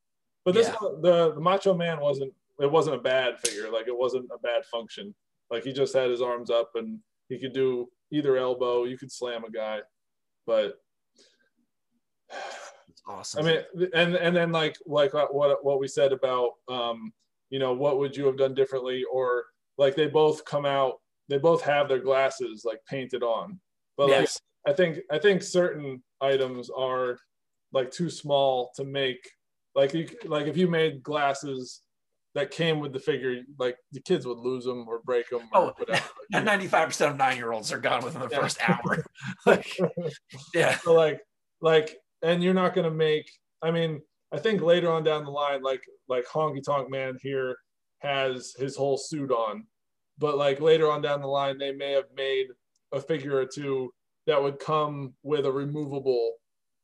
But 0.45 0.53
this 0.55 0.67
Yeah. 0.67 0.75
the, 1.01 1.33
the 1.33 1.41
Macho 1.41 1.73
Man 1.73 1.99
wasn't. 1.99 2.33
It 2.59 2.71
wasn't 2.71 2.97
a 2.97 2.99
bad 2.99 3.39
figure. 3.39 3.71
Like 3.71 3.87
it 3.87 3.97
wasn't 3.97 4.29
a 4.31 4.37
bad 4.37 4.63
function. 4.65 5.15
Like 5.49 5.63
he 5.63 5.73
just 5.73 5.95
had 5.95 6.11
his 6.11 6.21
arms 6.21 6.51
up 6.51 6.71
and 6.75 6.99
he 7.27 7.39
could 7.39 7.53
do 7.53 7.89
either 8.11 8.37
elbow. 8.37 8.83
You 8.83 8.97
could 8.99 9.11
slam 9.11 9.43
a 9.43 9.51
guy, 9.51 9.79
but 10.45 10.75
It's 12.89 13.01
awesome. 13.07 13.45
I 13.45 13.49
mean, 13.49 13.89
and 13.93 14.15
and 14.15 14.35
then 14.35 14.51
like 14.51 14.77
like 14.85 15.13
what 15.13 15.63
what 15.63 15.79
we 15.79 15.87
said 15.87 16.11
about 16.11 16.51
um, 16.67 17.13
you 17.49 17.59
know, 17.59 17.73
what 17.73 17.97
would 17.99 18.15
you 18.15 18.25
have 18.25 18.37
done 18.37 18.53
differently, 18.53 19.03
or 19.11 19.45
like 19.77 19.95
they 19.95 20.07
both 20.07 20.45
come 20.45 20.65
out, 20.65 20.99
they 21.29 21.37
both 21.37 21.61
have 21.63 21.87
their 21.87 21.99
glasses 21.99 22.63
like 22.65 22.79
painted 22.87 23.23
on, 23.23 23.59
but 23.97 24.09
yes. 24.09 24.39
I 24.67 24.73
think 24.73 24.99
I 25.11 25.17
think 25.19 25.41
certain 25.43 26.03
items 26.21 26.69
are 26.69 27.17
like 27.73 27.91
too 27.91 28.09
small 28.09 28.71
to 28.75 28.83
make. 28.83 29.17
Like 29.75 29.93
you 29.93 30.07
like 30.25 30.47
if 30.47 30.57
you 30.57 30.67
made 30.67 31.01
glasses 31.03 31.81
that 32.35 32.51
came 32.51 32.79
with 32.79 32.93
the 32.93 32.99
figure, 32.99 33.41
like 33.59 33.77
the 33.91 34.01
kids 34.01 34.25
would 34.25 34.37
lose 34.37 34.63
them 34.65 34.87
or 34.87 34.99
break 35.03 35.29
them 35.29 35.41
or 35.53 35.61
Oh, 35.61 35.73
whatever. 35.77 36.05
95% 36.33 37.11
of 37.11 37.17
nine 37.17 37.35
year 37.37 37.51
olds 37.51 37.71
are 37.73 37.79
gone 37.79 38.03
within 38.03 38.21
the 38.21 38.29
Yeah. 38.31 38.39
first 38.39 38.69
hour. 38.69 39.03
like, 39.45 39.77
yeah. 40.53 40.77
so 40.77 40.93
like 40.93 41.19
like 41.61 41.97
and 42.21 42.41
you're 42.43 42.53
not 42.53 42.73
going 42.73 42.85
to 42.89 42.95
make 42.95 43.29
i 43.61 43.69
mean 43.71 43.99
i 44.31 44.37
think 44.37 44.61
later 44.61 44.91
on 44.91 45.03
down 45.03 45.23
the 45.25 45.29
line 45.31 45.61
like 45.61 45.83
like 46.07 46.25
honky 46.25 46.61
tonk 46.63 46.89
man 46.89 47.17
here 47.21 47.55
has 47.99 48.53
his 48.57 48.75
whole 48.75 48.97
suit 48.97 49.31
on 49.31 49.65
but 50.17 50.37
like 50.37 50.59
later 50.61 50.89
on 50.89 51.01
down 51.01 51.21
the 51.21 51.27
line 51.27 51.57
they 51.57 51.71
may 51.71 51.91
have 51.91 52.05
made 52.15 52.47
a 52.93 52.99
figure 53.01 53.37
or 53.37 53.45
two 53.45 53.91
that 54.31 54.41
would 54.41 54.59
come 54.59 55.13
with 55.23 55.45
a 55.45 55.51
removable 55.51 56.35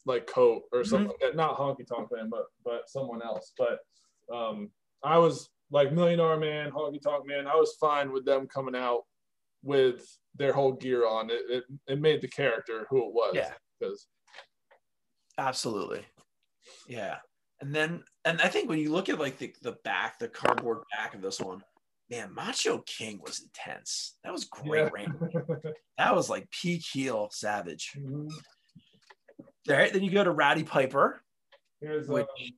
like 0.05 0.27
coat 0.27 0.63
or 0.71 0.83
something 0.83 1.07
like 1.09 1.19
that 1.19 1.35
not 1.35 1.57
honky 1.57 1.85
tonk 1.87 2.09
man 2.13 2.29
but 2.29 2.45
but 2.63 2.81
someone 2.87 3.21
else 3.21 3.53
but 3.57 3.79
um 4.33 4.69
i 5.03 5.17
was 5.17 5.49
like 5.71 5.91
million 5.91 6.19
dollar 6.19 6.37
man 6.37 6.71
honky 6.71 7.01
tonk 7.01 7.25
man 7.27 7.47
i 7.47 7.55
was 7.55 7.75
fine 7.79 8.11
with 8.11 8.25
them 8.25 8.47
coming 8.47 8.75
out 8.75 9.01
with 9.63 10.05
their 10.35 10.53
whole 10.53 10.73
gear 10.73 11.07
on 11.07 11.29
it 11.29 11.41
it, 11.49 11.63
it 11.87 11.99
made 11.99 12.21
the 12.21 12.27
character 12.27 12.85
who 12.89 12.99
it 13.07 13.13
was 13.13 13.33
Yeah. 13.35 13.51
because 13.79 14.07
Absolutely. 15.37 16.03
Yeah. 16.87 17.17
And 17.61 17.73
then, 17.73 18.03
and 18.25 18.41
I 18.41 18.47
think 18.47 18.69
when 18.69 18.79
you 18.79 18.91
look 18.91 19.09
at 19.09 19.19
like 19.19 19.37
the, 19.37 19.53
the 19.61 19.77
back, 19.83 20.19
the 20.19 20.27
cardboard 20.27 20.79
back 20.95 21.13
of 21.13 21.21
this 21.21 21.39
one, 21.39 21.61
man, 22.09 22.33
Macho 22.33 22.79
King 22.85 23.19
was 23.23 23.41
intense. 23.41 24.17
That 24.23 24.31
was 24.33 24.45
great 24.45 24.89
Yeah. 24.95 25.07
That 25.97 26.15
was 26.15 26.29
like 26.29 26.49
peak 26.51 26.83
heel 26.83 27.29
savage. 27.31 27.93
Mhm. 27.97 28.29
All 29.69 29.75
right. 29.75 29.91
Then 29.91 30.03
you 30.03 30.11
go 30.11 30.23
to 30.23 30.31
Rowdy 30.31 30.63
Piper. 30.63 31.21
Here's 31.81 32.07
Which- 32.07 32.23
um, 32.25 32.49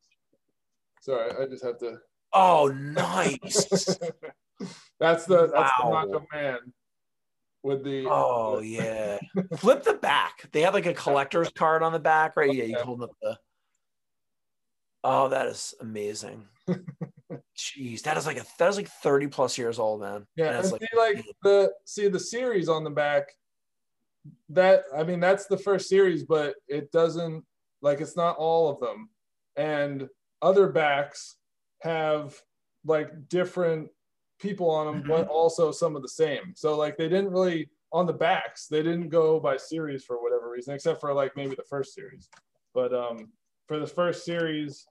sorry, 1.01 1.31
I 1.41 1.45
just 1.47 1.63
have 1.63 1.77
to. 1.79 1.99
Oh, 2.33 2.67
nice. 2.67 3.65
that's 4.99 5.25
the 5.25 5.47
that's 5.47 5.71
Wow. 5.83 6.05
the 6.05 6.11
Macho 6.19 6.25
Man 6.33 6.59
with 7.63 7.83
the. 7.83 8.05
oh, 8.07 8.59
yeah. 8.59 9.17
Flip 9.57 9.83
the 9.83 9.95
back. 9.95 10.49
They 10.51 10.61
have 10.61 10.73
like 10.73 10.85
a 10.85 10.93
collector's 10.93 11.49
card 11.49 11.81
on 11.81 11.91
the 11.93 11.99
back, 11.99 12.35
right? 12.37 12.53
Yeah. 12.53 12.65
You 12.65 12.77
hold 12.77 13.01
up 13.03 13.11
the. 13.21 13.37
Oh, 15.03 15.29
that 15.29 15.47
is 15.47 15.73
amazing. 15.79 16.45
Jeez, 17.55 18.01
that 18.03 18.17
is 18.17 18.25
like 18.25 18.37
a 18.37 18.45
that 18.57 18.69
is 18.69 18.77
like 18.77 18.87
30 18.87 19.27
plus 19.27 19.57
years 19.57 19.77
old, 19.77 20.01
man. 20.01 20.25
yeah, 20.35 20.47
And 20.47 20.57
and 20.57 20.71
like, 20.71 20.81
see, 20.81 20.97
like 20.97 21.25
the 21.43 21.71
see 21.85 22.07
the 22.07 22.19
series 22.19 22.69
on 22.69 22.83
the 22.83 22.89
back. 22.89 23.29
That 24.49 24.83
I 24.95 25.03
mean, 25.03 25.19
that's 25.19 25.45
the 25.45 25.57
first 25.57 25.89
series, 25.89 26.23
but 26.23 26.55
it 26.67 26.91
doesn't 26.91 27.43
like 27.81 28.01
it's 28.01 28.15
not 28.15 28.37
all 28.37 28.69
of 28.69 28.79
them, 28.79 29.09
and 29.55 30.09
other 30.41 30.69
backs 30.69 31.35
have 31.81 32.35
like 32.85 33.29
different 33.29 33.89
people 34.39 34.69
on 34.69 34.87
them, 34.87 35.03
but 35.07 35.27
also 35.27 35.71
some 35.71 35.95
of 35.95 36.01
the 36.01 36.09
same. 36.09 36.53
So 36.55 36.75
like 36.75 36.97
they 36.97 37.09
didn't 37.09 37.29
really 37.29 37.69
on 37.91 38.05
the 38.05 38.13
backs, 38.13 38.67
they 38.67 38.81
didn't 38.81 39.09
go 39.09 39.39
by 39.39 39.57
series 39.57 40.03
for 40.03 40.21
whatever 40.21 40.49
reason, 40.49 40.73
except 40.73 41.01
for 41.01 41.13
like 41.13 41.35
maybe 41.35 41.55
the 41.55 41.63
first 41.69 41.93
series. 41.93 42.29
But 42.73 42.93
um 42.93 43.31
for 43.67 43.79
the 43.79 43.87
first 43.87 44.25
series, 44.25 44.85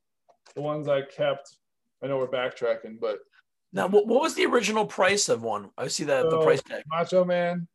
the 0.55 0.62
ones 0.62 0.89
I 0.89 1.03
kept, 1.03 1.57
I 2.03 2.07
know 2.07 2.18
we're 2.18 2.28
backtracking, 2.28 3.01
but 3.01 3.18
Now, 3.72 3.88
what, 3.88 4.07
what 4.07 4.22
was 4.22 4.34
the 4.34 4.46
original 4.46 4.86
price 4.86 5.28
of 5.28 5.42
one? 5.42 5.70
I 5.76 5.88
see 5.88 6.05
that 6.05 6.30
the 6.30 6.40
price 6.42 6.62
tag. 6.62 6.82
Macho 6.88 7.24
Man 7.24 7.66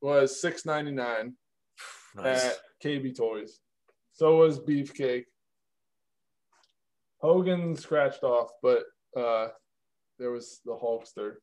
was 0.00 0.40
six 0.40 0.64
ninety 0.66 0.92
nine 0.92 1.34
Nice. 2.14 2.44
at 2.44 2.56
KB 2.84 3.16
Toys. 3.16 3.58
So 4.12 4.36
was 4.36 4.58
Beefcake. 4.60 5.24
Hogan 7.20 7.74
scratched 7.76 8.22
off, 8.22 8.50
but 8.62 8.84
uh, 9.16 9.48
there 10.18 10.30
was 10.30 10.60
the 10.64 10.72
Hulkster. 10.72 11.34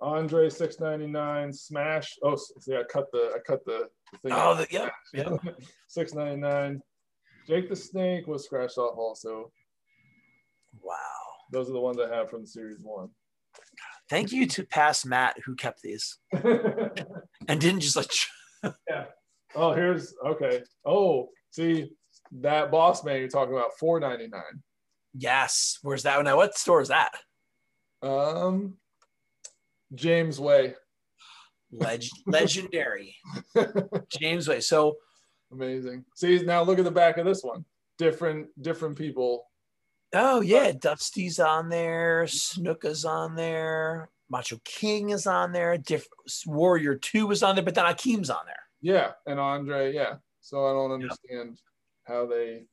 Andre 0.00 0.48
six 0.48 0.80
ninety 0.80 1.06
nine. 1.06 1.52
Smash. 1.52 2.16
Oh, 2.22 2.36
see, 2.36 2.74
I 2.74 2.82
cut 2.84 3.06
the 3.12 3.32
I 3.34 3.38
cut 3.46 3.64
the, 3.64 3.88
the 4.12 4.18
thing. 4.18 4.32
Oh, 4.32 4.54
the, 4.54 4.66
yeah, 4.70 4.90
yeah. 5.12 5.36
six 5.88 6.14
ninety 6.14 6.40
nine. 6.40 6.80
Jake 7.46 7.68
the 7.68 7.76
Snake 7.76 8.26
was 8.26 8.44
scratched 8.44 8.78
off 8.78 8.96
also. 8.96 9.50
Wow. 10.84 10.94
Those 11.50 11.68
are 11.68 11.72
the 11.72 11.80
ones 11.80 11.98
I 11.98 12.14
have 12.14 12.30
from 12.30 12.46
series 12.46 12.78
one. 12.80 13.08
Thank 14.10 14.32
you 14.32 14.46
to 14.48 14.64
past 14.64 15.06
Matt 15.06 15.36
who 15.44 15.54
kept 15.54 15.80
these 15.82 16.18
and 16.32 17.60
didn't 17.60 17.80
just 17.80 17.96
like. 17.96 18.10
yeah. 18.88 19.06
Oh, 19.54 19.72
here's 19.72 20.14
okay. 20.26 20.62
Oh, 20.84 21.28
see 21.50 21.92
that 22.40 22.70
boss 22.70 23.04
man 23.04 23.20
you're 23.20 23.28
talking 23.28 23.54
about, 23.54 23.78
four 23.78 24.00
ninety 24.00 24.28
nine. 24.28 24.62
Yes. 25.14 25.78
Where's 25.82 26.02
that 26.02 26.16
one? 26.16 26.24
Now, 26.24 26.36
what 26.36 26.58
store 26.58 26.80
is 26.80 26.88
that? 26.88 27.12
Um, 28.02 28.76
Jamesway. 29.94 30.74
Leg- 31.72 32.04
legendary. 32.26 33.16
Jamesway. 33.56 34.62
So 34.62 34.96
amazing. 35.52 36.04
See 36.16 36.40
now, 36.40 36.62
look 36.62 36.78
at 36.78 36.84
the 36.84 36.90
back 36.90 37.16
of 37.18 37.24
this 37.24 37.42
one. 37.42 37.64
Different, 37.96 38.48
different 38.60 38.98
people. 38.98 39.46
Oh 40.14 40.40
yeah, 40.40 40.70
Dusty's 40.72 41.40
on 41.40 41.68
there. 41.68 42.24
Snuka's 42.24 43.04
on 43.04 43.34
there. 43.34 44.08
Macho 44.30 44.58
King 44.64 45.10
is 45.10 45.26
on 45.26 45.52
there. 45.52 45.76
Diff- 45.76 46.06
Warrior 46.46 46.94
Two 46.94 47.30
is 47.32 47.42
on 47.42 47.56
there, 47.56 47.64
but 47.64 47.74
then 47.74 47.84
Akeem's 47.84 48.30
on 48.30 48.46
there. 48.46 48.62
Yeah, 48.80 49.12
and 49.26 49.40
Andre. 49.40 49.92
Yeah. 49.92 50.14
So 50.40 50.66
I 50.66 50.72
don't 50.72 50.92
understand 50.92 51.58
how 52.04 52.26
they. 52.26 52.64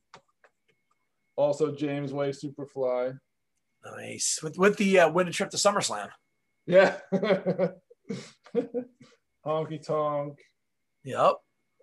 Also, 1.36 1.74
Jamesway 1.74 2.32
Superfly. 2.32 3.18
Nice 3.84 4.38
with 4.42 4.56
with 4.58 4.76
the 4.76 5.00
uh, 5.00 5.10
winning 5.10 5.32
trip 5.32 5.50
to 5.50 5.56
SummerSlam. 5.56 6.08
Yeah. 6.66 6.98
Honky 9.44 9.84
Tonk. 9.84 10.38
Yep. 11.04 11.34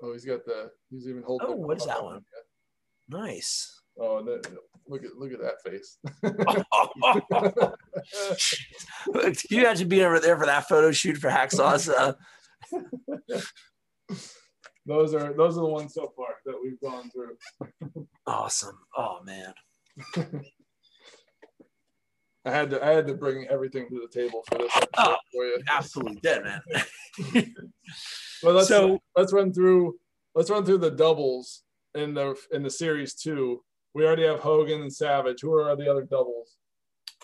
Oh, 0.02 0.14
he's 0.14 0.24
got 0.24 0.46
the. 0.46 0.72
He's 0.90 1.08
even 1.10 1.24
holding. 1.24 1.48
Oh, 1.50 1.56
what 1.56 1.78
is 1.78 1.86
that 1.86 2.02
one? 2.04 2.16
Yet. 2.16 3.20
Nice. 3.20 3.79
Oh, 4.00 4.24
that, 4.24 4.48
look 4.88 5.04
at 5.04 5.16
look 5.18 5.32
at 5.34 5.40
that 5.42 5.62
face. 5.66 5.98
Can 9.14 9.58
you 9.58 9.62
imagine 9.62 9.90
being 9.90 10.06
over 10.06 10.20
there 10.20 10.38
for 10.38 10.46
that 10.46 10.68
photo 10.68 10.92
shoot 10.92 11.18
for 11.18 11.30
Hacksaw's? 11.30 11.90
Uh... 11.90 12.14
those 14.86 15.14
are 15.14 15.34
those 15.34 15.58
are 15.58 15.62
the 15.62 15.68
ones 15.68 15.94
so 15.94 16.12
far 16.16 16.36
that 16.46 16.56
we've 16.62 16.80
gone 16.82 17.10
through. 17.12 17.38
awesome. 18.26 18.78
Oh 18.96 19.20
man. 19.24 19.54
I 22.46 22.52
had 22.52 22.70
to 22.72 22.84
I 22.84 22.92
had 22.92 23.08
to 23.08 23.14
bring 23.14 23.48
everything 23.48 23.88
to 23.90 24.00
the 24.02 24.08
table 24.08 24.44
for 24.50 24.58
this 24.60 24.72
oh, 24.98 25.16
for 25.32 25.46
you. 25.46 25.62
Absolutely 25.70 26.20
did, 26.22 26.44
man. 26.44 26.62
well, 28.44 28.54
let's 28.54 28.70
so, 28.70 29.00
let's 29.16 29.34
run 29.34 29.54
through 29.54 29.96
let's 30.36 30.50
run 30.50 30.66
through 30.66 30.78
the 30.78 30.92
doubles 30.92 31.64
in 31.96 32.14
the 32.14 32.36
in 32.52 32.64
the 32.64 32.70
series 32.70 33.14
two. 33.14 33.62
We 33.94 34.06
already 34.06 34.26
have 34.26 34.40
Hogan 34.40 34.82
and 34.82 34.94
Savage. 34.94 35.42
Who 35.42 35.54
are 35.54 35.76
the 35.76 35.90
other 35.90 36.04
doubles? 36.04 36.58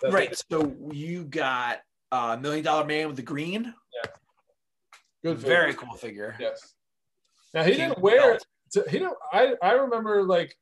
right. 0.03 0.35
So 0.51 0.73
you 0.91 1.23
got 1.23 1.79
a 2.11 2.15
uh, 2.15 2.37
Million 2.37 2.63
Dollar 2.63 2.85
Man 2.85 3.07
with 3.07 3.15
the 3.15 3.21
green. 3.21 3.63
Yeah. 3.63 4.11
Good. 5.23 5.37
Figure. 5.37 5.49
Very 5.49 5.73
cool 5.73 5.95
figure. 5.95 6.35
Yes. 6.39 6.73
Now 7.53 7.63
he 7.63 7.71
King 7.71 7.89
didn't 7.89 8.01
wear. 8.01 8.39
He 8.73 8.81
didn't. 8.99 9.13
I 9.31 9.55
I 9.61 9.71
remember 9.73 10.23
like 10.23 10.55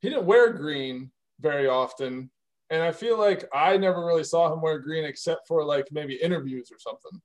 he 0.00 0.08
didn't 0.08 0.24
wear 0.24 0.52
green 0.52 1.10
very 1.40 1.68
often, 1.68 2.30
and 2.70 2.82
I 2.82 2.92
feel 2.92 3.18
like 3.18 3.44
I 3.52 3.76
never 3.76 4.04
really 4.04 4.24
saw 4.24 4.52
him 4.52 4.62
wear 4.62 4.78
green 4.78 5.04
except 5.04 5.46
for 5.46 5.64
like 5.64 5.86
maybe 5.92 6.14
interviews 6.14 6.70
or 6.72 6.78
something. 6.78 7.20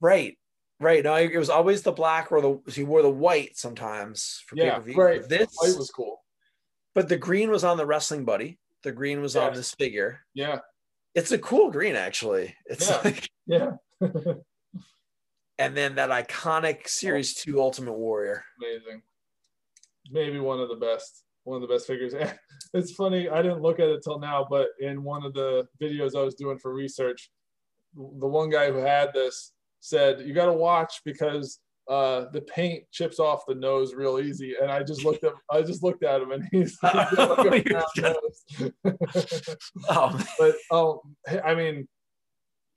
Right. 0.00 0.38
Right. 0.78 1.04
No, 1.04 1.14
it 1.14 1.36
was 1.36 1.50
always 1.50 1.82
the 1.82 1.92
black 1.92 2.32
or 2.32 2.40
the 2.40 2.72
he 2.72 2.84
wore 2.84 3.02
the 3.02 3.10
white 3.10 3.56
sometimes 3.56 4.42
for 4.46 4.56
yeah, 4.56 4.70
pay-per-view. 4.70 4.94
Right. 4.94 5.28
This 5.28 5.48
white 5.60 5.76
was 5.76 5.90
cool. 5.90 6.21
But 6.94 7.08
the 7.08 7.16
green 7.16 7.50
was 7.50 7.64
on 7.64 7.76
the 7.76 7.86
wrestling 7.86 8.24
buddy. 8.24 8.58
The 8.82 8.92
green 8.92 9.20
was 9.20 9.34
yes. 9.34 9.42
on 9.44 9.54
this 9.54 9.74
figure. 9.74 10.20
Yeah. 10.34 10.58
It's 11.14 11.32
a 11.32 11.38
cool 11.38 11.70
green, 11.70 11.94
actually. 11.94 12.54
It's 12.66 12.88
yeah. 12.88 13.00
like 13.04 13.30
yeah. 13.46 13.70
and 15.58 15.76
then 15.76 15.94
that 15.96 16.10
iconic 16.10 16.88
Series 16.88 17.36
oh. 17.38 17.40
Two 17.42 17.60
Ultimate 17.60 17.92
Warrior. 17.92 18.44
Amazing. 18.58 19.02
Maybe 20.10 20.40
one 20.40 20.60
of 20.60 20.68
the 20.68 20.76
best. 20.76 21.24
One 21.44 21.62
of 21.62 21.68
the 21.68 21.72
best 21.72 21.86
figures. 21.86 22.14
It's 22.74 22.92
funny. 22.92 23.28
I 23.28 23.42
didn't 23.42 23.60
look 23.60 23.80
at 23.80 23.88
it 23.90 24.00
till 24.02 24.18
now, 24.18 24.46
but 24.48 24.68
in 24.80 25.04
one 25.04 25.26
of 25.26 25.34
the 25.34 25.68
videos 25.78 26.16
I 26.16 26.22
was 26.22 26.34
doing 26.34 26.56
for 26.56 26.72
research, 26.72 27.30
the 27.94 28.26
one 28.26 28.48
guy 28.48 28.72
who 28.72 28.78
had 28.78 29.12
this 29.12 29.52
said, 29.80 30.22
"You 30.22 30.32
got 30.32 30.46
to 30.46 30.54
watch 30.54 31.02
because 31.04 31.58
uh, 31.88 32.26
the 32.32 32.40
paint 32.42 32.84
chips 32.92 33.18
off 33.18 33.46
the 33.46 33.54
nose 33.54 33.94
real 33.94 34.18
easy. 34.18 34.54
And 34.60 34.70
I 34.70 34.82
just 34.82 35.04
looked 35.04 35.24
at 35.24 35.32
I 35.50 35.62
just 35.62 35.82
looked 35.82 36.04
at 36.04 36.20
him 36.20 36.32
and 36.32 36.48
he's, 36.50 36.78
he's 36.80 36.82
like 36.82 37.08
oh, 39.90 40.24
but 40.38 40.54
oh, 40.70 41.02
I 41.44 41.54
mean, 41.54 41.88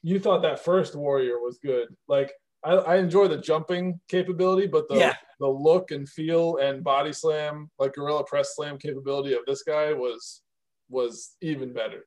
you 0.02 0.20
thought 0.20 0.42
that 0.42 0.64
first 0.64 0.96
warrior 0.96 1.40
was 1.40 1.60
good. 1.64 1.88
Like 2.08 2.32
I, 2.64 2.74
I 2.74 2.96
enjoy 2.98 3.28
the 3.28 3.38
jumping 3.38 4.00
capability, 4.10 4.68
but 4.68 4.90
the 4.90 4.96
yeah. 4.96 5.14
the 5.40 5.48
look 5.48 5.92
and 5.92 6.10
feel 6.10 6.58
and 6.58 6.84
body 6.84 7.14
slam, 7.14 7.70
like 7.78 7.94
gorilla 7.94 8.24
press 8.26 8.56
slam 8.56 8.78
capability 8.78 9.34
of 9.34 9.42
this 9.46 9.64
guy 9.64 9.94
was 9.94 10.42
was 10.90 11.36
even 11.42 11.74
better. 11.74 12.06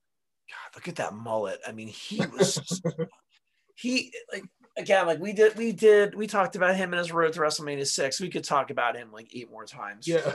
God, 0.51 0.74
look 0.74 0.88
at 0.88 0.96
that 0.96 1.14
mullet. 1.14 1.61
I 1.66 1.72
mean, 1.72 1.88
he 1.88 2.24
was 2.26 2.82
he 3.76 4.12
like 4.32 4.44
again, 4.79 5.07
like 5.07 5.18
we 5.18 5.33
did, 5.33 5.57
we 5.57 5.72
did, 5.72 6.14
we 6.14 6.26
talked 6.26 6.57
about 6.57 6.76
him 6.76 6.93
in 6.93 6.99
his 6.99 7.12
road 7.12 7.33
to 7.35 7.41
WrestleMania 7.41 7.87
six. 7.87 8.20
We 8.20 8.31
could 8.31 8.45
talk 8.45 8.70
about 8.70 8.97
him 8.97 9.12
like 9.12 9.29
eight 9.35 9.51
more 9.51 9.64
times. 9.64 10.07
Yeah. 10.07 10.33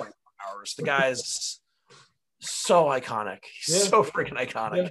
hours. 0.48 0.76
The 0.76 0.84
guy 0.84 1.08
is 1.08 1.60
so 2.39 2.86
iconic. 2.86 3.39
He's 3.66 3.76
yeah. 3.76 3.89
so 3.89 4.04
freaking 4.04 4.38
iconic. 4.38 4.86
Yeah. 4.86 4.89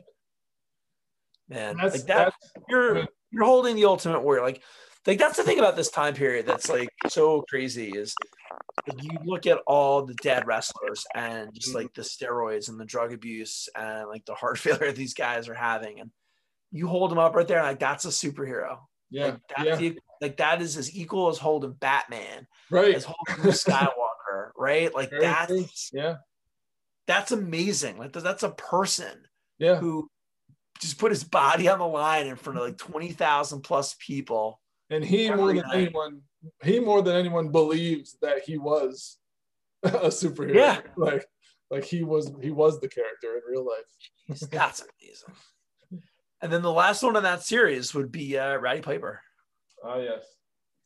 Man, 1.48 1.76
that's, 1.76 1.96
like 1.96 2.06
that. 2.06 2.32
You're 2.68 3.06
you're 3.30 3.44
holding 3.44 3.76
the 3.76 3.84
Ultimate 3.84 4.22
Warrior. 4.22 4.42
Like, 4.42 4.62
like 5.06 5.18
that's 5.18 5.36
the 5.36 5.42
thing 5.42 5.58
about 5.58 5.76
this 5.76 5.90
time 5.90 6.14
period 6.14 6.46
that's 6.46 6.68
like 6.68 6.88
so 7.08 7.42
crazy 7.48 7.90
is 7.90 8.14
like, 8.86 9.02
you 9.02 9.10
look 9.24 9.46
at 9.46 9.58
all 9.66 10.06
the 10.06 10.14
dead 10.22 10.46
wrestlers 10.46 11.04
and 11.14 11.50
just 11.54 11.74
like 11.74 11.92
the 11.94 12.02
steroids 12.02 12.68
and 12.68 12.78
the 12.78 12.84
drug 12.84 13.12
abuse 13.12 13.68
and 13.76 14.08
like 14.08 14.24
the 14.24 14.34
heart 14.34 14.58
failure 14.58 14.92
these 14.92 15.14
guys 15.14 15.48
are 15.48 15.54
having 15.54 16.00
and 16.00 16.10
you 16.70 16.86
hold 16.86 17.10
them 17.10 17.18
up 17.18 17.34
right 17.34 17.48
there 17.48 17.58
and 17.58 17.66
like 17.66 17.80
that's 17.80 18.04
a 18.04 18.08
superhero 18.08 18.78
yeah, 19.12 19.24
like, 19.24 19.40
that's 19.48 19.68
yeah. 19.68 19.76
The, 19.76 19.98
like 20.20 20.36
that 20.38 20.62
is 20.62 20.76
as 20.76 20.94
equal 20.96 21.28
as 21.28 21.38
holding 21.38 21.72
Batman, 21.72 22.46
right? 22.70 22.94
As 22.94 23.04
holding 23.04 23.52
Skywalker, 23.52 24.50
right? 24.56 24.94
Like 24.94 25.10
Very 25.10 25.22
that's 25.22 25.90
true. 25.90 26.00
yeah, 26.00 26.16
that's 27.06 27.32
amazing. 27.32 27.98
Like 27.98 28.12
that's 28.12 28.42
a 28.42 28.50
person, 28.50 29.26
yeah, 29.58 29.76
who 29.76 30.08
just 30.80 30.98
put 30.98 31.12
his 31.12 31.24
body 31.24 31.68
on 31.68 31.78
the 31.78 31.86
line 31.86 32.26
in 32.26 32.36
front 32.36 32.58
of 32.58 32.64
like 32.64 32.78
twenty 32.78 33.12
thousand 33.12 33.62
plus 33.62 33.94
people. 33.98 34.60
And 34.90 35.04
he 35.04 35.30
more 35.30 35.48
than 35.48 35.56
night. 35.56 35.74
anyone, 35.74 36.20
he 36.62 36.80
more 36.80 37.02
than 37.02 37.16
anyone 37.16 37.50
believes 37.50 38.16
that 38.22 38.42
he 38.44 38.58
was 38.58 39.18
a 39.82 40.08
superhero. 40.08 40.54
Yeah, 40.54 40.80
like 40.96 41.26
like 41.70 41.84
he 41.84 42.04
was 42.04 42.32
he 42.40 42.50
was 42.50 42.80
the 42.80 42.88
character 42.88 43.34
in 43.34 43.40
real 43.48 43.66
life. 43.66 44.48
that's 44.50 44.80
amazing. 44.80 45.34
And 46.42 46.52
then 46.52 46.62
the 46.62 46.72
last 46.72 47.02
one 47.02 47.16
in 47.16 47.22
that 47.22 47.44
series 47.44 47.94
would 47.94 48.10
be 48.10 48.36
uh, 48.36 48.56
Roddy 48.56 48.80
Piper. 48.80 49.20
Ah, 49.84 49.94
uh, 49.94 49.98
yes. 49.98 50.24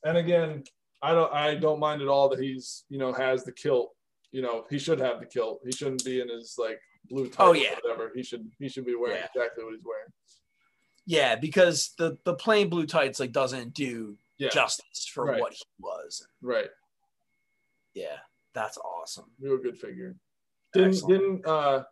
And 0.04 0.18
again, 0.18 0.62
I 1.02 1.12
don't 1.12 1.32
I 1.32 1.54
don't 1.54 1.80
mind 1.80 2.02
at 2.02 2.08
all 2.08 2.28
that 2.28 2.38
he's 2.38 2.84
you 2.88 2.98
know 2.98 3.12
has 3.12 3.44
the 3.44 3.52
kilt. 3.52 3.92
You 4.32 4.42
know 4.42 4.64
he 4.70 4.78
should 4.78 5.00
have 5.00 5.20
the 5.20 5.26
kilt. 5.26 5.60
He 5.64 5.72
shouldn't 5.72 6.04
be 6.04 6.20
in 6.20 6.28
his 6.28 6.56
like 6.58 6.78
blue 7.08 7.28
tie. 7.28 7.44
Oh 7.44 7.52
yeah. 7.52 7.74
whatever. 7.82 8.12
He 8.14 8.22
should 8.22 8.50
he 8.58 8.68
should 8.68 8.86
be 8.86 8.94
wearing 8.94 9.16
yeah. 9.16 9.26
exactly 9.34 9.64
what 9.64 9.74
he's 9.74 9.84
wearing. 9.84 10.12
Yeah, 11.06 11.36
because 11.36 11.92
the 11.98 12.18
the 12.24 12.34
plain 12.34 12.68
blue 12.68 12.86
tights 12.86 13.20
like 13.20 13.32
doesn't 13.32 13.74
do 13.74 14.16
yeah. 14.38 14.50
justice 14.50 15.06
for 15.12 15.24
right. 15.24 15.40
what 15.40 15.54
he 15.54 15.64
was. 15.78 16.26
Right. 16.42 16.70
Yeah, 17.94 18.16
that's 18.54 18.78
awesome. 18.78 19.26
Real 19.40 19.58
good 19.58 19.78
figure. 19.78 20.16
Didn't 20.72 20.90
Excellent. 20.90 21.20
didn't 21.20 21.46
uh 21.46 21.84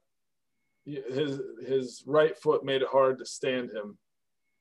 his 0.87 1.41
his 1.67 2.03
right 2.07 2.37
foot 2.39 2.65
made 2.65 2.83
it 2.83 2.89
hard 2.89 3.19
to 3.19 3.27
stand 3.27 3.71
him 3.71 3.97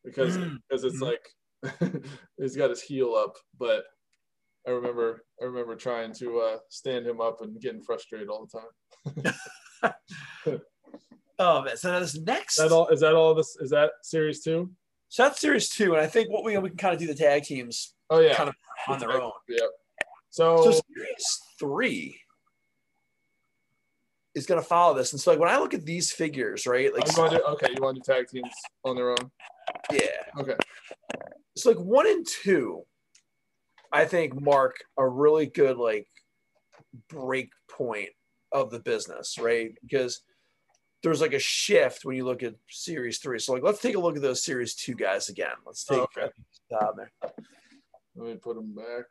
because 0.04 0.38
mm. 0.38 0.58
because 0.70 0.84
it's 0.84 1.02
mm-hmm. 1.02 1.84
like 1.84 2.04
he's 2.38 2.56
got 2.56 2.70
his 2.70 2.82
heel 2.82 3.14
up 3.14 3.36
but 3.58 3.84
i 4.68 4.72
remember 4.72 5.24
i 5.42 5.46
remember 5.46 5.76
trying 5.76 6.14
to 6.14 6.40
uh, 6.40 6.58
stand 6.70 7.06
him 7.06 7.22
up 7.22 7.42
and 7.42 7.60
getting 7.62 7.82
frustrated 7.82 8.30
all 8.30 8.46
the 8.46 8.60
time. 8.60 9.34
Oh 11.40 11.64
man. 11.64 11.76
So 11.78 12.00
this 12.00 12.18
next 12.20 12.60
is 12.60 12.70
that 12.70 12.72
all 12.74 12.88
is 12.90 13.00
that 13.00 13.16
all 13.16 13.34
this 13.34 13.58
is 13.60 13.72
that 13.72 13.92
series 14.04 14.44
two? 14.44 14.72
So 15.10 15.24
that's 15.24 15.42
series 15.42 15.68
two 15.68 15.94
and 15.94 16.02
i 16.02 16.08
think 16.08 16.30
what 16.30 16.44
we 16.44 16.56
we 16.58 16.70
can 16.70 16.78
kind 16.78 16.94
of 16.94 17.00
do 17.00 17.08
the 17.08 17.16
tag 17.16 17.44
teams 17.44 17.96
oh 18.10 18.20
yeah. 18.20 18.36
kind 18.36 18.50
of 18.50 18.56
on 18.88 19.00
their 19.00 19.22
own. 19.22 19.32
Yeah 19.48 19.66
so, 20.30 20.64
so 20.64 20.72
series 20.72 21.40
three 21.60 22.20
is 24.36 24.46
going 24.46 24.60
to 24.62 24.66
follow 24.68 24.94
this. 24.96 25.14
And 25.14 25.22
so, 25.22 25.32
like, 25.32 25.40
when 25.40 25.50
I 25.50 25.58
look 25.58 25.74
at 25.74 25.86
these 25.86 26.12
figures, 26.12 26.66
right? 26.66 26.94
Like, 26.94 27.04
oh, 27.18 27.30
to, 27.30 27.44
okay, 27.52 27.68
you 27.76 27.82
want 27.82 27.96
to 27.98 28.02
do 28.02 28.14
tag 28.14 28.28
teams 28.28 28.54
on 28.84 28.96
their 28.96 29.12
own? 29.12 29.32
Yeah. 29.92 30.40
Okay. 30.40 30.56
So, 31.56 31.70
like, 31.70 31.80
one 31.80 32.08
and 32.08 32.26
two, 32.26 32.84
I 33.92 34.06
think 34.06 34.42
mark 34.42 34.78
a 34.98 35.08
really 35.08 35.46
good 35.46 35.78
like 35.78 36.08
break 37.10 37.52
point 37.70 38.10
of 38.52 38.72
the 38.72 38.80
business, 38.80 39.38
right? 39.40 39.72
Because 39.84 40.22
there's 41.04 41.22
like 41.22 41.34
a 41.34 41.40
shift 41.40 42.04
when 42.04 42.16
you 42.16 42.26
look 42.26 42.42
at 42.42 42.56
series 42.70 43.20
three. 43.20 43.38
So 43.38 43.54
like 43.54 43.62
let's 43.62 43.82
take 43.82 43.96
a 43.96 44.00
look 44.00 44.16
at 44.16 44.22
those 44.24 44.44
series 44.44 44.74
two 44.74 44.96
guys 44.96 45.30
again. 45.30 45.56
Let's 45.66 45.84
take 45.84 46.00
Oh, 46.00 46.08
okay. 46.18 46.32
down 46.72 46.94
there. 46.98 47.12
Let 48.16 48.28
me 48.28 48.36
put 48.36 48.56
them 48.56 48.74
back. 48.74 49.06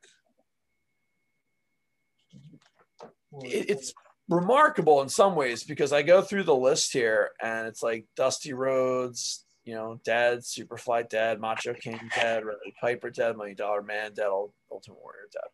It- 3.44 3.70
it's 3.70 3.94
remarkable 4.28 5.02
in 5.02 5.08
some 5.08 5.34
ways 5.34 5.64
because 5.64 5.92
I 5.92 6.02
go 6.02 6.22
through 6.22 6.44
the 6.44 6.54
list 6.54 6.92
here 6.92 7.30
and 7.42 7.66
it's 7.66 7.82
like 7.82 8.06
Dusty 8.16 8.52
Rhodes, 8.52 9.44
you 9.64 9.74
know, 9.74 10.00
dead, 10.04 10.40
Superfly 10.40 11.08
dead, 11.08 11.40
Macho 11.40 11.74
King 11.74 12.00
dead, 12.14 12.44
Roddy 12.44 12.74
Piper 12.80 13.10
dead, 13.10 13.36
Million 13.36 13.56
Dollar 13.56 13.82
Man 13.82 14.12
dead, 14.14 14.26
Ul- 14.26 14.54
Ultimate 14.70 14.98
Warrior 15.00 15.28
dead. 15.32 15.50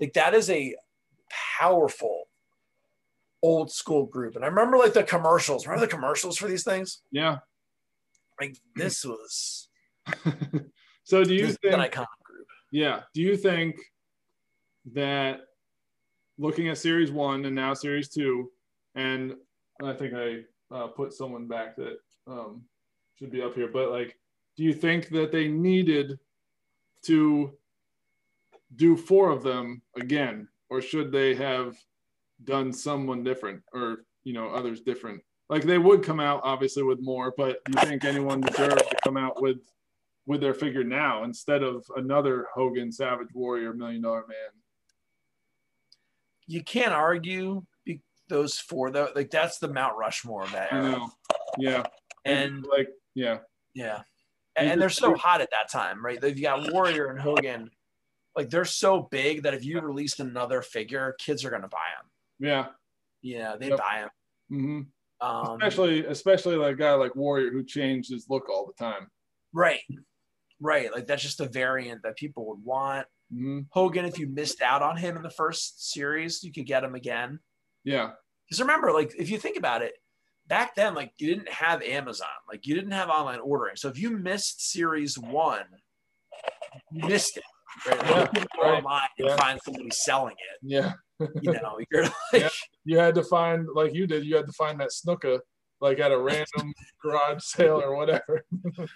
Like 0.00 0.12
that 0.14 0.34
is 0.34 0.50
a 0.50 0.74
powerful 1.58 2.24
old 3.42 3.70
school 3.70 4.06
group. 4.06 4.36
And 4.36 4.44
I 4.44 4.48
remember 4.48 4.76
like 4.78 4.92
the 4.92 5.02
commercials. 5.02 5.66
Remember 5.66 5.86
the 5.86 5.92
commercials 5.92 6.36
for 6.36 6.48
these 6.48 6.64
things? 6.64 7.02
yeah. 7.10 7.38
Like 8.40 8.56
this 8.74 9.02
was 9.02 9.68
so 11.04 11.24
do 11.24 11.34
you 11.34 11.46
this 11.46 11.50
is 11.52 11.58
an 11.64 11.80
think? 11.80 11.94
iconic 11.94 12.06
group. 12.22 12.46
Yeah. 12.70 13.00
Do 13.14 13.22
you 13.22 13.34
think 13.34 13.76
that 14.92 15.40
looking 16.38 16.68
at 16.68 16.78
series 16.78 17.10
one 17.10 17.44
and 17.44 17.54
now 17.54 17.74
series 17.74 18.08
two, 18.08 18.50
and 18.94 19.34
I 19.82 19.92
think 19.92 20.14
I 20.14 20.40
uh, 20.74 20.88
put 20.88 21.12
someone 21.12 21.46
back 21.46 21.76
that 21.76 21.98
um, 22.26 22.62
should 23.18 23.30
be 23.30 23.42
up 23.42 23.54
here, 23.54 23.68
but 23.68 23.90
like, 23.90 24.18
do 24.56 24.62
you 24.62 24.72
think 24.72 25.08
that 25.10 25.32
they 25.32 25.48
needed 25.48 26.18
to 27.02 27.52
do 28.74 28.96
four 28.96 29.30
of 29.30 29.42
them 29.42 29.82
again, 29.96 30.48
or 30.70 30.80
should 30.80 31.12
they 31.12 31.34
have 31.34 31.76
done 32.44 32.72
someone 32.72 33.22
different, 33.22 33.62
or 33.72 34.04
you 34.24 34.32
know, 34.32 34.48
others 34.48 34.80
different? 34.80 35.22
Like 35.48 35.62
they 35.62 35.78
would 35.78 36.02
come 36.02 36.20
out 36.20 36.40
obviously 36.42 36.82
with 36.82 37.00
more, 37.00 37.32
but 37.36 37.64
do 37.64 37.80
you 37.80 37.86
think 37.86 38.04
anyone 38.04 38.40
deserved 38.40 38.78
to 38.78 38.96
come 39.04 39.16
out 39.16 39.40
with 39.40 39.58
with 40.26 40.40
their 40.40 40.54
figure 40.54 40.84
now 40.84 41.24
instead 41.24 41.62
of 41.62 41.84
another 41.96 42.46
Hogan 42.52 42.90
Savage 42.92 43.32
Warrior 43.32 43.72
Million 43.72 44.02
Dollar 44.02 44.24
Man. 44.28 44.62
You 46.46 46.62
can't 46.62 46.92
argue 46.92 47.64
those 48.28 48.58
four 48.58 48.90
though. 48.90 49.08
Like 49.14 49.30
that's 49.30 49.58
the 49.58 49.68
Mount 49.68 49.96
Rushmore 49.96 50.42
of 50.42 50.52
that 50.52 50.72
I 50.72 50.80
know. 50.82 51.10
Yeah. 51.58 51.84
And 52.24 52.64
like, 52.68 52.88
yeah. 53.14 53.38
Yeah. 53.74 54.02
And, 54.56 54.70
and 54.70 54.82
they're 54.82 54.88
so 54.88 55.14
hot 55.14 55.40
at 55.40 55.50
that 55.50 55.70
time, 55.70 56.04
right? 56.04 56.20
They've 56.20 56.40
got 56.40 56.72
Warrior 56.72 57.06
and 57.08 57.20
Hogan, 57.20 57.70
like 58.34 58.50
they're 58.50 58.64
so 58.64 59.02
big 59.10 59.42
that 59.44 59.54
if 59.54 59.64
you 59.64 59.80
release 59.80 60.18
another 60.18 60.60
figure, 60.62 61.14
kids 61.20 61.44
are 61.44 61.50
gonna 61.50 61.68
buy 61.68 61.78
them. 61.98 62.10
Yeah. 62.38 62.66
Yeah, 63.22 63.56
they 63.56 63.68
Yep. 63.68 63.78
buy 63.78 64.00
them. 64.00 64.10
hmm 65.20 65.26
Um, 65.26 65.52
especially, 65.62 66.04
especially 66.06 66.56
like 66.56 66.74
a 66.74 66.78
guy 66.78 66.94
like 66.94 67.14
Warrior 67.16 67.50
who 67.50 67.64
changed 67.64 68.10
his 68.10 68.26
look 68.28 68.48
all 68.48 68.66
the 68.66 68.72
time. 68.84 69.08
right, 69.52 69.80
right. 70.60 70.92
Like 70.92 71.06
that's 71.06 71.22
just 71.22 71.40
a 71.40 71.46
variant 71.48 72.02
that 72.02 72.16
people 72.16 72.46
would 72.48 72.62
want. 72.64 73.06
Hmm 73.32 73.60
Hogan, 73.70 74.04
if 74.04 74.18
you 74.18 74.28
missed 74.28 74.62
out 74.62 74.82
on 74.82 74.96
him 74.96 75.16
in 75.16 75.22
the 75.22 75.30
first 75.30 75.90
series, 75.92 76.42
you 76.44 76.52
could 76.52 76.66
get 76.66 76.84
him 76.84 76.94
again. 76.94 77.40
Yeah. 77.84 78.10
Because 78.48 78.60
remember, 78.60 78.92
like 78.92 79.12
if 79.18 79.30
you 79.30 79.38
think 79.38 79.56
about 79.56 79.82
it, 79.82 79.94
back 80.46 80.74
then, 80.76 80.94
like 80.94 81.12
you 81.18 81.26
didn't 81.34 81.48
have 81.48 81.82
Amazon, 81.82 82.28
like 82.48 82.66
you 82.66 82.74
didn't 82.74 82.92
have 82.92 83.08
online 83.08 83.40
ordering. 83.40 83.76
So 83.76 83.88
if 83.88 83.98
you 83.98 84.10
missed 84.10 84.70
series 84.70 85.18
one, 85.18 85.64
you 86.92 87.08
missed 87.08 87.36
it. 87.36 87.44
Right? 87.86 87.98
Like, 88.10 88.30
Yeah, 88.34 88.44
go 88.56 88.62
right. 88.62 88.78
online 88.78 89.08
and 89.18 89.28
Yeah. 89.28 89.36
find 89.36 89.60
somebody 89.64 89.90
selling 89.90 90.34
it. 90.34 90.58
Yeah. 90.62 90.92
You 91.42 91.52
know, 91.52 91.78
you're 91.90 92.04
like, 92.04 92.12
Yeah. 92.32 92.48
You 92.84 92.98
had 92.98 93.14
to 93.16 93.24
find, 93.24 93.66
like 93.74 93.92
you 93.94 94.06
did, 94.06 94.24
you 94.24 94.36
had 94.36 94.46
to 94.46 94.52
find 94.52 94.78
that 94.80 94.90
Snuka 94.90 95.40
like 95.80 95.98
at 95.98 96.12
a 96.12 96.18
random 96.18 96.72
garage 97.02 97.42
sale 97.42 97.80
or 97.82 97.96
whatever. 97.96 98.44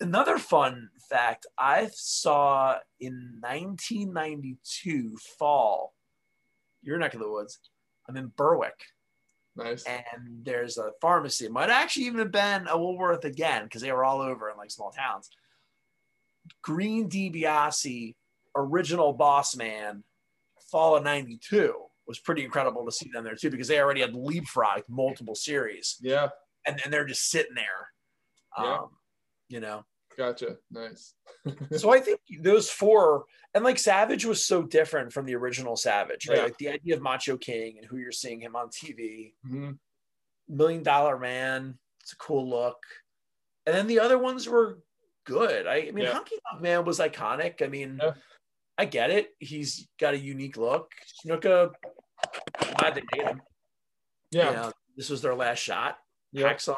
another 0.00 0.38
fun 0.38 0.88
fact 1.08 1.46
I 1.58 1.88
saw 1.92 2.76
in 2.98 3.38
1992 3.40 5.16
fall. 5.38 5.94
Your 6.82 6.98
neck 6.98 7.14
of 7.14 7.20
the 7.20 7.30
woods. 7.30 7.58
I'm 8.08 8.16
in 8.16 8.32
Berwick. 8.36 8.78
Nice. 9.56 9.84
and 9.84 10.44
there's 10.44 10.78
a 10.78 10.92
pharmacy. 11.02 11.44
It 11.44 11.52
might 11.52 11.68
actually 11.70 12.06
even 12.06 12.20
have 12.20 12.30
been 12.32 12.66
a 12.68 12.78
Woolworth 12.78 13.24
again 13.24 13.64
because 13.64 13.82
they 13.82 13.92
were 13.92 14.04
all 14.04 14.20
over 14.20 14.48
in 14.48 14.56
like 14.56 14.70
small 14.70 14.90
towns. 14.90 15.28
Green 16.62 17.10
DiBiase, 17.10 18.14
original 18.56 19.12
boss 19.12 19.56
man, 19.56 20.04
fall 20.70 20.96
of 20.96 21.02
92 21.04 21.74
was 22.06 22.18
pretty 22.20 22.44
incredible 22.44 22.84
to 22.86 22.92
see 22.92 23.10
them 23.12 23.24
there 23.24 23.34
too 23.34 23.50
because 23.50 23.68
they 23.68 23.80
already 23.80 24.00
had 24.00 24.12
leapfrogged 24.14 24.84
multiple 24.88 25.34
series 25.34 25.96
Yeah. 26.00 26.28
and, 26.66 26.80
and 26.84 26.92
they're 26.92 27.04
just 27.04 27.28
sitting 27.28 27.54
there. 27.54 27.88
Yeah. 28.58 28.78
Um, 28.78 28.88
You 29.50 29.60
know, 29.60 29.84
Gotcha. 30.16 30.56
Nice. 30.70 31.14
so 31.76 31.92
I 31.92 32.00
think 32.00 32.20
those 32.40 32.70
four, 32.70 33.24
and 33.54 33.64
like 33.64 33.78
Savage 33.78 34.24
was 34.24 34.44
so 34.44 34.62
different 34.62 35.12
from 35.12 35.26
the 35.26 35.34
original 35.34 35.76
Savage, 35.76 36.28
right? 36.28 36.38
Yeah. 36.38 36.44
Like 36.44 36.58
the 36.58 36.68
idea 36.68 36.94
of 36.96 37.02
Macho 37.02 37.36
King 37.36 37.76
and 37.78 37.86
who 37.86 37.98
you're 37.98 38.12
seeing 38.12 38.40
him 38.40 38.56
on 38.56 38.68
TV. 38.68 39.32
hmm 39.46 39.72
Million 40.48 40.82
Dollar 40.82 41.18
Man. 41.18 41.78
It's 42.00 42.12
a 42.12 42.16
cool 42.16 42.48
look. 42.48 42.78
And 43.66 43.74
then 43.76 43.86
the 43.86 44.00
other 44.00 44.18
ones 44.18 44.48
were 44.48 44.78
good. 45.24 45.66
I, 45.66 45.74
I 45.88 45.90
mean, 45.92 46.04
Yeah. 46.04 46.12
Honky 46.14 46.38
Tonk 46.50 46.62
Man 46.62 46.84
was 46.84 46.98
iconic. 46.98 47.62
I 47.62 47.68
mean, 47.68 47.98
Yeah. 48.02 48.12
I 48.78 48.84
get 48.86 49.10
it. 49.10 49.28
He's 49.38 49.88
got 49.98 50.14
a 50.14 50.18
unique 50.18 50.56
look. 50.56 50.90
Snuka, 51.24 51.70
glad 52.78 52.94
they 52.94 53.02
made 53.16 53.26
him. 53.26 53.42
Yeah. 54.32 54.48
You 54.50 54.56
know, 54.56 54.72
this 54.96 55.10
was 55.10 55.22
their 55.22 55.34
last 55.34 55.58
shot. 55.58 55.98
Yeah. 56.32 56.52
Hacksaw. 56.52 56.76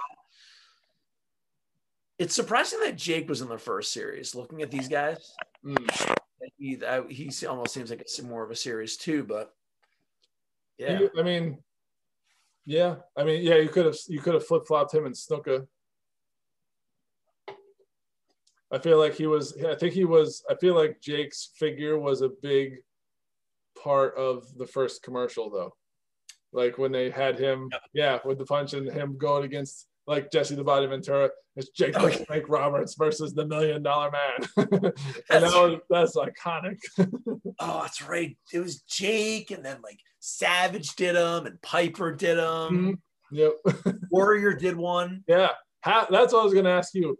It's 2.18 2.34
surprising 2.34 2.80
that 2.80 2.96
Jake 2.96 3.28
was 3.28 3.40
in 3.40 3.48
the 3.48 3.58
first 3.58 3.92
series. 3.92 4.34
Looking 4.34 4.62
at 4.62 4.70
these 4.70 4.88
guys, 4.88 5.34
Mm. 5.64 6.16
he 6.58 6.76
he 7.14 7.46
almost 7.46 7.72
seems 7.74 7.90
like 7.90 8.00
it's 8.00 8.20
more 8.20 8.42
of 8.44 8.50
a 8.50 8.56
series 8.56 8.96
too. 8.96 9.24
But 9.24 9.54
yeah, 10.78 11.00
You- 11.00 11.10
I 11.18 11.22
mean, 11.22 11.62
yeah. 12.64 12.96
I 13.16 13.24
mean, 13.24 13.42
yeah. 13.42 13.56
You 13.56 13.68
could 13.68 13.86
have 13.86 13.96
you 14.08 14.20
could 14.20 14.34
have 14.34 14.46
flip 14.46 14.66
flopped 14.66 14.94
him 14.94 15.06
and 15.06 15.14
Snuka. 15.14 15.66
I 18.70 18.78
feel 18.78 18.98
like 18.98 19.14
he 19.14 19.26
was. 19.26 19.56
I 19.62 19.74
think 19.74 19.92
he 19.92 20.04
was. 20.04 20.44
I 20.48 20.54
feel 20.54 20.74
like 20.74 21.00
Jake's 21.00 21.50
figure 21.56 21.98
was 21.98 22.22
a 22.22 22.28
big 22.30 22.82
part 23.82 24.16
of 24.16 24.46
the 24.56 24.66
first 24.66 25.02
commercial, 25.02 25.50
though. 25.50 25.74
Like 26.52 26.78
when 26.78 26.90
they 26.92 27.10
had 27.10 27.38
him, 27.38 27.70
yeah, 27.92 28.18
with 28.24 28.38
the 28.38 28.46
punch 28.46 28.72
and 28.74 28.90
him 28.90 29.16
going 29.18 29.44
against 29.44 29.88
like 30.06 30.30
Jesse 30.32 30.54
the 30.54 30.64
Body 30.64 30.86
Ventura. 30.86 31.30
It's 31.54 31.68
Jake 31.70 31.92
Oh, 31.98 32.06
the. 32.08 32.24
Snake 32.24 32.48
Roberts 32.48 32.94
versus 32.96 33.34
the 33.34 33.46
Million 33.46 33.82
Dollar 33.82 34.10
Man, 34.10 34.48
and 34.56 34.82
That's- 35.28 35.52
that 35.52 35.54
was, 35.54 35.80
that's 35.90 36.16
iconic. 36.16 36.78
oh, 37.60 37.80
that's 37.82 38.00
right. 38.02 38.36
It 38.52 38.58
was 38.58 38.80
Jake, 38.82 39.50
and 39.50 39.64
then 39.64 39.78
like 39.82 39.98
Savage 40.20 40.96
did 40.96 41.14
them, 41.16 41.46
and 41.46 41.60
Piper 41.62 42.12
did 42.12 42.38
them. 42.38 42.98
Mm-hmm. 43.32 43.36
yep. 43.36 43.96
Warrior 44.10 44.54
did 44.54 44.76
one. 44.76 45.24
Yeah, 45.28 45.50
how, 45.82 46.06
that's 46.10 46.32
what 46.32 46.40
I 46.40 46.44
was 46.44 46.54
going 46.54 46.64
to 46.64 46.70
ask 46.70 46.94
you. 46.94 47.18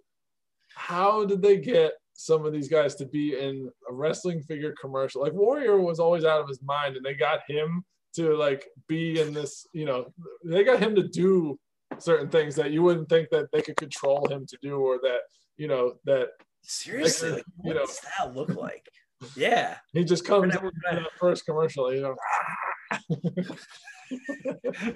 How 0.75 1.27
did 1.27 1.43
they 1.43 1.59
get 1.59 1.93
some 2.15 2.47
of 2.47 2.53
these 2.55 2.69
guys 2.69 2.95
to 2.97 3.05
be 3.07 3.39
in 3.39 3.71
a 3.91 3.93
wrestling 3.93 4.41
figure 4.43 4.75
commercial? 4.81 5.21
Like 5.21 5.35
Warrior 5.35 5.79
was 5.79 6.01
always 6.01 6.25
out 6.25 6.41
of 6.41 6.49
his 6.49 6.63
mind, 6.63 6.97
and 6.97 7.05
they 7.05 7.15
got 7.15 7.41
him 7.47 7.85
to 8.15 8.35
like 8.37 8.67
be 8.89 9.21
in 9.21 9.35
this. 9.35 9.67
You 9.75 9.85
know, 9.85 10.07
they 10.43 10.65
got 10.65 10.81
him 10.81 10.95
to 10.95 11.07
do 11.07 11.59
certain 11.99 12.29
things 12.29 12.55
that 12.57 12.71
you 12.73 12.83
wouldn't 12.83 13.09
think 13.09 13.29
that 13.31 13.51
they 13.53 13.63
could 13.63 13.77
control 13.77 14.27
him 14.29 14.47
to 14.47 14.57
do, 14.63 14.77
or 14.79 14.99
that 15.03 15.21
you 15.57 15.69
know 15.69 15.95
that 16.05 16.29
Seriously, 16.65 17.31
Like, 17.31 17.37
like, 17.39 17.45
you 17.65 17.69
what 17.71 17.75
know. 17.77 17.87
does 17.87 18.01
that 18.19 18.37
look 18.37 18.51
like? 18.55 18.87
Yeah. 19.37 19.79
he 19.93 20.05
just 20.05 20.25
comes 20.25 20.55
in 20.55 20.71
that 20.91 21.03
first 21.19 21.45
commercial. 21.45 21.93
You 21.93 22.03
know, 22.03 22.17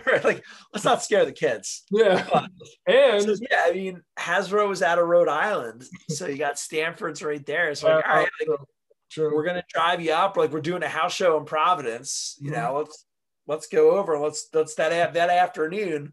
right, 0.06 0.24
like 0.24 0.44
let's 0.72 0.84
not 0.84 1.02
scare 1.02 1.24
the 1.24 1.32
kids. 1.32 1.84
yeah, 1.90 2.24
So, 2.26 2.46
and 2.86 3.38
yeah, 3.50 3.62
I 3.66 3.72
mean, 3.72 4.02
Hasbro 4.18 4.68
was 4.68 4.82
out 4.82 4.98
of 4.98 5.06
Rhode 5.06 5.28
Island, 5.28 5.84
so 6.10 6.26
you 6.26 6.36
got 6.38 6.58
Stamford's 6.58 7.22
right 7.22 7.44
there. 7.46 7.68
It's 7.70 7.82
like, 7.82 8.04
uh, 8.04 8.08
all 8.08 8.16
right, 8.16 8.28
like, 8.48 8.58
true, 9.10 9.34
we're 9.34 9.44
gonna 9.44 9.64
drive 9.72 10.00
you 10.00 10.12
up. 10.12 10.36
Like 10.36 10.52
we're 10.52 10.60
doing 10.60 10.82
a 10.82 10.88
house 10.88 11.14
show 11.14 11.36
in 11.38 11.44
Providence. 11.44 12.36
You 12.40 12.50
Mhm. 12.50 12.54
know, 12.54 12.78
let's 12.78 13.04
let's 13.46 13.66
go 13.68 13.92
over. 13.96 14.18
Let's 14.18 14.48
let's 14.52 14.74
that 14.76 15.14
that 15.14 15.30
afternoon. 15.30 16.12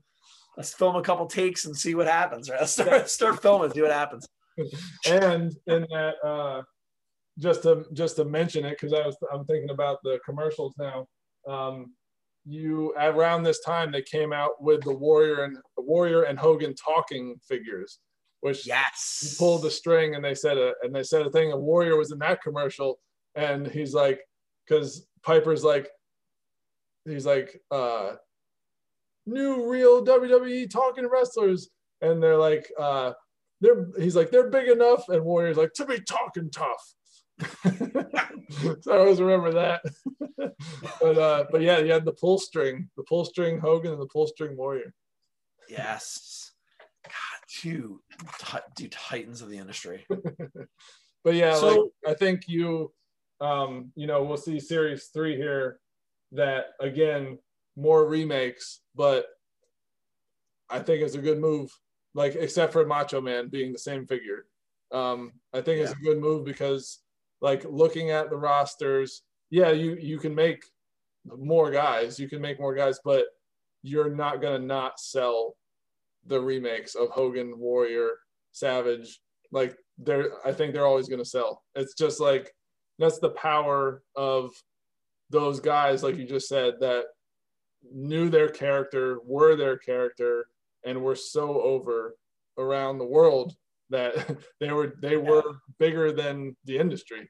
Let's 0.58 0.74
film 0.74 0.95
a 0.95 1.01
couple 1.01 1.26
takes 1.26 1.66
and 1.66 1.76
see 1.76 1.95
what 1.95 2.08
happens. 2.08 2.49
Right, 2.49 2.60
let's 2.60 2.72
start 2.80 3.10
start 3.10 3.41
filming, 3.41 3.72
see 3.72 3.82
what 3.82 3.91
happens. 3.91 4.28
and 5.08 5.51
in 5.68 5.82
that 5.91 6.14
uh 6.24 6.62
just 7.39 7.64
to 7.64 7.86
just 7.93 8.16
to 8.18 8.24
mention 8.24 8.64
it 8.64 8.78
because 8.80 8.93
i 8.93 9.04
was 9.04 9.18
i'm 9.34 9.43
thinking 9.45 9.72
about 9.72 9.97
the 10.04 10.20
commercials 10.24 10.76
now 10.78 11.08
um 11.49 11.91
you 12.45 12.93
around 12.99 13.41
this 13.41 13.62
time 13.62 13.91
they 13.91 14.04
came 14.04 14.32
out 14.32 14.62
with 14.62 14.84
the 14.84 14.93
warrior 14.93 15.43
and 15.45 15.58
warrior 15.78 16.24
and 16.24 16.38
hogan 16.38 16.76
talking 16.76 17.36
figures 17.47 17.97
which 18.41 18.68
you 18.68 18.74
Yes. 18.74 19.36
pulled 19.39 19.64
the 19.64 19.72
string 19.72 20.14
and 20.14 20.24
they 20.24 20.36
said 20.36 20.58
a 20.60 20.74
and 20.84 20.93
they 20.93 21.01
said 21.01 21.26
a 21.26 21.32
thing 21.32 21.51
a 21.51 21.58
warrior 21.58 21.97
was 21.97 22.12
in 22.12 22.20
that 22.20 22.43
commercial 22.43 22.99
and 23.34 23.66
he's 23.66 23.95
like 23.95 24.20
because 24.68 25.08
piper's 25.24 25.64
like 25.64 25.89
he's 27.06 27.26
like 27.26 27.60
uh 27.72 28.14
new 29.26 29.69
real 29.69 30.05
WWE 30.05 30.69
talking 30.69 31.07
wrestlers, 31.07 31.69
and 32.01 32.21
they're 32.21 32.38
like, 32.38 32.69
uh, 32.80 33.13
they're 33.61 33.88
he's 33.97 34.15
like 34.15 34.32
they're 34.32 34.49
big 34.49 34.69
enough, 34.69 35.09
and 35.09 35.24
Warrior's 35.24 35.57
like 35.57 35.74
to 35.74 35.86
be 35.86 35.99
talking 36.01 36.49
tough. 36.49 36.93
so 38.82 38.93
I 38.93 38.97
always 38.97 39.21
remember 39.21 39.53
that. 39.53 39.82
but 41.01 41.17
uh, 41.17 41.45
but 41.51 41.61
yeah, 41.61 41.80
you 41.80 41.91
had 41.91 42.05
the 42.05 42.13
pull 42.13 42.38
string, 42.38 42.89
the 42.97 43.03
pull 43.03 43.26
string 43.26 43.59
Hogan 43.59 43.93
and 43.93 44.01
the 44.01 44.07
pull 44.07 44.28
string 44.28 44.57
Warrior. 44.57 44.93
Yes. 45.69 46.51
God, 47.03 47.13
two, 47.49 48.01
two 48.78 48.88
titans 48.89 49.41
of 49.41 49.49
the 49.49 49.57
industry. 49.57 50.05
but 51.24 51.34
yeah, 51.34 51.55
so, 51.55 51.91
like, 52.05 52.15
I 52.15 52.17
think 52.17 52.47
you, 52.47 52.93
um, 53.41 53.91
you 53.95 54.07
know, 54.07 54.24
we'll 54.24 54.38
see 54.38 54.59
series 54.59 55.07
three 55.13 55.36
here. 55.36 55.80
That 56.32 56.67
again, 56.80 57.38
more 57.76 58.07
remakes, 58.07 58.82
but 58.95 59.26
I 60.69 60.80
think 60.80 61.01
it's 61.01 61.15
a 61.15 61.19
good 61.19 61.39
move. 61.39 61.71
Like 62.15 62.36
except 62.36 62.74
for 62.74 62.86
Macho 62.86 63.21
Man 63.21 63.49
being 63.49 63.71
the 63.71 63.80
same 63.80 64.05
figure, 64.05 64.45
um, 64.91 65.34
I 65.51 65.61
think 65.61 65.78
yeah. 65.80 65.86
it's 65.86 65.93
a 65.93 66.03
good 66.03 66.19
move 66.19 66.45
because 66.45 66.99
like 67.41 67.65
looking 67.67 68.11
at 68.11 68.30
the 68.30 68.38
rosters, 68.38 69.24
yeah, 69.49 69.71
you 69.71 69.97
you 69.99 70.19
can 70.19 70.36
make 70.36 70.63
more 71.26 71.71
guys, 71.71 72.19
you 72.19 72.30
can 72.30 72.41
make 72.41 72.59
more 72.59 72.76
guys, 72.76 72.99
but 73.03 73.26
you're 73.82 74.13
not 74.13 74.41
gonna 74.41 74.59
not 74.59 74.99
sell 74.99 75.55
the 76.26 76.39
remakes 76.39 76.95
of 76.95 77.09
Hogan, 77.09 77.57
Warrior, 77.57 78.11
Savage. 78.51 79.19
Like 79.51 79.76
they're, 79.97 80.32
I 80.45 80.53
think 80.53 80.74
they're 80.74 80.88
always 80.88 81.09
gonna 81.09 81.26
sell. 81.26 81.63
It's 81.76 81.95
just 81.95 82.19
like 82.19 82.53
that's 82.99 83.19
the 83.19 83.32
power 83.32 84.03
of 84.15 84.51
those 85.30 85.59
guys, 85.59 86.03
like 86.03 86.17
you 86.17 86.26
just 86.26 86.47
said, 86.47 86.76
that 86.80 87.05
knew 87.91 88.29
their 88.29 88.49
character, 88.49 89.19
were 89.23 89.55
their 89.55 89.77
character, 89.77 90.47
and 90.86 91.01
were 91.01 91.15
so 91.15 91.61
over 91.61 92.15
around 92.57 92.97
the 92.97 93.05
world 93.05 93.55
that 93.89 94.15
they 94.59 94.71
were 94.71 94.95
they 95.01 95.17
were 95.17 95.43
bigger 95.79 96.11
than 96.11 96.55
the 96.65 96.77
industry. 96.77 97.27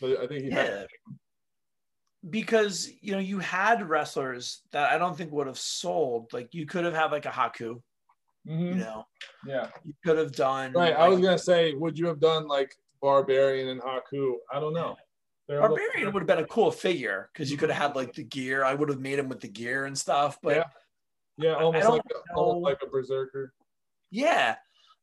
But 0.00 0.18
I 0.20 0.26
think 0.26 0.44
he 0.44 0.50
yeah. 0.50 0.64
had 0.64 0.86
because 2.28 2.90
you 3.00 3.12
know 3.12 3.18
you 3.18 3.38
had 3.38 3.88
wrestlers 3.88 4.62
that 4.72 4.90
I 4.90 4.98
don't 4.98 5.16
think 5.16 5.32
would 5.32 5.46
have 5.46 5.58
sold. 5.58 6.32
Like 6.32 6.54
you 6.54 6.66
could 6.66 6.84
have 6.84 6.94
had 6.94 7.12
like 7.12 7.26
a 7.26 7.30
Haku, 7.30 7.80
mm-hmm. 8.48 8.60
you 8.60 8.74
know. 8.74 9.04
Yeah. 9.46 9.68
You 9.84 9.94
could 10.04 10.18
have 10.18 10.32
done. 10.32 10.72
Right. 10.72 10.90
Like, 10.90 10.98
I 10.98 11.08
was 11.08 11.20
gonna 11.20 11.38
say, 11.38 11.74
would 11.74 11.98
you 11.98 12.06
have 12.06 12.20
done 12.20 12.46
like 12.46 12.74
Barbarian 13.00 13.68
and 13.68 13.80
Haku? 13.80 14.34
I 14.52 14.60
don't 14.60 14.74
know. 14.74 14.96
They're 15.48 15.60
Barbarian 15.60 16.12
would 16.12 16.20
have 16.20 16.26
been 16.26 16.44
a 16.44 16.46
cool 16.46 16.70
figure 16.70 17.30
because 17.32 17.50
you 17.50 17.56
could 17.56 17.70
have 17.70 17.80
had 17.80 17.96
like 17.96 18.14
the 18.14 18.24
gear. 18.24 18.64
I 18.64 18.74
would 18.74 18.88
have 18.88 19.00
made 19.00 19.18
him 19.18 19.28
with 19.28 19.40
the 19.40 19.48
gear 19.48 19.84
and 19.84 19.96
stuff. 19.96 20.38
But 20.42 20.56
yeah, 20.56 20.64
yeah 21.50 21.54
almost 21.54 21.88
like 21.88 22.02
a, 22.02 22.34
almost 22.34 22.64
like 22.64 22.78
a 22.82 22.88
berserker. 22.88 23.52
Yeah, 24.10 24.56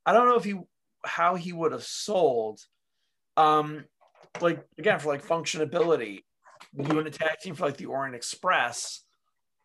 I 0.05 0.13
don't 0.13 0.27
know 0.27 0.35
if 0.35 0.43
he 0.43 0.59
how 1.05 1.35
he 1.35 1.53
would 1.53 1.71
have 1.71 1.83
sold. 1.83 2.59
Um, 3.37 3.85
like 4.41 4.65
again 4.77 4.99
for 4.99 5.09
like 5.09 5.25
functionability, 5.25 6.23
you 6.77 6.99
an 6.99 7.07
attack 7.07 7.41
team 7.41 7.55
for 7.55 7.65
like 7.65 7.77
the 7.77 7.85
Orient 7.85 8.15
Express, 8.15 9.01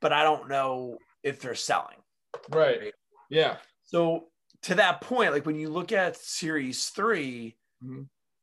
but 0.00 0.12
I 0.12 0.22
don't 0.22 0.48
know 0.48 0.98
if 1.22 1.40
they're 1.40 1.54
selling. 1.54 1.96
Right. 2.50 2.80
right? 2.80 2.94
Yeah. 3.30 3.56
So 3.84 4.28
to 4.62 4.76
that 4.76 5.00
point, 5.00 5.32
like 5.32 5.46
when 5.46 5.58
you 5.58 5.70
look 5.70 5.92
at 5.92 6.16
series 6.16 6.86
3 6.90 7.56
mm-hmm. 7.84 8.02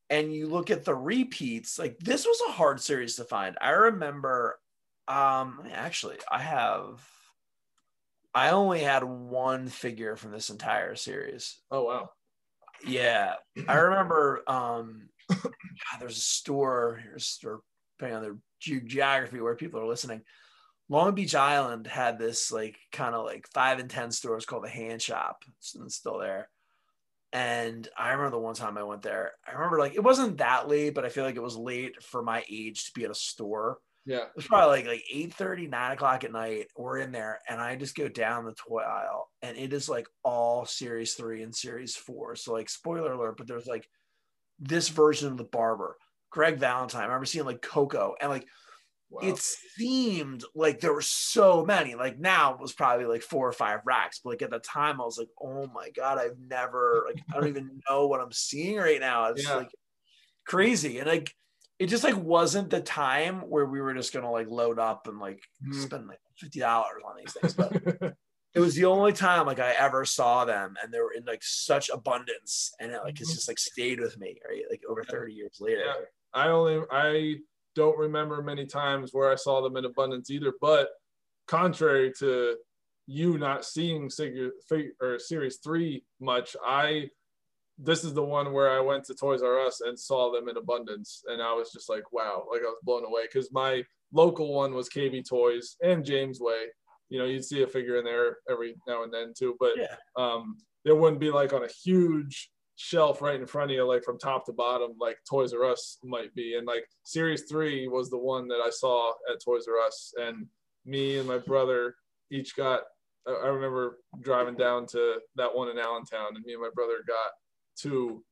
And 0.10 0.34
you 0.34 0.48
look 0.48 0.70
at 0.70 0.86
the 0.86 0.96
repeats, 0.96 1.80
like 1.80 1.98
this 2.00 2.26
was 2.26 2.40
a 2.48 2.52
hard 2.52 2.80
series 2.80 3.16
to 3.16 3.24
find. 3.24 3.58
I 3.62 3.72
remember 3.72 4.60
um 5.08 5.62
actually 5.72 6.18
I 6.32 6.42
have 6.42 7.08
I 8.34 8.50
only 8.50 8.80
had 8.82 9.04
one 9.04 9.68
figure 9.68 10.16
from 10.16 10.32
this 10.32 10.50
entire 10.50 10.96
series. 10.96 11.60
Oh 11.72 11.84
wow. 11.84 12.10
Yeah. 12.86 13.36
I 13.68 13.76
remember 13.76 14.44
um 14.48 15.10
God, 15.30 16.00
there's 16.00 16.18
a 16.18 16.22
store 16.22 17.00
here's 17.04 17.24
a 17.24 17.26
store 17.26 17.62
depending 17.98 18.18
on 18.18 18.24
their 18.24 18.38
geography 18.60 19.40
where 19.40 19.56
people 19.56 19.80
are 19.80 19.88
listening. 19.88 20.22
Long 20.88 21.16
Beach 21.16 21.34
Island 21.34 21.88
had 21.88 22.20
this 22.20 22.52
like 22.52 22.78
kind 22.92 23.16
of 23.16 23.26
like 23.26 23.48
five 23.54 23.80
and 23.80 23.90
ten 23.90 24.12
stores 24.12 24.46
called 24.46 24.64
the 24.64 24.70
Hand 24.70 25.02
Shop. 25.02 25.44
It's, 25.58 25.76
it's 25.76 25.96
still 25.96 26.20
there. 26.20 26.50
And 27.36 27.86
I 27.98 28.12
remember 28.12 28.38
the 28.38 28.40
one 28.40 28.56
time 28.56 28.78
I 28.78 28.84
went 28.84 29.02
there. 29.02 29.34
I 29.46 29.52
remember 29.52 29.78
like 29.78 29.96
it 29.96 30.04
wasn't 30.04 30.38
that 30.38 30.70
late, 30.70 30.96
but 30.96 31.04
I 31.04 31.10
feel 31.10 31.26
like 31.26 31.36
it 31.36 31.44
was 31.44 31.58
late 31.58 32.02
for 32.02 32.24
my 32.24 32.46
age 32.50 32.86
to 32.86 32.92
be 32.94 33.04
at 33.04 33.12
a 33.12 33.16
store. 33.16 33.78
Yeah. 34.06 34.20
It 34.20 34.36
was 34.38 34.48
probably 34.48 34.78
like 34.78 34.88
like 34.88 35.04
8 35.12 35.34
30, 35.34 35.68
9 35.68 35.92
o'clock 35.92 36.24
at 36.24 36.32
night. 36.32 36.68
We're 36.78 37.00
in 37.00 37.12
there 37.12 37.42
and 37.50 37.60
I 37.60 37.76
just 37.76 37.94
go 37.94 38.08
down 38.08 38.46
the 38.46 38.54
toy 38.54 38.84
aisle 38.84 39.30
and 39.42 39.58
it 39.58 39.74
is 39.74 39.90
like 39.90 40.08
all 40.24 40.66
series 40.66 41.16
three 41.16 41.44
and 41.44 41.54
series 41.54 41.94
four. 41.94 42.38
So 42.38 42.54
like 42.54 42.70
spoiler 42.70 43.12
alert, 43.12 43.36
but 43.36 43.48
there's 43.48 43.68
like 43.68 43.86
this 44.58 44.88
version 44.88 45.30
of 45.30 45.38
the 45.38 45.44
barber, 45.44 45.98
Greg 46.32 46.58
Valentine. 46.58 47.02
I 47.02 47.08
remember 47.08 47.26
seeing 47.26 47.44
like 47.44 47.62
Koko, 47.62 48.16
and 48.22 48.30
like 48.30 48.48
wow. 49.10 49.22
it 49.24 49.38
seemed 49.38 50.44
like 50.54 50.80
there 50.80 50.94
were 50.94 51.02
so 51.02 51.66
many. 51.66 51.96
Like 51.96 52.20
now 52.20 52.54
it 52.54 52.60
was 52.60 52.74
probably 52.74 53.06
like 53.06 53.22
four 53.22 53.48
or 53.48 53.54
five 53.54 53.80
racks, 53.86 54.20
but 54.24 54.32
like 54.32 54.42
at 54.42 54.52
the 54.52 54.60
time 54.60 55.02
I 55.02 55.06
was 55.06 55.18
like, 55.18 55.30
oh 55.42 55.68
my 55.74 55.90
god, 55.92 56.18
I've 56.18 56.38
never 56.50 57.06
like 57.08 57.22
I 57.32 57.40
don't 57.40 57.50
even 57.50 57.82
know 57.90 58.08
what 58.08 58.22
I'm 58.22 58.32
seeing 58.32 58.78
right 58.78 59.00
now. 59.00 59.26
It's 59.28 59.48
yeah. 59.48 59.56
like 59.56 59.72
crazy 60.46 61.00
and 61.00 61.08
like 61.08 61.34
it 61.80 61.88
just 61.88 62.04
like 62.04 62.18
wasn't 62.18 62.70
the 62.70 62.80
time 62.80 63.42
where 63.42 63.66
we 63.66 63.82
were 63.82 63.94
just 63.94 64.14
gonna 64.14 64.32
like 64.32 64.48
load 64.50 64.80
up 64.80 65.08
and 65.08 65.20
like 65.20 65.42
mm. 65.66 65.74
spend 65.74 66.08
like 66.08 66.20
fifty 66.38 66.60
dollars 66.60 67.02
on 67.06 67.16
these 67.18 67.34
things. 67.34 67.54
But 67.54 68.16
it 68.56 68.60
was 68.60 68.76
the 68.76 68.86
only 68.86 69.12
time 69.12 69.46
like 69.46 69.60
I 69.60 69.72
ever 69.72 70.06
saw 70.06 70.46
them 70.46 70.76
and 70.82 70.94
they 70.94 71.00
were 71.00 71.12
in 71.12 71.26
like 71.26 71.44
such 71.44 71.90
abundance 71.90 72.74
and 72.80 72.92
it 72.92 73.02
like 73.04 73.20
it's 73.20 73.30
mm-hmm. 73.30 73.36
just 73.36 73.48
like 73.50 73.60
stayed 73.60 74.00
with 74.00 74.18
me, 74.18 74.38
right? 74.48 74.64
Like 74.70 74.82
over 74.90 75.04
30 75.04 75.34
years 75.34 75.58
later. 75.60 75.84
Yeah. 75.86 75.94
I 76.34 76.48
only 76.50 76.82
I 76.92 77.36
don't 77.76 77.98
remember 77.98 78.42
many 78.42 78.66
times 78.66 79.12
where 79.12 79.32
I 79.32 79.36
saw 79.36 79.62
them 79.62 79.78
in 79.78 79.86
abundance 79.86 80.30
either, 80.30 80.54
but 80.62 80.90
contrary 81.48 82.12
to 82.20 82.56
you 83.08 83.38
not 83.38 83.66
seeing 83.66 84.10
figure, 84.10 84.52
or 85.02 85.20
series 85.20 85.60
three 85.64 86.04
much, 86.20 86.56
I 86.66 87.10
this 87.78 88.06
is 88.06 88.14
the 88.14 88.24
one 88.24 88.54
where 88.54 88.72
I 88.72 88.80
went 88.80 89.04
to 89.06 89.14
Toys 89.14 89.44
R 89.44 89.60
Us 89.60 89.82
and 89.82 90.00
saw 90.00 90.32
them 90.32 90.48
in 90.48 90.58
abundance, 90.58 91.24
and 91.28 91.42
I 91.42 91.54
was 91.54 91.72
just 91.72 91.90
like, 91.90 92.12
wow, 92.12 92.46
like 92.50 92.62
I 92.62 92.66
was 92.66 92.80
blown 92.84 93.06
away 93.06 93.24
because 93.24 93.52
my 93.52 93.84
local 94.14 94.54
one 94.54 94.74
was 94.74 94.90
KB 94.90 95.28
Toys 95.28 95.76
and 95.84 96.04
Jamesway, 96.04 96.66
you 97.10 97.20
know, 97.20 97.26
you'd 97.26 97.46
see 97.46 97.64
a 97.64 97.68
figure 97.68 97.98
in 97.98 98.06
there 98.06 98.38
every 98.50 98.76
now 98.88 99.04
and 99.04 99.14
then 99.14 99.34
too, 99.38 99.56
but 99.60 99.72
yeah. 99.76 99.96
um, 100.16 100.58
there 100.86 100.96
wouldn't 100.96 101.20
be 101.20 101.32
like 101.32 101.54
on 101.54 101.64
a 101.64 101.70
huge 101.84 102.50
shelf 102.76 103.22
right 103.22 103.40
in 103.40 103.46
front 103.46 103.72
of 103.72 103.76
you, 103.76 103.86
like 103.86 104.04
from 104.04 104.18
top 104.18 104.46
to 104.46 104.54
bottom, 104.54 104.94
like 105.00 105.18
Toys 105.30 105.54
R 105.54 105.66
Us 105.66 105.98
might 106.04 106.34
be. 106.36 106.56
And 106.56 106.68
like 106.68 106.86
Series 107.04 107.44
Three 107.44 107.88
was 107.88 108.10
the 108.10 108.18
one 108.18 108.48
that 108.50 108.62
I 108.66 108.70
saw 108.70 109.14
at 109.32 109.44
Toys 109.44 109.66
R 109.68 109.80
Us, 109.86 110.14
and 110.18 110.48
me 110.86 111.18
and 111.18 111.28
my 111.28 111.38
brother 111.38 111.96
each 112.32 112.56
got. 112.56 112.82
I 113.28 113.48
remember 113.48 113.98
driving 114.22 114.56
down 114.56 114.86
to 114.88 115.20
that 115.36 115.56
one 115.56 115.70
in 115.70 115.80
Allentown, 115.80 116.36
and 116.36 116.46
me 116.46 116.54
and 116.54 116.62
my 116.62 116.70
brother 116.76 116.98
got 117.08 117.32
two 117.78 118.24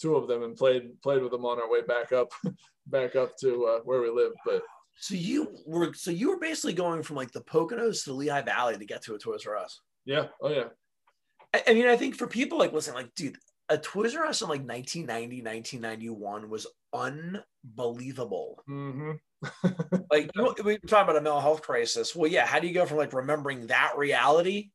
two 0.00 0.14
of 0.14 0.28
them 0.28 0.42
and 0.42 0.56
played 0.56 1.00
played 1.02 1.22
with 1.22 1.32
them 1.32 1.44
on 1.44 1.60
our 1.60 1.70
way 1.70 1.82
back 1.82 2.12
up 2.12 2.30
back 2.86 3.16
up 3.16 3.36
to 3.38 3.64
uh, 3.64 3.78
where 3.80 4.02
we 4.02 4.10
live. 4.10 4.32
But 4.44 4.62
so 4.98 5.14
you 5.14 5.56
were 5.66 5.92
so 5.94 6.10
you 6.10 6.30
were 6.30 6.38
basically 6.38 6.74
going 6.74 7.02
from 7.02 7.16
like 7.16 7.32
the 7.32 7.42
Poconos 7.42 8.04
to 8.04 8.10
the 8.10 8.16
Lehigh 8.16 8.42
Valley 8.42 8.78
to 8.78 8.84
get 8.84 9.02
to 9.04 9.14
a 9.14 9.18
Toys 9.18 9.46
R 9.46 9.56
Us. 9.56 9.80
Yeah. 10.04 10.26
Oh 10.40 10.50
yeah. 10.50 10.68
I, 11.52 11.62
I 11.68 11.74
mean, 11.74 11.86
I 11.88 11.96
think 11.96 12.16
for 12.16 12.26
people 12.26 12.58
like 12.58 12.72
listen, 12.72 12.94
like, 12.94 13.14
dude, 13.14 13.36
a 13.68 13.78
Toys 13.78 14.14
R 14.14 14.26
Us 14.26 14.42
in 14.42 14.48
like 14.48 14.66
1990, 14.66 15.42
1991 15.42 16.48
was 16.48 16.66
unbelievable. 16.92 18.62
Mm-hmm. 18.68 19.12
like 20.10 20.30
you 20.34 20.42
know, 20.42 20.54
we 20.64 20.78
talk 20.78 21.04
about 21.04 21.16
a 21.16 21.20
mental 21.20 21.40
health 21.40 21.62
crisis. 21.62 22.14
Well, 22.14 22.30
yeah, 22.30 22.46
how 22.46 22.60
do 22.60 22.66
you 22.66 22.74
go 22.74 22.86
from 22.86 22.98
like 22.98 23.12
remembering 23.12 23.66
that 23.66 23.94
reality 23.96 24.70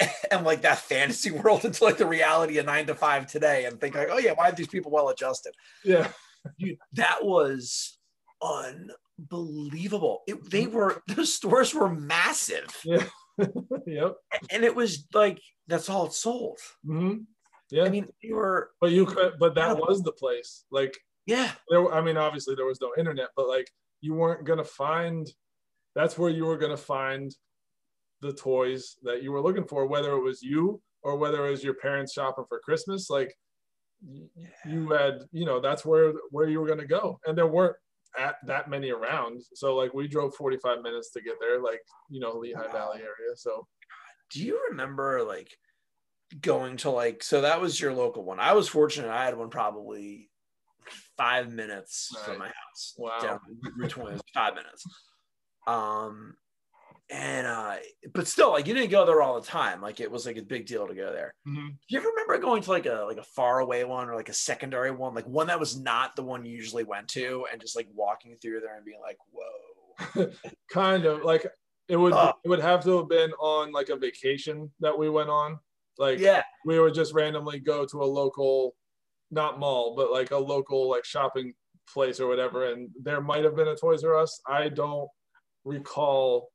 and 0.30 0.44
like 0.44 0.62
that 0.62 0.78
fantasy 0.78 1.30
world 1.30 1.64
into 1.64 1.84
like 1.84 1.98
the 1.98 2.06
reality 2.06 2.58
of 2.58 2.66
nine 2.66 2.86
to 2.86 2.94
five 2.94 3.26
today 3.26 3.66
and 3.66 3.80
think 3.80 3.94
like, 3.94 4.08
oh 4.10 4.18
yeah, 4.18 4.32
why 4.32 4.48
are 4.48 4.52
these 4.52 4.68
people 4.68 4.90
well 4.90 5.08
adjusted? 5.08 5.52
Yeah. 5.84 6.08
Dude, 6.58 6.78
that 6.94 7.18
was 7.22 7.98
unbelievable. 8.42 10.22
It, 10.26 10.50
they 10.50 10.66
were 10.66 11.02
the 11.06 11.26
stores 11.26 11.74
were 11.74 11.94
massive. 11.94 12.74
Yeah. 12.84 13.06
yep. 13.86 14.14
And 14.50 14.64
it 14.64 14.74
was 14.74 15.06
like 15.12 15.40
that's 15.66 15.90
all 15.90 16.06
it 16.06 16.14
sold. 16.14 16.58
Mm-hmm. 16.86 17.18
Yeah. 17.70 17.84
I 17.84 17.90
mean, 17.90 18.08
you 18.20 18.36
were. 18.36 18.70
But 18.80 18.90
you 18.92 19.06
could. 19.06 19.34
But 19.38 19.54
that 19.54 19.76
was 19.76 20.02
the 20.02 20.12
place. 20.12 20.64
Like. 20.70 20.96
Yeah. 21.26 21.52
There. 21.68 21.92
I 21.92 22.00
mean, 22.00 22.16
obviously 22.16 22.54
there 22.54 22.66
was 22.66 22.80
no 22.80 22.92
internet, 22.98 23.28
but 23.36 23.48
like 23.48 23.68
you 24.00 24.14
weren't 24.14 24.44
gonna 24.44 24.64
find. 24.64 25.28
That's 25.94 26.18
where 26.18 26.30
you 26.30 26.44
were 26.46 26.56
gonna 26.56 26.76
find 26.76 27.34
the 28.20 28.32
toys 28.32 28.96
that 29.02 29.22
you 29.22 29.32
were 29.32 29.40
looking 29.40 29.64
for, 29.64 29.86
whether 29.86 30.12
it 30.12 30.22
was 30.22 30.42
you 30.42 30.80
or 31.02 31.16
whether 31.16 31.46
it 31.46 31.50
was 31.50 31.64
your 31.64 31.74
parents 31.74 32.12
shopping 32.12 32.44
for 32.48 32.60
Christmas. 32.60 33.10
Like 33.10 33.34
you 34.66 34.88
had, 34.90 35.20
you 35.32 35.44
know, 35.44 35.60
that's 35.60 35.84
where 35.84 36.12
where 36.30 36.48
you 36.48 36.60
were 36.60 36.68
gonna 36.68 36.86
go, 36.86 37.20
and 37.26 37.36
there 37.36 37.46
weren't 37.46 37.76
at 38.18 38.36
that 38.46 38.68
many 38.68 38.90
around. 38.90 39.42
So 39.54 39.76
like 39.76 39.94
we 39.94 40.08
drove 40.08 40.34
45 40.34 40.82
minutes 40.82 41.10
to 41.12 41.20
get 41.20 41.34
there, 41.40 41.60
like 41.60 41.80
you 42.08 42.20
know 42.20 42.32
Lehigh 42.32 42.66
wow. 42.66 42.72
Valley 42.72 43.00
area. 43.00 43.36
So 43.36 43.66
do 44.30 44.42
you 44.42 44.60
remember 44.70 45.22
like 45.22 45.48
going 46.40 46.76
to 46.78 46.90
like 46.90 47.22
so 47.22 47.40
that 47.42 47.60
was 47.60 47.80
your 47.80 47.92
local 47.94 48.24
one? 48.24 48.38
I 48.40 48.52
was 48.52 48.68
fortunate. 48.68 49.10
I 49.10 49.24
had 49.24 49.36
one 49.36 49.50
probably 49.50 50.30
five 51.16 51.52
minutes 51.52 52.10
Right. 52.16 52.24
from 52.26 52.38
my 52.38 52.46
house. 52.46 52.94
Wow. 52.96 53.18
Down 53.20 53.40
Route 53.78 53.90
20, 53.90 54.12
was 54.12 54.22
five 54.34 54.54
minutes. 54.54 54.84
Um, 55.66 56.34
and 57.10 57.46
uh, 57.46 57.76
but 58.14 58.28
still, 58.28 58.50
like 58.52 58.66
you 58.68 58.74
didn't 58.74 58.90
go 58.92 59.04
there 59.04 59.20
all 59.20 59.40
the 59.40 59.46
time. 59.46 59.80
Like 59.80 59.98
it 59.98 60.10
was 60.10 60.26
like 60.26 60.36
a 60.36 60.42
big 60.42 60.66
deal 60.66 60.86
to 60.86 60.94
go 60.94 61.12
there. 61.12 61.34
Mhm. 61.46 61.70
Do 61.70 61.76
you 61.88 61.98
ever 61.98 62.08
remember 62.08 62.38
going 62.38 62.62
to 62.62 62.70
like 62.70 62.86
a 62.86 63.04
like 63.06 63.16
a 63.16 63.22
far 63.24 63.58
away 63.58 63.82
one 63.84 64.08
or 64.08 64.14
like 64.14 64.28
a 64.28 64.32
secondary 64.34 64.92
one, 64.92 65.14
like 65.14 65.26
one 65.26 65.48
that 65.48 65.58
was 65.58 65.78
not 65.80 66.14
the 66.14 66.22
one 66.22 66.44
you 66.44 66.52
usually 66.52 66.84
went 66.84 67.08
to, 67.08 67.46
and 67.50 67.60
just 67.60 67.74
like 67.74 67.88
walking 67.92 68.36
through 68.40 68.60
there 68.60 68.76
and 68.76 68.84
being 68.84 69.00
like, 69.00 69.18
"Whoa." 69.32 70.30
kind 70.70 71.04
of 71.04 71.22
like 71.24 71.44
it 71.88 71.96
would 71.96 72.12
Oh. 72.12 72.32
it 72.44 72.48
would 72.48 72.60
have 72.60 72.84
to 72.84 72.98
have 72.98 73.08
been 73.08 73.32
on 73.32 73.72
like 73.72 73.88
a 73.88 73.96
vacation 73.96 74.70
that 74.78 74.96
we 74.96 75.10
went 75.10 75.30
on 75.30 75.58
like 76.00 76.18
Yeah, 76.18 76.42
we 76.64 76.80
would 76.80 76.94
just 76.94 77.14
randomly 77.14 77.60
go 77.60 77.84
to 77.84 78.02
a 78.02 78.04
local 78.04 78.74
not 79.30 79.60
mall 79.60 79.94
but 79.94 80.10
like 80.10 80.32
a 80.32 80.36
local 80.36 80.88
like 80.90 81.04
shopping 81.04 81.52
place 81.88 82.18
or 82.18 82.26
whatever 82.26 82.72
and 82.72 82.88
there 83.00 83.20
might 83.20 83.44
have 83.44 83.54
been 83.54 83.68
a 83.68 83.76
toys 83.76 84.02
r 84.02 84.16
us. 84.16 84.40
I 84.48 84.68
don't 84.68 85.08
recall. 85.64 86.48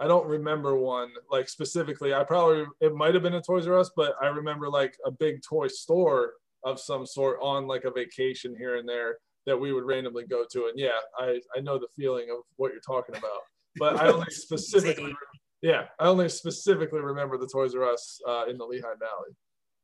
I 0.00 0.08
don't 0.08 0.26
remember 0.26 0.76
one 0.76 1.10
like 1.30 1.48
specifically. 1.48 2.14
I 2.14 2.24
probably 2.24 2.64
it 2.80 2.94
might 2.94 3.14
have 3.14 3.22
been 3.22 3.34
a 3.34 3.42
toys 3.42 3.68
r 3.68 3.78
us 3.78 3.90
but 3.94 4.14
i 4.22 4.26
remember 4.26 4.68
like 4.68 4.96
a 5.06 5.10
big 5.10 5.42
toy 5.48 5.68
store 5.68 6.32
of 6.64 6.80
some 6.80 7.06
sort 7.06 7.38
on 7.42 7.66
like 7.66 7.84
a 7.84 7.90
vacation 7.90 8.54
here 8.58 8.76
and 8.76 8.88
there 8.88 9.18
that 9.46 9.56
we 9.56 9.72
would 9.72 9.84
randomly 9.84 10.24
go 10.26 10.44
to. 10.50 10.66
And 10.66 10.78
yeah 10.78 11.00
i 11.18 11.40
i 11.56 11.60
know 11.60 11.78
the 11.78 11.88
feeling 11.94 12.30
of 12.30 12.38
what 12.56 12.72
you're 12.72 12.80
talking 12.80 13.16
about 13.16 13.42
but 13.76 14.00
i 14.00 14.08
only 14.08 14.30
specifically 14.30 15.14
yeah 15.62 15.86
i 15.98 16.06
only 16.06 16.28
specifically 16.28 17.00
remember 17.00 17.36
the 17.38 17.46
toys 17.46 17.74
r 17.74 17.84
us 17.84 18.20
uh, 18.26 18.44
in 18.48 18.56
the 18.58 18.64
lehigh 18.64 18.94
valley 18.98 19.34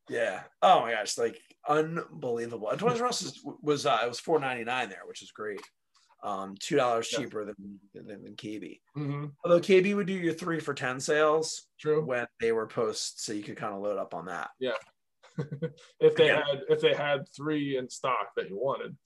yeah. 0.09 0.45
Oh 0.63 0.83
my 0.83 0.93
gosh, 0.93 1.19
like 1.19 1.41
unbelievable. 1.69 2.71
And 2.71 2.79
Toys 2.79 3.01
R 3.01 3.09
Us 3.09 3.23
is, 3.23 3.45
was 3.61 3.87
uh, 3.87 3.99
it 4.05 4.09
was 4.09 4.21
four 4.21 4.39
ninety 4.39 4.63
nine 4.63 4.89
there, 4.89 5.03
which 5.05 5.21
is 5.21 5.33
great. 5.33 5.61
Um, 6.23 6.55
two 6.61 6.77
dollars 6.77 7.09
Yeah. 7.11 7.19
cheaper 7.25 7.45
than, 7.45 7.81
than 7.93 8.07
than 8.23 8.37
KB. 8.37 8.79
hmm 8.95 9.27
Although 9.45 9.59
KB 9.59 9.97
would 9.97 10.07
do 10.07 10.13
your 10.13 10.33
three 10.33 10.61
for 10.61 10.75
ten 10.75 11.01
sales 11.01 11.67
true 11.81 12.05
when 12.05 12.27
they 12.39 12.53
were 12.53 12.69
posts, 12.69 13.25
so 13.25 13.33
you 13.33 13.43
could 13.43 13.57
kind 13.57 13.75
of 13.75 13.83
load 13.83 13.99
up 13.99 14.15
on 14.15 14.27
that. 14.27 14.51
Yeah. 14.61 14.79
if 15.99 16.15
they 16.15 16.27
Yeah. 16.29 16.45
had 16.47 16.61
if 16.69 16.81
they 16.81 16.95
had 16.95 17.25
three 17.37 17.77
in 17.77 17.91
stock 17.91 18.29
that 18.37 18.49
you 18.49 18.57
wanted 18.57 18.97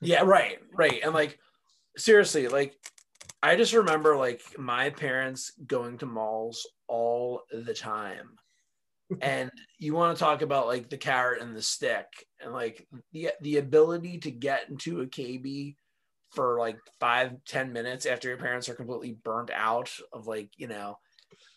Yeah, 0.00 0.22
right, 0.22 0.58
right. 0.72 1.00
And 1.04 1.14
like 1.14 1.38
seriously, 1.96 2.48
like 2.48 2.74
I 3.42 3.56
just 3.56 3.72
remember 3.72 4.16
like 4.16 4.42
my 4.58 4.90
parents 4.90 5.52
going 5.66 5.98
to 5.98 6.06
malls 6.06 6.66
all 6.88 7.42
the 7.50 7.74
time. 7.74 8.30
and 9.22 9.50
you 9.78 9.94
want 9.94 10.16
to 10.16 10.22
talk 10.22 10.42
about 10.42 10.66
like 10.66 10.88
the 10.88 10.96
carrot 10.96 11.42
and 11.42 11.56
the 11.56 11.62
stick 11.62 12.06
and 12.40 12.52
like 12.52 12.86
the 13.12 13.30
the 13.40 13.56
ability 13.56 14.18
to 14.18 14.30
get 14.30 14.68
into 14.68 15.00
a 15.00 15.06
KB 15.06 15.74
for 16.30 16.58
like 16.60 16.78
five, 17.00 17.32
ten 17.44 17.72
minutes 17.72 18.06
after 18.06 18.28
your 18.28 18.36
parents 18.36 18.68
are 18.68 18.74
completely 18.74 19.18
burnt 19.24 19.50
out 19.52 19.90
of 20.12 20.26
like, 20.26 20.50
you 20.56 20.68
know, 20.68 20.96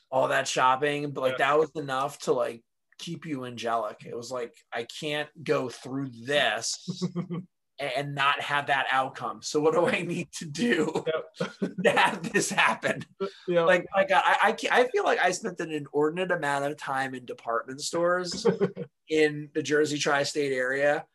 all 0.10 0.30
that 0.30 0.48
shopping. 0.48 1.12
But 1.12 1.22
like 1.22 1.38
that 1.38 1.60
was 1.60 1.70
enough 1.76 2.18
to 2.20 2.34
like 2.34 2.64
keep 2.98 3.26
you 3.26 3.46
angelic. 3.46 4.04
It 4.06 4.16
was 4.16 4.32
like, 4.32 4.54
I 4.72 4.88
can't 5.00 5.30
go 5.44 5.70
through 5.70 6.10
this 6.26 7.04
and 7.80 8.14
not 8.16 8.40
have 8.42 8.68
that 8.68 8.86
outcome. 8.92 9.42
So 9.42 9.60
what 9.60 9.74
do 9.74 9.88
I 9.88 10.04
need 10.04 10.32
to 10.34 10.46
do 10.46 11.04
to 11.84 11.90
have 11.90 12.32
this 12.32 12.50
happen? 12.50 13.04
know 13.48 13.66
Like, 13.66 13.88
like 13.96 14.12
I, 14.12 14.38
I, 14.42 14.56
I 14.72 14.88
feel 14.90 15.04
like 15.04 15.20
I 15.20 15.32
spent 15.32 15.60
an 15.60 15.72
inordinate 15.72 16.32
amount 16.32 16.66
of 16.66 16.78
time 16.78 17.16
in 17.16 17.26
department 17.26 17.82
stores 17.82 18.46
in 19.10 19.50
the 19.54 19.64
Jersey 19.64 19.98
tri-state 19.98 20.54
area. 20.54 21.06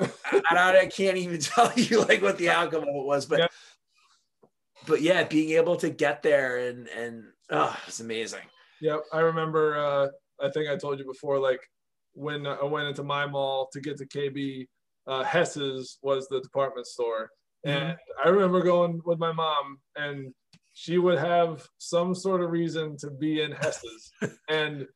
And 0.00 0.10
I, 0.58 0.80
I 0.80 0.86
can't 0.86 1.16
even 1.18 1.40
tell 1.40 1.72
you 1.76 2.02
like 2.04 2.22
what 2.22 2.38
the 2.38 2.50
outcome 2.50 2.82
of 2.82 2.88
it 2.88 3.04
was, 3.04 3.26
but 3.26 3.38
Yeah. 3.40 3.46
but 4.86 5.02
yeah, 5.02 5.24
being 5.24 5.50
able 5.50 5.76
to 5.76 5.90
get 5.90 6.22
there 6.22 6.68
and 6.68 6.88
and 6.88 7.24
oh, 7.50 7.76
it's 7.86 8.00
amazing. 8.00 8.42
Yep, 8.80 9.00
I 9.12 9.20
remember. 9.20 9.76
Uh, 9.76 10.08
I 10.42 10.50
think 10.50 10.70
I 10.70 10.76
told 10.76 10.98
you 10.98 11.04
before. 11.04 11.38
Like 11.38 11.60
when 12.14 12.46
I 12.46 12.64
went 12.64 12.88
into 12.88 13.02
my 13.02 13.26
mall 13.26 13.68
to 13.72 13.80
get 13.80 13.98
to 13.98 14.06
KB, 14.06 14.66
uh, 15.06 15.24
Hess's 15.24 15.98
was 16.02 16.28
the 16.28 16.40
department 16.40 16.86
store, 16.86 17.30
and 17.64 17.96
I 18.24 18.28
remember 18.28 18.62
going 18.62 19.00
with 19.04 19.18
my 19.18 19.32
mom, 19.32 19.78
and 19.96 20.32
she 20.72 20.98
would 20.98 21.18
have 21.18 21.66
some 21.78 22.14
sort 22.14 22.42
of 22.42 22.50
reason 22.50 22.96
to 22.98 23.10
be 23.10 23.42
in 23.42 23.52
Hess's, 23.52 24.12
and 24.48 24.86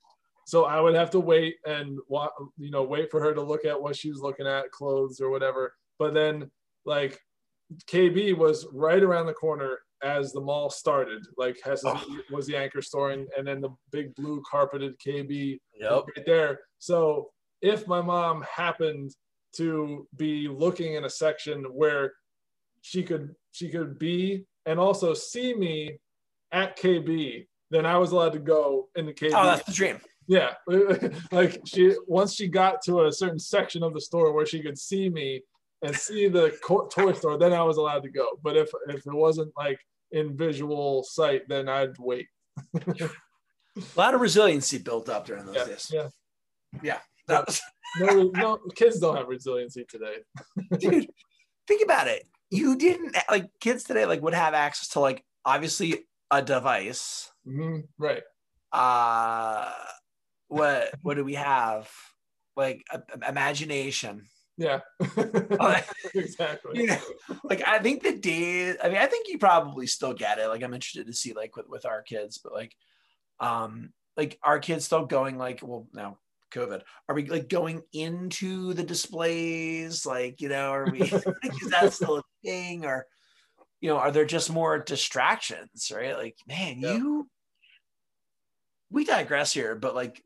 so 0.47 0.65
I 0.67 0.79
would 0.81 0.95
have 0.95 1.11
to 1.11 1.21
wait 1.21 1.57
and 1.67 1.99
you 2.59 2.71
know 2.71 2.83
wait 2.85 3.11
for 3.11 3.21
her 3.21 3.33
to 3.35 3.43
look 3.43 3.65
at 3.65 3.81
what 3.81 3.97
she 3.97 4.11
was 4.11 4.21
looking 4.21 4.47
at, 4.47 4.71
clothes 4.71 5.21
or 5.21 5.31
whatever. 5.31 5.75
But 5.99 6.13
then 6.15 6.51
like 6.85 7.19
KB 7.91 8.37
was 8.37 8.67
right 8.73 9.03
around 9.03 9.27
the 9.27 9.33
corner 9.33 9.79
as 10.03 10.33
the 10.33 10.41
mall 10.41 10.69
started. 10.69 11.23
Like 11.39 11.59
Hess's 11.65 11.87
Oh. 11.87 12.19
was 12.31 12.47
the 12.47 12.57
anchor 12.57 12.83
store, 12.83 13.11
and, 13.13 13.27
and 13.37 13.47
then 13.47 13.61
the 13.63 13.71
big 13.91 14.15
blue 14.15 14.43
carpeted 14.51 14.99
KB 14.99 15.59
Yep. 15.81 16.05
right 16.17 16.27
there. 16.27 16.61
So 16.79 17.31
if 17.63 17.87
my 17.89 18.03
mom 18.03 18.43
happened 18.43 19.13
to 19.57 20.07
be 20.17 20.49
looking 20.49 20.95
in 20.95 21.05
a 21.05 21.11
section 21.11 21.65
where 21.65 22.15
she 22.83 23.03
could 23.03 23.35
she 23.53 23.69
could 23.71 23.99
be 23.99 24.45
and 24.67 24.79
also 24.79 25.15
see 25.15 25.55
me 25.55 25.99
at 26.53 26.79
KB, 26.79 27.47
then 27.71 27.87
I 27.87 27.97
was 27.99 28.13
allowed 28.13 28.33
to 28.35 28.39
go 28.39 28.89
in 28.95 29.07
the 29.07 29.13
KB. 29.13 29.33
Oh, 29.35 29.45
that's 29.47 29.65
the 29.65 29.73
dream. 29.73 30.01
Yeah, 30.27 30.55
like 31.33 31.61
she 31.67 31.95
once 32.07 32.35
she 32.35 32.49
got 32.49 32.83
to 32.83 33.05
a 33.07 33.13
certain 33.13 33.39
section 33.39 33.83
of 33.83 33.93
the 33.93 34.01
store 34.01 34.33
where 34.33 34.47
she 34.47 34.63
could 34.63 34.79
see 34.79 35.11
me 35.11 35.43
and 35.83 35.95
see 35.95 36.29
the 36.29 36.57
toy 36.91 37.13
store, 37.13 37.37
then 37.37 37.53
I 37.53 37.63
was 37.63 37.77
allowed 37.77 38.05
to 38.05 38.11
go. 38.11 38.39
But 38.43 38.57
if 38.57 38.71
if 38.89 39.07
it 39.07 39.13
wasn't 39.13 39.53
like 39.57 39.79
in 40.13 40.37
visual 40.37 41.03
sight, 41.03 41.43
then 41.49 41.69
I'd 41.69 41.99
wait. 41.99 42.29
A 42.85 43.11
lot 43.97 44.15
of 44.15 44.21
resiliency 44.21 44.79
built 44.79 45.09
up 45.09 45.27
during 45.27 45.47
those 45.47 45.57
Yeah, 45.57 45.65
days. 45.65 45.91
yeah. 45.93 46.09
That 46.83 47.03
was, 47.29 47.61
No, 48.01 48.31
no, 48.35 48.59
kids 48.75 48.99
don't 48.99 49.17
have 49.17 49.29
resiliency 49.29 49.85
today. 49.89 50.17
dude, 50.79 51.09
think 51.67 51.83
about 51.83 52.09
it. 52.09 52.25
You 52.51 52.77
didn't 52.77 53.17
like 53.31 53.49
kids 53.61 53.85
today 53.85 54.07
like 54.07 54.23
would 54.23 54.35
have 54.35 54.55
access 54.55 54.89
to 54.91 55.01
like 55.01 55.25
obviously 55.45 56.05
a 56.31 56.43
device. 56.43 57.31
Mhm, 57.47 57.85
Right. 57.99 58.23
Uh 58.73 59.71
what 60.49 60.91
what 61.03 61.15
do 61.15 61.25
we 61.25 61.35
have? 61.35 61.91
Like 62.57 62.85
a, 62.91 63.03
imagination. 63.29 64.27
Yeah. 64.57 64.81
Like, 65.17 65.89
exactly. 66.15 66.81
you 66.81 66.87
know, 66.87 66.99
like 67.45 67.67
I 67.67 67.79
think 67.81 68.03
the 68.03 68.17
days. 68.17 68.77
I 68.83 68.89
mean, 68.89 68.99
I 68.99 69.07
think 69.07 69.29
you 69.29 69.39
probably 69.39 69.87
still 69.87 70.15
get 70.15 70.39
it. 70.39 70.49
Like 70.49 70.63
I'm 70.63 70.75
interested 70.75 71.07
to 71.07 71.13
see 71.13 71.33
like 71.33 71.57
with 71.57 71.69
with 71.69 71.87
our 71.87 72.03
kids, 72.03 72.39
but 72.39 72.53
like, 72.53 72.75
um, 73.41 73.93
like 74.17 74.39
our 74.45 74.61
kids 74.61 74.85
still 74.85 75.07
going 75.07 75.39
like 75.39 75.61
well 75.63 75.89
now 75.93 76.19
COVID. 76.53 76.83
Are 77.09 77.15
we 77.15 77.27
like 77.27 77.49
going 77.49 77.83
into 77.93 78.75
the 78.75 78.83
displays? 78.85 80.05
Like 80.07 80.41
you 80.41 80.49
know, 80.49 80.71
are 80.71 80.89
we? 80.91 80.99
like, 81.11 81.63
is 81.63 81.71
that 81.71 81.93
still 81.93 82.19
a 82.19 82.23
thing 82.45 82.85
or? 82.85 83.07
You 83.81 83.91
know, 83.91 83.99
are 83.99 84.11
there 84.13 84.25
just 84.25 84.51
more 84.51 84.79
distractions, 84.79 85.93
right? 85.95 86.17
Like, 86.17 86.37
man, 86.49 86.79
Yeah. 86.79 86.95
you. 86.95 87.29
We 88.91 89.05
digress 89.05 89.53
here, 89.53 89.75
but 89.75 89.95
like 89.95 90.23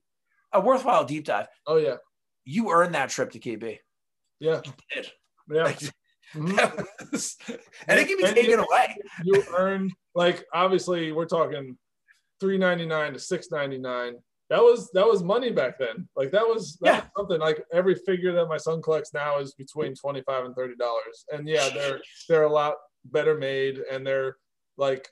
a 0.53 0.61
worthwhile 0.61 1.05
deep 1.05 1.25
dive. 1.25 1.49
Oh 1.67 1.77
yeah. 1.77 1.97
You 2.45 2.71
earned 2.71 2.95
that 2.95 3.11
trip 3.11 3.31
to 3.33 3.41
KB. 3.41 3.79
Yeah. 4.41 4.61
You 4.65 4.73
did. 4.95 5.11
Yeah. 5.51 5.63
Like, 5.65 5.81
Mhm. 6.35 6.87
was- 7.11 7.37
and 7.89 7.99
it 7.99 8.07
can 8.07 8.19
be 8.19 8.25
And 8.25 8.35
taken 8.37 8.51
you- 8.51 8.63
away. 8.65 8.97
You 9.25 9.43
earned 9.57 9.93
like 10.15 10.45
obviously 10.53 11.11
we're 11.11 11.25
talking 11.27 11.77
three 12.39 12.59
ninety 12.59 12.87
nine 12.87 13.15
to 13.15 13.19
six 13.19 13.51
ninety 13.51 13.79
nine. 13.79 14.17
That 14.51 14.63
was 14.63 14.91
that 14.93 15.07
was 15.07 15.23
money 15.23 15.51
back 15.51 15.79
then. 15.79 16.09
Like 16.17 16.31
that 16.31 16.47
was 16.47 16.79
that 16.81 16.87
Yeah. 16.87 17.01
was 17.01 17.11
something 17.17 17.41
like 17.41 17.63
every 17.73 17.95
figure 17.95 18.33
that 18.33 18.47
my 18.47 18.57
son 18.57 18.81
collects 18.81 19.13
now 19.13 19.39
is 19.41 19.53
between 19.55 19.95
twenty 19.95 20.23
five 20.23 20.45
and 20.47 20.55
thirty 20.55 20.75
dollars. 20.77 21.25
And 21.33 21.47
yeah, 21.47 21.69
they're 21.69 22.01
they're 22.29 22.45
a 22.45 22.53
lot 22.53 22.75
better 23.05 23.37
made 23.37 23.79
and 23.91 24.07
they're 24.07 24.37
like 24.77 25.09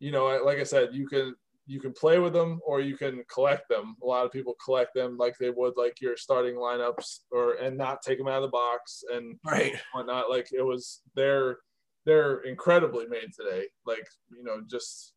you 0.00 0.10
know 0.10 0.26
like 0.44 0.58
I 0.58 0.64
said 0.64 0.90
you 0.92 1.06
can 1.06 1.34
you 1.66 1.78
can 1.80 1.92
play 1.92 2.18
with 2.18 2.32
them 2.32 2.60
or 2.66 2.80
you 2.80 2.96
can 2.96 3.22
collect 3.32 3.68
them. 3.68 3.94
A 4.02 4.06
lot 4.06 4.26
of 4.26 4.32
people 4.32 4.56
collect 4.64 4.92
them 4.94 5.16
like 5.16 5.36
they 5.38 5.50
would 5.50 5.74
like 5.76 6.00
your 6.00 6.16
starting 6.16 6.56
lineups 6.56 7.20
or 7.30 7.54
and 7.54 7.76
not 7.78 8.02
take 8.02 8.18
them 8.18 8.26
out 8.26 8.42
of 8.42 8.42
the 8.42 8.48
box 8.48 9.04
and 9.12 9.38
Right. 9.44 9.74
whatnot. 9.92 10.30
Like 10.30 10.48
it 10.52 10.62
was 10.62 11.02
they're 11.14 11.58
they're 12.06 12.40
incredibly 12.40 13.06
made 13.06 13.30
today. 13.38 13.66
Like 13.86 14.06
you 14.36 14.42
know, 14.42 14.62
just 14.68 15.12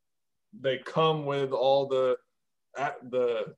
they 0.61 0.77
come 0.77 1.25
with 1.25 1.51
all 1.53 1.87
the 1.87 2.17
at 2.77 2.97
the 3.09 3.55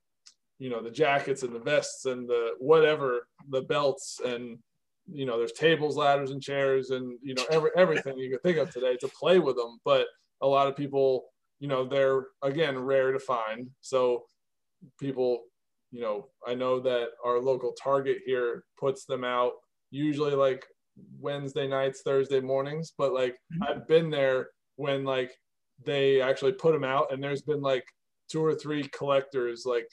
you 0.58 0.70
know 0.70 0.82
the 0.82 0.90
jackets 0.90 1.42
and 1.42 1.54
the 1.54 1.60
vests 1.60 2.06
and 2.06 2.28
the 2.28 2.52
whatever 2.58 3.26
the 3.50 3.62
belts 3.62 4.20
and 4.24 4.58
you 5.06 5.26
know 5.26 5.38
there's 5.38 5.52
tables 5.52 5.96
ladders 5.96 6.30
and 6.30 6.42
chairs 6.42 6.90
and 6.90 7.18
you 7.22 7.34
know 7.34 7.44
every, 7.50 7.70
everything 7.76 8.18
you 8.18 8.30
could 8.30 8.42
think 8.42 8.56
of 8.56 8.70
today 8.70 8.96
to 8.96 9.08
play 9.08 9.38
with 9.38 9.56
them 9.56 9.78
but 9.84 10.06
a 10.40 10.46
lot 10.46 10.66
of 10.66 10.76
people 10.76 11.26
you 11.58 11.68
know 11.68 11.84
they're 11.84 12.26
again 12.42 12.78
rare 12.78 13.12
to 13.12 13.18
find. 13.18 13.68
So 13.80 14.24
people, 15.00 15.42
you 15.90 16.00
know, 16.00 16.28
I 16.46 16.54
know 16.54 16.80
that 16.80 17.08
our 17.24 17.40
local 17.40 17.72
Target 17.72 18.18
here 18.24 18.64
puts 18.78 19.04
them 19.04 19.24
out 19.24 19.52
usually 19.90 20.34
like 20.34 20.64
Wednesday 21.18 21.66
nights, 21.66 22.02
Thursday 22.04 22.40
mornings, 22.40 22.92
but 22.96 23.12
like 23.12 23.34
mm-hmm. 23.52 23.62
I've 23.62 23.88
been 23.88 24.10
there 24.10 24.48
when 24.76 25.04
like 25.04 25.32
they 25.84 26.20
actually 26.20 26.52
put 26.52 26.72
them 26.72 26.84
out 26.84 27.12
and 27.12 27.22
there's 27.22 27.42
been 27.42 27.62
like 27.62 27.84
two 28.30 28.44
or 28.44 28.54
three 28.54 28.82
collectors 28.88 29.64
like 29.64 29.88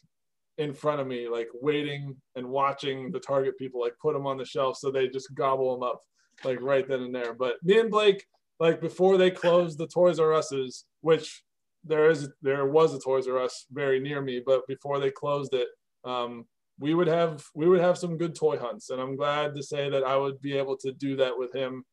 in 0.58 0.74
front 0.74 1.02
of 1.02 1.08
me 1.08 1.28
like 1.28 1.48
waiting 1.54 2.16
and 2.36 2.48
watching 2.48 3.12
the 3.12 3.20
target 3.20 3.58
people 3.58 3.82
like 3.82 3.94
put 4.02 4.14
them 4.14 4.28
on 4.28 4.38
the 4.38 4.46
shelf 4.46 4.78
so 4.78 4.92
they 4.92 5.08
just 5.08 5.34
gobble 5.34 5.74
them 5.74 5.84
up 5.84 6.02
like 6.44 6.62
right 6.62 6.88
then 6.88 7.02
and 7.02 7.16
there. 7.16 7.34
But 7.34 7.56
me 7.64 7.80
and 7.80 7.90
blake 7.90 8.26
like 8.60 8.80
before 8.80 9.18
they 9.18 9.32
closed 9.32 9.78
the 9.78 9.88
toys 9.88 10.20
r 10.20 10.34
us's 10.34 10.86
which 11.02 11.44
there 11.84 12.10
is 12.10 12.30
there 12.42 12.66
was 12.68 12.94
a 12.94 13.00
toys 13.00 13.28
r 13.28 13.40
us 13.40 13.66
very 13.72 14.00
near 14.00 14.22
me 14.22 14.42
but 14.46 14.66
before 14.68 15.00
they 15.00 15.12
closed 15.12 15.54
it 15.54 15.68
um, 16.06 16.46
we 16.80 16.94
would 16.94 17.08
have 17.08 17.44
we 17.56 17.68
would 17.68 17.80
have 17.80 17.98
some 17.98 18.18
good 18.18 18.36
toy 18.36 18.58
hunts. 18.58 18.90
And 18.90 19.02
i'm 19.02 19.16
glad 19.16 19.56
to 19.56 19.64
say 19.64 19.90
that 19.90 20.04
i 20.04 20.16
would 20.16 20.40
be 20.42 20.58
able 20.58 20.78
to 20.78 20.92
do 20.92 21.16
that 21.18 21.38
with 21.38 21.54
him 21.54 21.84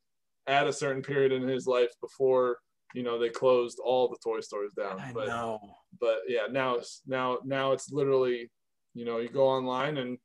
at 0.46 0.66
a 0.66 0.72
certain 0.72 1.02
period 1.02 1.32
in 1.32 1.46
his 1.46 1.66
life 1.66 1.92
before 2.00 2.58
you 2.94 3.02
know 3.02 3.18
they 3.18 3.28
closed 3.28 3.78
all 3.84 4.08
the 4.08 4.16
toy 4.22 4.40
stores 4.40 4.72
down 4.72 4.98
I 5.00 5.12
but 5.12 5.28
know. 5.28 5.60
but 6.00 6.20
yeah 6.28 6.46
now 6.50 6.76
it's 6.76 7.02
now 7.06 7.38
now 7.44 7.72
it's 7.72 7.92
literally 7.92 8.50
you 8.94 9.04
know 9.04 9.18
you 9.18 9.28
go 9.28 9.46
online 9.46 9.98
and 9.98 10.18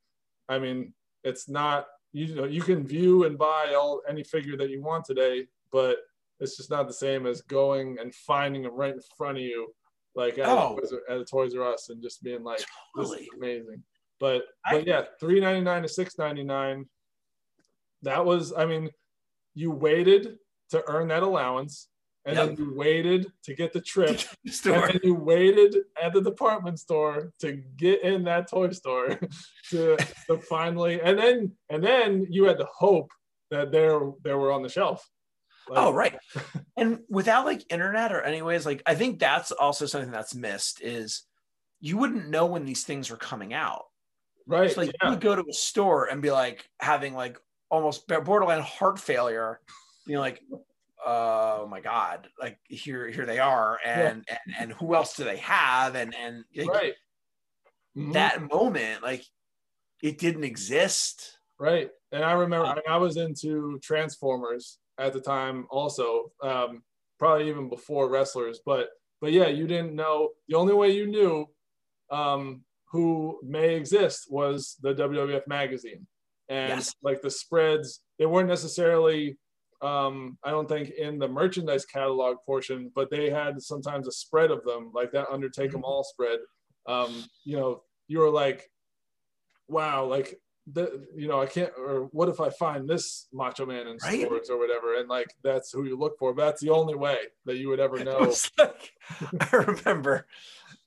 i 0.49 0.57
mean 0.57 0.93
it's 1.23 1.47
not 1.47 1.85
you 2.11 2.35
know 2.35 2.45
you 2.45 2.61
can 2.61 2.85
view 2.85 3.25
and 3.25 3.37
buy 3.37 3.73
all 3.77 4.01
any 4.07 4.23
figure 4.23 4.57
that 4.57 4.69
you 4.69 4.81
want 4.81 5.05
today 5.05 5.47
but 5.71 5.97
it's 6.39 6.57
just 6.57 6.69
not 6.69 6.87
the 6.87 6.93
same 6.93 7.25
as 7.25 7.41
going 7.41 7.97
and 7.99 8.13
finding 8.13 8.63
them 8.63 8.73
right 8.73 8.93
in 8.93 8.99
front 9.17 9.37
of 9.37 9.43
you 9.43 9.73
like 10.15 10.37
at, 10.37 10.47
oh. 10.47 10.79
a, 11.09 11.11
at 11.11 11.19
a 11.19 11.25
toys 11.25 11.55
r 11.55 11.73
us 11.73 11.89
and 11.89 12.01
just 12.01 12.23
being 12.23 12.43
like 12.43 12.63
totally. 12.95 13.17
this 13.17 13.27
is 13.27 13.29
amazing 13.37 13.83
but 14.19 14.43
I, 14.65 14.73
but 14.73 14.87
yeah 14.87 15.03
399 15.19 15.83
to 15.83 15.89
699 15.89 16.85
that 18.01 18.25
was 18.25 18.53
i 18.57 18.65
mean 18.65 18.89
you 19.53 19.71
waited 19.71 20.37
to 20.69 20.83
earn 20.87 21.09
that 21.09 21.23
allowance 21.23 21.87
and 22.25 22.35
yep. 22.35 22.47
then 22.47 22.57
you 22.57 22.73
waited 22.73 23.31
to 23.43 23.53
get 23.53 23.71
the 23.71 23.81
trip. 23.81 24.19
And 24.43 24.83
then 24.83 24.99
you 25.03 25.13
waited 25.13 25.77
at 26.01 26.13
the 26.13 26.21
department 26.21 26.79
store 26.79 27.31
to 27.39 27.53
get 27.77 28.01
in 28.01 28.23
that 28.23 28.49
toy 28.49 28.71
store 28.71 29.19
to, 29.69 29.97
to 30.27 30.37
finally 30.39 30.99
and 31.01 31.17
then 31.17 31.51
and 31.69 31.83
then 31.83 32.25
you 32.29 32.45
had 32.45 32.57
the 32.57 32.67
hope 32.73 33.11
that 33.51 33.71
they're 33.71 33.99
they 34.23 34.33
were 34.33 34.51
on 34.51 34.63
the 34.63 34.69
shelf. 34.69 35.07
Like, 35.69 35.79
oh 35.79 35.93
right. 35.93 36.17
And 36.77 36.99
without 37.09 37.45
like 37.45 37.71
internet 37.71 38.11
or 38.11 38.21
anyways 38.21 38.65
like 38.65 38.81
i 38.85 38.95
think 38.95 39.19
that's 39.19 39.51
also 39.51 39.85
something 39.85 40.11
that's 40.11 40.35
missed 40.35 40.81
is 40.81 41.23
you 41.79 41.97
wouldn't 41.97 42.29
know 42.29 42.47
when 42.47 42.65
these 42.65 42.83
things 42.83 43.11
are 43.11 43.17
coming 43.17 43.53
out. 43.53 43.83
Right 44.47 44.71
so, 44.71 44.81
like 44.81 44.91
yeah. 44.93 45.09
you 45.09 45.09
would 45.11 45.21
go 45.21 45.35
to 45.35 45.45
a 45.47 45.53
store 45.53 46.05
and 46.05 46.21
be 46.21 46.31
like 46.31 46.67
having 46.79 47.13
like 47.13 47.39
almost 47.69 48.07
borderline 48.07 48.61
heart 48.61 48.99
failure. 48.99 49.59
You 50.07 50.15
know 50.15 50.21
like 50.21 50.41
oh 51.05 51.67
my 51.69 51.79
god 51.79 52.27
like 52.39 52.57
here 52.63 53.07
here 53.07 53.25
they 53.25 53.37
are 53.39 53.77
and 53.85 54.25
yeah. 54.27 54.37
and, 54.45 54.55
and 54.59 54.73
who 54.73 54.95
else 54.95 55.15
do 55.15 55.23
they 55.23 55.37
have 55.37 55.95
and 55.95 56.15
and 56.15 56.43
like, 56.55 56.67
right 56.67 56.93
mm-hmm. 57.95 58.11
that 58.13 58.41
moment 58.51 59.03
like 59.03 59.23
it 60.01 60.17
didn't 60.17 60.43
exist 60.43 61.37
right 61.59 61.89
and 62.11 62.23
i 62.23 62.31
remember 62.31 62.65
I, 62.65 62.75
mean, 62.75 62.83
I 62.89 62.97
was 62.97 63.17
into 63.17 63.79
transformers 63.83 64.79
at 64.97 65.13
the 65.13 65.21
time 65.21 65.67
also 65.69 66.31
um 66.41 66.81
probably 67.19 67.49
even 67.49 67.69
before 67.69 68.09
wrestlers 68.09 68.59
but 68.65 68.89
but 69.21 69.31
yeah 69.31 69.47
you 69.47 69.67
didn't 69.67 69.95
know 69.95 70.29
the 70.47 70.55
only 70.55 70.73
way 70.73 70.91
you 70.91 71.07
knew 71.07 71.45
um 72.11 72.63
who 72.91 73.39
may 73.43 73.75
exist 73.75 74.25
was 74.29 74.75
the 74.81 74.93
wwf 74.95 75.47
magazine 75.47 76.07
and 76.49 76.69
yes. 76.69 76.95
like 77.03 77.21
the 77.21 77.29
spreads 77.29 78.01
they 78.17 78.25
weren't 78.25 78.49
necessarily 78.49 79.37
um, 79.81 80.37
I 80.43 80.51
don't 80.51 80.69
think 80.69 80.91
in 80.91 81.19
the 81.19 81.27
merchandise 81.27 81.85
catalog 81.85 82.37
portion, 82.45 82.91
but 82.95 83.09
they 83.09 83.29
had 83.29 83.61
sometimes 83.61 84.07
a 84.07 84.11
spread 84.11 84.51
of 84.51 84.63
them, 84.63 84.91
like 84.93 85.11
that 85.11 85.29
Undertake 85.29 85.71
them 85.71 85.83
all 85.83 86.03
spread. 86.03 86.39
Um, 86.87 87.25
you 87.43 87.57
know, 87.57 87.83
you 88.07 88.19
were 88.19 88.29
like, 88.29 88.69
wow, 89.67 90.05
like 90.05 90.39
the, 90.71 91.05
you 91.15 91.27
know, 91.27 91.41
I 91.41 91.45
can't, 91.45 91.71
or 91.77 92.07
what 92.11 92.29
if 92.29 92.39
I 92.39 92.49
find 92.49 92.87
this 92.87 93.27
Macho 93.33 93.65
Man 93.65 93.87
in 93.87 93.97
right? 94.03 94.21
stores 94.21 94.49
or 94.49 94.57
whatever, 94.57 94.97
and 94.97 95.09
like 95.09 95.27
that's 95.43 95.71
who 95.71 95.85
you 95.85 95.97
look 95.97 96.17
for. 96.17 96.33
But 96.33 96.45
that's 96.45 96.61
the 96.61 96.71
only 96.71 96.95
way 96.95 97.17
that 97.45 97.57
you 97.57 97.69
would 97.69 97.79
ever 97.79 97.99
know. 98.03 98.33
Like, 98.57 98.93
I 99.39 99.55
remember, 99.55 100.25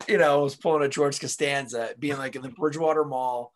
you 0.08 0.18
know, 0.18 0.40
I 0.40 0.42
was 0.42 0.56
pulling 0.56 0.82
a 0.82 0.88
George 0.88 1.20
Costanza, 1.20 1.90
being 1.98 2.18
like 2.18 2.36
in 2.36 2.42
the 2.42 2.48
Bridgewater 2.48 3.04
Mall 3.04 3.52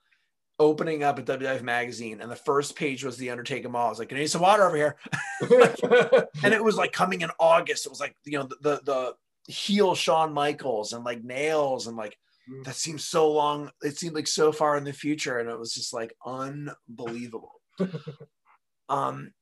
opening 0.62 1.02
up 1.02 1.18
a 1.18 1.22
WWF 1.22 1.62
magazine, 1.62 2.20
and 2.20 2.30
the 2.30 2.36
first 2.36 2.76
page 2.76 3.04
was 3.04 3.16
the 3.16 3.30
Undertaker 3.30 3.68
Mall. 3.68 3.86
I 3.86 3.90
was 3.90 3.98
like, 3.98 4.08
"Can 4.08 4.18
"I 4.18 4.20
need 4.20 4.30
some 4.30 4.40
water 4.40 4.64
over 4.64 4.76
here," 4.76 4.96
and 6.42 6.54
it 6.54 6.62
was 6.62 6.76
like 6.76 6.92
coming 6.92 7.20
in 7.22 7.30
August. 7.40 7.86
It 7.86 7.90
was 7.90 8.00
like 8.00 8.14
you 8.24 8.38
know 8.38 8.44
the, 8.44 8.56
the 8.62 8.80
the 8.84 9.52
heel 9.52 9.94
Shawn 9.94 10.32
Michaels 10.32 10.92
and 10.92 11.04
like 11.04 11.24
nails 11.24 11.88
and 11.88 11.96
like 11.96 12.16
mm. 12.48 12.64
that 12.64 12.76
seems 12.76 13.04
so 13.04 13.30
long. 13.30 13.70
It 13.82 13.98
seemed 13.98 14.14
like 14.14 14.28
so 14.28 14.52
far 14.52 14.76
in 14.76 14.84
the 14.84 14.92
future, 14.92 15.38
and 15.38 15.50
it 15.50 15.58
was 15.58 15.74
just 15.74 15.92
like 15.92 16.14
unbelievable. 16.24 17.60
um, 18.88 19.32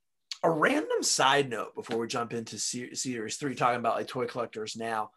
a 0.43 0.51
random 0.51 1.03
side 1.03 1.51
note 1.51 1.75
before 1.75 1.99
we 1.99 2.07
jump 2.07 2.33
into 2.33 2.59
series 2.59 3.37
three, 3.37 3.55
talking 3.55 3.79
about 3.79 3.97
like 3.97 4.09
toy 4.09 4.27
collectors 4.27 4.75
now. 4.77 5.11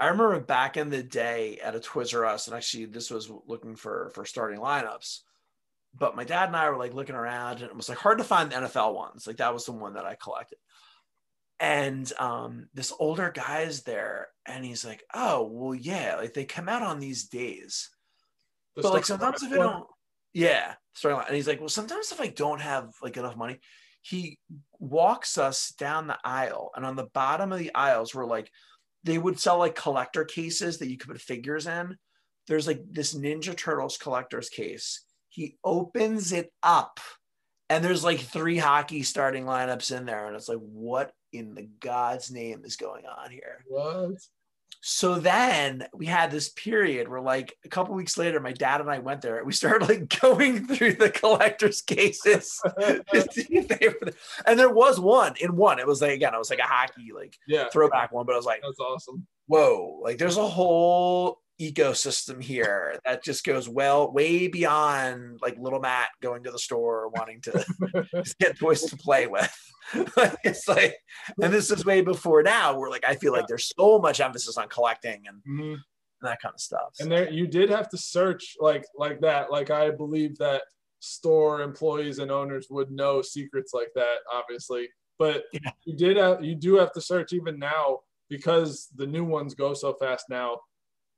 I 0.00 0.06
remember 0.06 0.40
back 0.40 0.78
in 0.78 0.88
the 0.88 1.02
day 1.02 1.60
at 1.62 1.76
a 1.76 1.80
Toys 1.80 2.14
R 2.14 2.24
Us, 2.24 2.46
and 2.46 2.56
actually 2.56 2.86
this 2.86 3.10
was 3.10 3.30
looking 3.46 3.76
for 3.76 4.10
for 4.14 4.24
starting 4.24 4.58
lineups. 4.58 5.18
But 5.94 6.16
my 6.16 6.24
dad 6.24 6.48
and 6.48 6.56
I 6.56 6.70
were 6.70 6.78
like 6.78 6.94
looking 6.94 7.14
around, 7.14 7.60
and 7.60 7.70
it 7.70 7.76
was 7.76 7.90
like 7.90 7.98
hard 7.98 8.18
to 8.18 8.24
find 8.24 8.50
the 8.50 8.56
NFL 8.56 8.94
ones. 8.94 9.26
Like 9.26 9.36
that 9.36 9.52
was 9.52 9.66
the 9.66 9.72
one 9.72 9.94
that 9.94 10.06
I 10.06 10.14
collected. 10.14 10.56
And 11.58 12.10
um, 12.18 12.68
this 12.72 12.94
older 12.98 13.30
guy 13.30 13.60
is 13.60 13.82
there, 13.82 14.28
and 14.46 14.64
he's 14.64 14.86
like, 14.86 15.04
"Oh, 15.12 15.46
well, 15.52 15.74
yeah, 15.74 16.16
like 16.16 16.32
they 16.32 16.46
come 16.46 16.70
out 16.70 16.82
on 16.82 16.98
these 16.98 17.28
days, 17.28 17.90
the 18.76 18.82
but 18.82 18.94
like 18.94 19.04
sometimes 19.04 19.42
if 19.42 19.52
I 19.52 19.56
don't, 19.56 19.84
yeah, 20.32 20.74
starting 20.94 21.18
line." 21.18 21.26
And 21.26 21.36
he's 21.36 21.46
like, 21.46 21.60
"Well, 21.60 21.68
sometimes 21.68 22.10
if 22.10 22.20
I 22.22 22.28
don't 22.28 22.62
have 22.62 22.94
like 23.02 23.18
enough 23.18 23.36
money." 23.36 23.58
He 24.02 24.38
walks 24.78 25.36
us 25.36 25.74
down 25.76 26.06
the 26.06 26.16
aisle, 26.24 26.70
and 26.74 26.86
on 26.86 26.96
the 26.96 27.10
bottom 27.12 27.52
of 27.52 27.58
the 27.58 27.74
aisles 27.74 28.14
were 28.14 28.24
like 28.24 28.50
they 29.04 29.18
would 29.18 29.38
sell 29.38 29.58
like 29.58 29.74
collector 29.74 30.24
cases 30.24 30.78
that 30.78 30.90
you 30.90 30.98
could 30.98 31.10
put 31.10 31.20
figures 31.20 31.66
in. 31.66 31.96
There's 32.46 32.66
like 32.66 32.82
this 32.90 33.14
Ninja 33.14 33.56
Turtles 33.56 33.96
collector's 33.96 34.48
case. 34.48 35.04
He 35.28 35.56
opens 35.64 36.32
it 36.32 36.52
up 36.62 37.00
and 37.70 37.84
there's 37.84 38.02
like 38.02 38.18
three 38.18 38.58
hockey 38.58 39.04
starting 39.04 39.44
lineups 39.44 39.96
in 39.96 40.04
there. 40.04 40.26
And 40.26 40.34
it's 40.34 40.48
like, 40.48 40.58
what 40.58 41.12
in 41.32 41.54
the 41.54 41.68
God's 41.78 42.30
name 42.30 42.62
is 42.64 42.76
going 42.76 43.04
on 43.06 43.30
here? 43.30 43.64
What? 43.68 44.16
So 44.82 45.16
then 45.16 45.86
we 45.92 46.06
had 46.06 46.30
this 46.30 46.48
period 46.48 47.08
where, 47.08 47.20
like, 47.20 47.56
a 47.64 47.68
couple 47.68 47.94
weeks 47.94 48.16
later, 48.16 48.40
my 48.40 48.52
dad 48.52 48.80
and 48.80 48.90
I 48.90 48.98
went 48.98 49.20
there. 49.20 49.44
We 49.44 49.52
started 49.60 49.88
like 49.88 50.20
going 50.20 50.66
through 50.66 50.94
the 50.94 51.10
collector's 51.10 51.82
cases 51.82 52.60
to 52.78 53.26
see 53.32 53.46
if 53.50 53.68
they 53.68 53.88
were. 53.88 54.12
And 54.46 54.58
there 54.58 54.72
was 54.72 54.98
one 54.98 55.34
in 55.40 55.56
one. 55.56 55.78
It 55.78 55.86
was 55.86 56.00
like 56.00 56.12
again, 56.12 56.34
it 56.34 56.38
was 56.38 56.50
like 56.50 56.58
a 56.60 56.64
hockey 56.64 57.10
like 57.14 57.36
yeah. 57.46 57.66
throwback 57.72 58.12
one, 58.12 58.26
but 58.26 58.32
I 58.32 58.36
was 58.36 58.46
like, 58.46 58.62
that's 58.62 58.80
awesome. 58.80 59.26
Whoa! 59.46 60.00
Like, 60.02 60.18
there's 60.18 60.36
a 60.36 60.46
whole 60.46 61.40
ecosystem 61.60 62.42
here 62.42 62.98
that 63.04 63.22
just 63.22 63.44
goes 63.44 63.68
well 63.68 64.10
way 64.10 64.48
beyond 64.48 65.38
like 65.42 65.58
little 65.58 65.80
Matt 65.80 66.08
going 66.22 66.42
to 66.44 66.50
the 66.50 66.58
store 66.58 67.08
wanting 67.10 67.40
to 67.42 68.24
get 68.40 68.58
toys 68.58 68.82
to 68.84 68.96
play 68.96 69.26
with. 69.26 69.54
it's 70.44 70.68
like, 70.68 70.96
and 71.42 71.52
this 71.52 71.70
is 71.70 71.84
way 71.84 72.00
before 72.00 72.42
now. 72.42 72.78
Where 72.78 72.90
like 72.90 73.04
I 73.06 73.14
feel 73.14 73.32
like 73.32 73.46
there's 73.46 73.72
so 73.76 73.98
much 73.98 74.20
emphasis 74.20 74.56
on 74.56 74.68
collecting 74.68 75.22
and, 75.26 75.38
mm-hmm. 75.38 75.72
and 75.72 75.82
that 76.22 76.40
kind 76.42 76.54
of 76.54 76.60
stuff. 76.60 76.94
And 77.00 77.10
there, 77.10 77.30
you 77.30 77.46
did 77.46 77.70
have 77.70 77.88
to 77.90 77.98
search 77.98 78.56
like 78.60 78.84
like 78.96 79.20
that. 79.20 79.50
Like 79.50 79.70
I 79.70 79.90
believe 79.90 80.38
that 80.38 80.62
store 81.00 81.62
employees 81.62 82.18
and 82.18 82.30
owners 82.30 82.68
would 82.70 82.90
know 82.90 83.22
secrets 83.22 83.72
like 83.74 83.90
that, 83.94 84.16
obviously. 84.32 84.88
But 85.18 85.44
yeah. 85.52 85.70
you 85.84 85.96
did 85.96 86.16
have, 86.16 86.44
you 86.44 86.54
do 86.54 86.76
have 86.76 86.92
to 86.92 87.00
search 87.00 87.32
even 87.32 87.58
now 87.58 88.00
because 88.28 88.88
the 88.94 89.06
new 89.06 89.24
ones 89.24 89.54
go 89.54 89.74
so 89.74 89.94
fast 89.94 90.26
now 90.30 90.58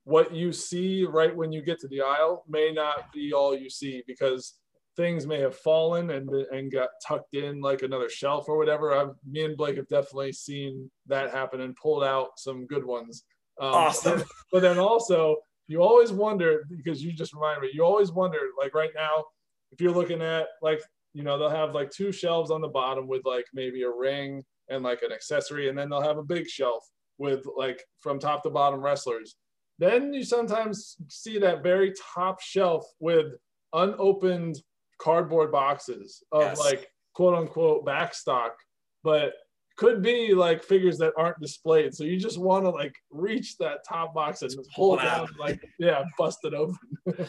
what 0.05 0.35
you 0.35 0.53
see 0.53 1.05
right 1.05 1.35
when 1.35 1.53
you 1.53 1.63
get 1.63 1.79
to 1.79 1.89
the 1.89 2.01
aisle 2.01 2.45
may 2.49 2.73
not 2.73 3.13
be 3.13 3.33
all 3.33 3.57
you 3.57 3.71
see 3.71 4.03
because 4.07 4.55
things 4.97 5.27
may 5.27 5.41
have 5.41 5.57
fallen 5.57 6.11
and 6.11 6.29
and 6.31 6.71
got 6.71 6.89
tucked 7.07 7.35
in 7.35 7.61
like 7.61 7.83
another 7.83 8.09
shelf 8.09 8.49
or 8.49 8.59
whatever. 8.59 8.95
I've 8.95 9.15
me 9.29 9.45
and 9.45 9.57
Blake 9.57 9.77
have 9.77 9.89
definitely 9.89 10.33
seen 10.33 10.91
that 11.07 11.31
happen 11.31 11.61
and 11.61 11.77
pulled 11.77 12.05
out 12.05 12.31
some 12.39 12.67
good 12.67 12.85
ones. 12.85 13.25
Um, 13.61 13.75
awesome. 13.75 14.19
But 14.19 14.27
but 14.53 14.63
then 14.63 14.79
also 14.79 15.37
you 15.69 15.83
always 15.83 16.13
wonder 16.13 16.65
because 16.69 17.03
you 17.03 17.13
just 17.13 17.33
reminded 17.35 17.63
me. 17.63 17.71
You 17.73 17.85
always 17.85 18.13
wonder 18.13 18.39
like 18.59 18.75
right 18.75 18.91
now 18.95 19.25
if 19.71 19.81
you're 19.81 19.93
looking 19.93 20.23
at 20.23 20.47
like 20.61 20.83
you 21.15 21.23
know 21.23 21.39
they'll 21.39 21.51
have 21.51 21.75
like 21.75 21.91
two 21.91 22.13
shelves 22.13 22.51
on 22.51 22.61
the 22.61 22.69
bottom 22.69 23.09
with 23.09 23.23
like 23.25 23.47
maybe 23.55 23.83
a 23.83 23.91
ring 23.91 24.43
and 24.69 24.83
like 24.83 25.03
an 25.03 25.13
accessory 25.13 25.69
and 25.69 25.77
then 25.77 25.89
they'll 25.89 26.03
have 26.03 26.19
a 26.19 26.23
big 26.23 26.47
shelf 26.49 26.85
with 27.19 27.45
like 27.57 27.83
from 28.01 28.19
top 28.19 28.43
to 28.43 28.51
bottom 28.51 28.81
wrestlers. 28.81 29.37
Then 29.79 30.13
you 30.13 30.25
sometimes 30.25 30.97
see 31.09 31.39
that 31.39 31.63
very 31.63 31.95
top 32.15 32.41
shelf 32.41 32.85
with 33.01 33.35
unopened 33.73 34.61
cardboard 35.03 35.51
boxes 35.51 36.23
of 36.33 36.43
Yes. 36.43 36.59
like 36.61 36.89
quote 37.15 37.35
unquote 37.35 37.85
back 37.85 38.15
stock, 38.15 38.57
but 39.03 39.33
could 39.77 40.03
be 40.03 40.35
like 40.35 40.63
figures 40.63 40.99
that 40.99 41.13
aren't 41.17 41.41
displayed. 41.41 41.95
So 41.95 42.05
you 42.05 42.19
just 42.19 42.39
want 42.39 42.65
to 42.65 42.71
like 42.71 42.95
reach 43.11 43.57
that 43.59 43.79
top 43.89 44.15
box 44.15 44.43
and 44.43 44.55
pull 44.77 44.97
pull 44.97 44.99
it 45.01 45.07
out. 45.07 45.31
like 45.39 45.61
yeah, 45.79 46.05
bust 46.19 46.41
it 46.45 46.55
open. 46.55 46.79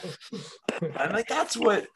And 0.99 1.13
like 1.13 1.27
that's 1.27 1.55
what 1.55 1.87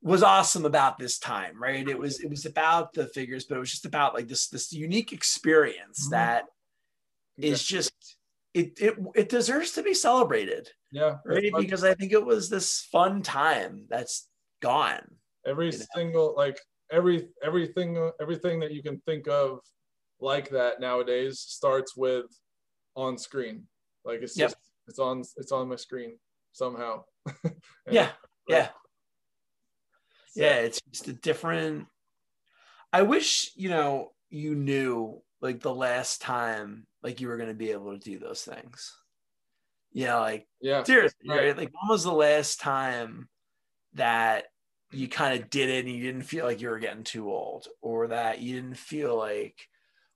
was 0.00 0.22
awesome 0.22 0.64
about 0.64 0.98
this 0.98 1.18
time, 1.18 1.60
right? 1.60 1.86
It 1.88 1.98
was 1.98 2.20
it 2.20 2.30
was 2.30 2.46
about 2.46 2.92
the 2.92 3.08
figures, 3.08 3.44
but 3.46 3.56
it 3.56 3.60
was 3.60 3.70
just 3.70 3.86
about 3.86 4.14
like 4.14 4.28
this 4.28 4.48
this 4.48 4.72
unique 4.72 5.12
experience 5.12 6.06
Mhm. 6.06 6.10
that 6.12 6.44
is 7.36 7.62
just 7.64 7.92
it 8.54 8.78
it 8.80 8.94
it 9.14 9.28
deserves 9.28 9.72
to 9.72 9.82
be 9.82 9.94
celebrated, 9.94 10.70
yeah, 10.92 11.18
right? 11.24 11.52
Because 11.58 11.84
I 11.84 11.94
think 11.94 12.12
it 12.12 12.24
was 12.24 12.48
this 12.48 12.80
fun 12.92 13.22
time 13.22 13.86
that's 13.90 14.28
gone. 14.60 15.16
every 15.46 15.66
you 15.66 15.78
know? 15.78 15.84
single 15.94 16.34
like 16.36 16.58
every 16.90 17.28
everything 17.42 18.10
everything 18.20 18.60
that 18.60 18.72
you 18.72 18.82
can 18.82 18.98
think 19.00 19.28
of 19.28 19.60
like 20.20 20.48
that 20.50 20.80
nowadays 20.80 21.38
starts 21.40 21.96
with 21.96 22.26
on 22.96 23.16
screen. 23.18 23.66
Like 24.04 24.20
it's 24.22 24.36
Yep. 24.36 24.50
just 24.50 24.56
it's 24.88 24.98
on 24.98 25.22
it's 25.36 25.52
on 25.52 25.68
my 25.68 25.76
screen 25.76 26.18
somehow. 26.52 27.04
And 27.44 27.54
Yeah, 27.90 28.10
yeah. 28.48 28.66
so- 28.68 28.72
Yeah, 30.34 30.54
it's 30.56 30.80
just 30.90 31.08
a 31.08 31.12
different. 31.12 31.86
I 32.92 33.02
wish 33.02 33.50
you 33.54 33.68
know 33.70 34.12
you 34.30 34.54
knew 34.54 35.22
like 35.40 35.60
the 35.60 35.74
last 35.74 36.20
time 36.20 36.86
like 37.02 37.20
you 37.20 37.28
were 37.28 37.36
going 37.36 37.48
to 37.48 37.54
be 37.54 37.70
able 37.72 37.92
to 37.92 37.98
do 37.98 38.18
those 38.18 38.42
things. 38.42 38.96
Yeah, 39.92 40.16
like 40.18 40.46
yeah. 40.60 40.82
seriously, 40.84 41.28
Right. 41.28 41.38
right? 41.46 41.56
Like 41.56 41.70
when 41.72 41.88
was 41.88 42.04
the 42.04 42.12
last 42.12 42.60
time 42.60 43.28
that 43.98 44.46
you 44.90 45.08
kind 45.08 45.40
of 45.40 45.50
did 45.50 45.68
it 45.68 45.84
and 45.84 45.94
you 45.94 46.02
didn't 46.02 46.22
feel 46.22 46.46
like 46.46 46.60
you 46.60 46.70
were 46.70 46.78
getting 46.78 47.04
too 47.04 47.30
old, 47.30 47.68
or 47.82 48.08
that 48.08 48.40
you 48.40 48.54
didn't 48.54 48.78
feel 48.78 49.16
like, 49.16 49.56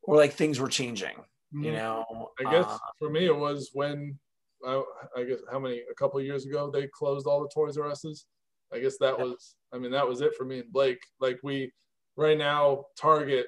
or 0.02 0.16
like 0.16 0.32
things 0.32 0.58
were 0.58 0.68
changing? 0.68 1.16
You 1.52 1.72
Mhm. 1.72 1.76
know, 1.76 2.30
I 2.40 2.44
guess 2.44 2.64
Uh, 2.66 2.78
for 2.98 3.10
me 3.10 3.26
it 3.26 3.36
was 3.36 3.70
when 3.74 4.18
I, 4.64 4.82
I 5.16 5.24
guess 5.24 5.40
how 5.50 5.58
many 5.58 5.82
a 5.90 5.94
couple 5.94 6.18
of 6.18 6.24
years 6.24 6.46
ago 6.46 6.70
they 6.70 6.86
closed 6.88 7.26
all 7.26 7.42
the 7.42 7.50
Toys 7.52 7.76
R 7.76 7.88
Us's. 7.88 8.26
I 8.72 8.78
guess 8.80 8.96
that 8.98 9.18
Yeah. 9.18 9.24
was 9.24 9.56
I 9.72 9.78
mean 9.78 9.90
that 9.92 10.08
was 10.08 10.22
it 10.22 10.34
for 10.34 10.44
me 10.44 10.60
and 10.60 10.72
Blake. 10.72 11.00
Like 11.20 11.38
we 11.42 11.72
right 12.16 12.38
now 12.38 12.86
Target 12.96 13.46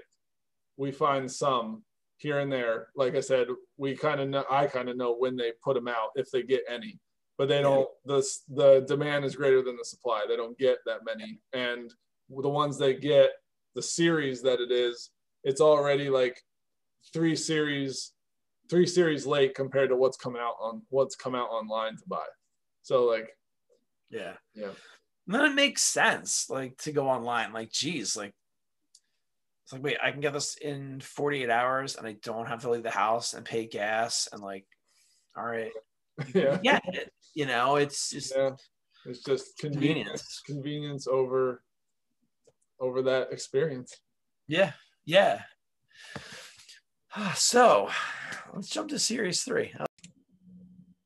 we 0.77 0.93
find 0.93 1.31
some 1.31 1.85
here 2.19 2.41
and 2.41 2.53
there. 2.53 2.89
Like 2.95 3.15
I 3.15 3.21
said, 3.21 3.49
we 3.77 3.97
kind 3.97 4.21
of 4.21 4.29
know 4.29 4.45
I 4.51 4.67
kind 4.67 4.89
of 4.89 4.97
know 4.97 5.15
when 5.17 5.37
they 5.37 5.53
put 5.63 5.75
them 5.75 5.89
out 5.89 6.11
if 6.17 6.31
they 6.31 6.43
get 6.43 6.63
any. 6.69 7.01
But 7.37 7.49
they 7.49 7.63
don't 7.63 7.89
the 8.05 8.25
the 8.49 8.85
demand 8.87 9.25
is 9.25 9.35
greater 9.35 9.63
than 9.63 9.77
the 9.77 9.85
supply. 9.85 10.25
They 10.29 10.37
don't 10.37 10.59
get 10.59 10.79
that 10.87 11.05
many 11.05 11.41
and 11.53 11.93
the 12.31 12.49
ones 12.49 12.79
they 12.79 12.95
get 12.95 13.31
the 13.75 13.83
series 13.83 14.41
that 14.43 14.61
it 14.61 14.71
is 14.71 15.11
it's 15.43 15.61
already 15.61 16.09
like 16.09 16.41
three 17.13 17.37
series 17.37 18.13
three 18.71 18.87
series 18.87 19.27
late 19.27 19.55
compared 19.55 19.91
to 19.91 19.97
what's 19.97 20.17
come 20.17 20.37
out 20.37 20.55
on 20.61 20.83
what's 20.91 21.17
come 21.17 21.35
out 21.35 21.49
online 21.51 21.97
to 21.97 22.05
buy. 22.07 22.25
So 22.83 23.05
like 23.05 23.31
yeah, 24.11 24.35
Yeah. 24.55 24.71
And 25.27 25.35
then 25.35 25.45
it 25.47 25.55
makes 25.55 25.83
sense, 25.83 26.51
like 26.51 26.77
to 26.83 26.93
go 26.93 27.09
online. 27.09 27.53
Like, 27.53 27.73
geez, 27.73 28.17
like 28.17 28.35
it's 29.65 29.73
like, 29.73 29.83
wait, 29.83 29.97
I 30.03 30.11
can 30.11 30.21
get 30.21 30.35
this 30.35 30.57
in 30.57 31.01
48 31.01 31.49
hours, 31.51 31.97
and 31.97 32.07
I 32.07 32.17
don't 32.23 32.47
have 32.47 32.61
to 32.63 32.71
leave 32.71 32.83
the 32.83 32.91
house 32.91 33.33
and 33.33 33.45
pay 33.45 33.67
gas, 33.67 34.29
and 34.31 34.43
like, 34.43 34.67
all 35.37 35.45
right, 35.45 35.73
yeah, 36.35 36.59
yeah, 36.63 36.79
you 37.35 37.47
know, 37.47 37.77
it's 37.77 38.11
just 38.11 38.35
yeah. 38.37 38.51
It's 39.07 39.23
just 39.23 39.59
convenience. 39.59 40.41
convenience, 40.47 41.07
convenience 41.07 41.07
over 41.07 41.63
over 42.81 43.03
that 43.03 43.33
experience. 43.33 43.93
Yeah, 44.47 44.73
yeah. 45.05 45.43
So 47.37 47.89
let's 48.53 48.69
jump 48.69 48.89
to 48.89 48.99
series 48.99 49.45
three. 49.45 49.73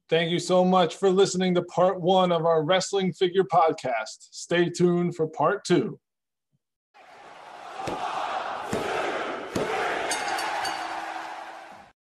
Thank 0.09 0.31
you 0.31 0.39
so 0.39 0.65
much 0.65 0.97
for 0.97 1.11
listening 1.11 1.55
to 1.57 1.63
part 1.65 2.01
one 2.01 2.33
of 2.33 2.47
our 2.47 2.63
wrestling 2.63 3.13
figure 3.13 3.45
podcast. 3.45 4.29
Stay 4.31 4.71
tuned 4.71 5.15
for 5.17 5.27
part 5.27 5.67
two. 5.67 6.01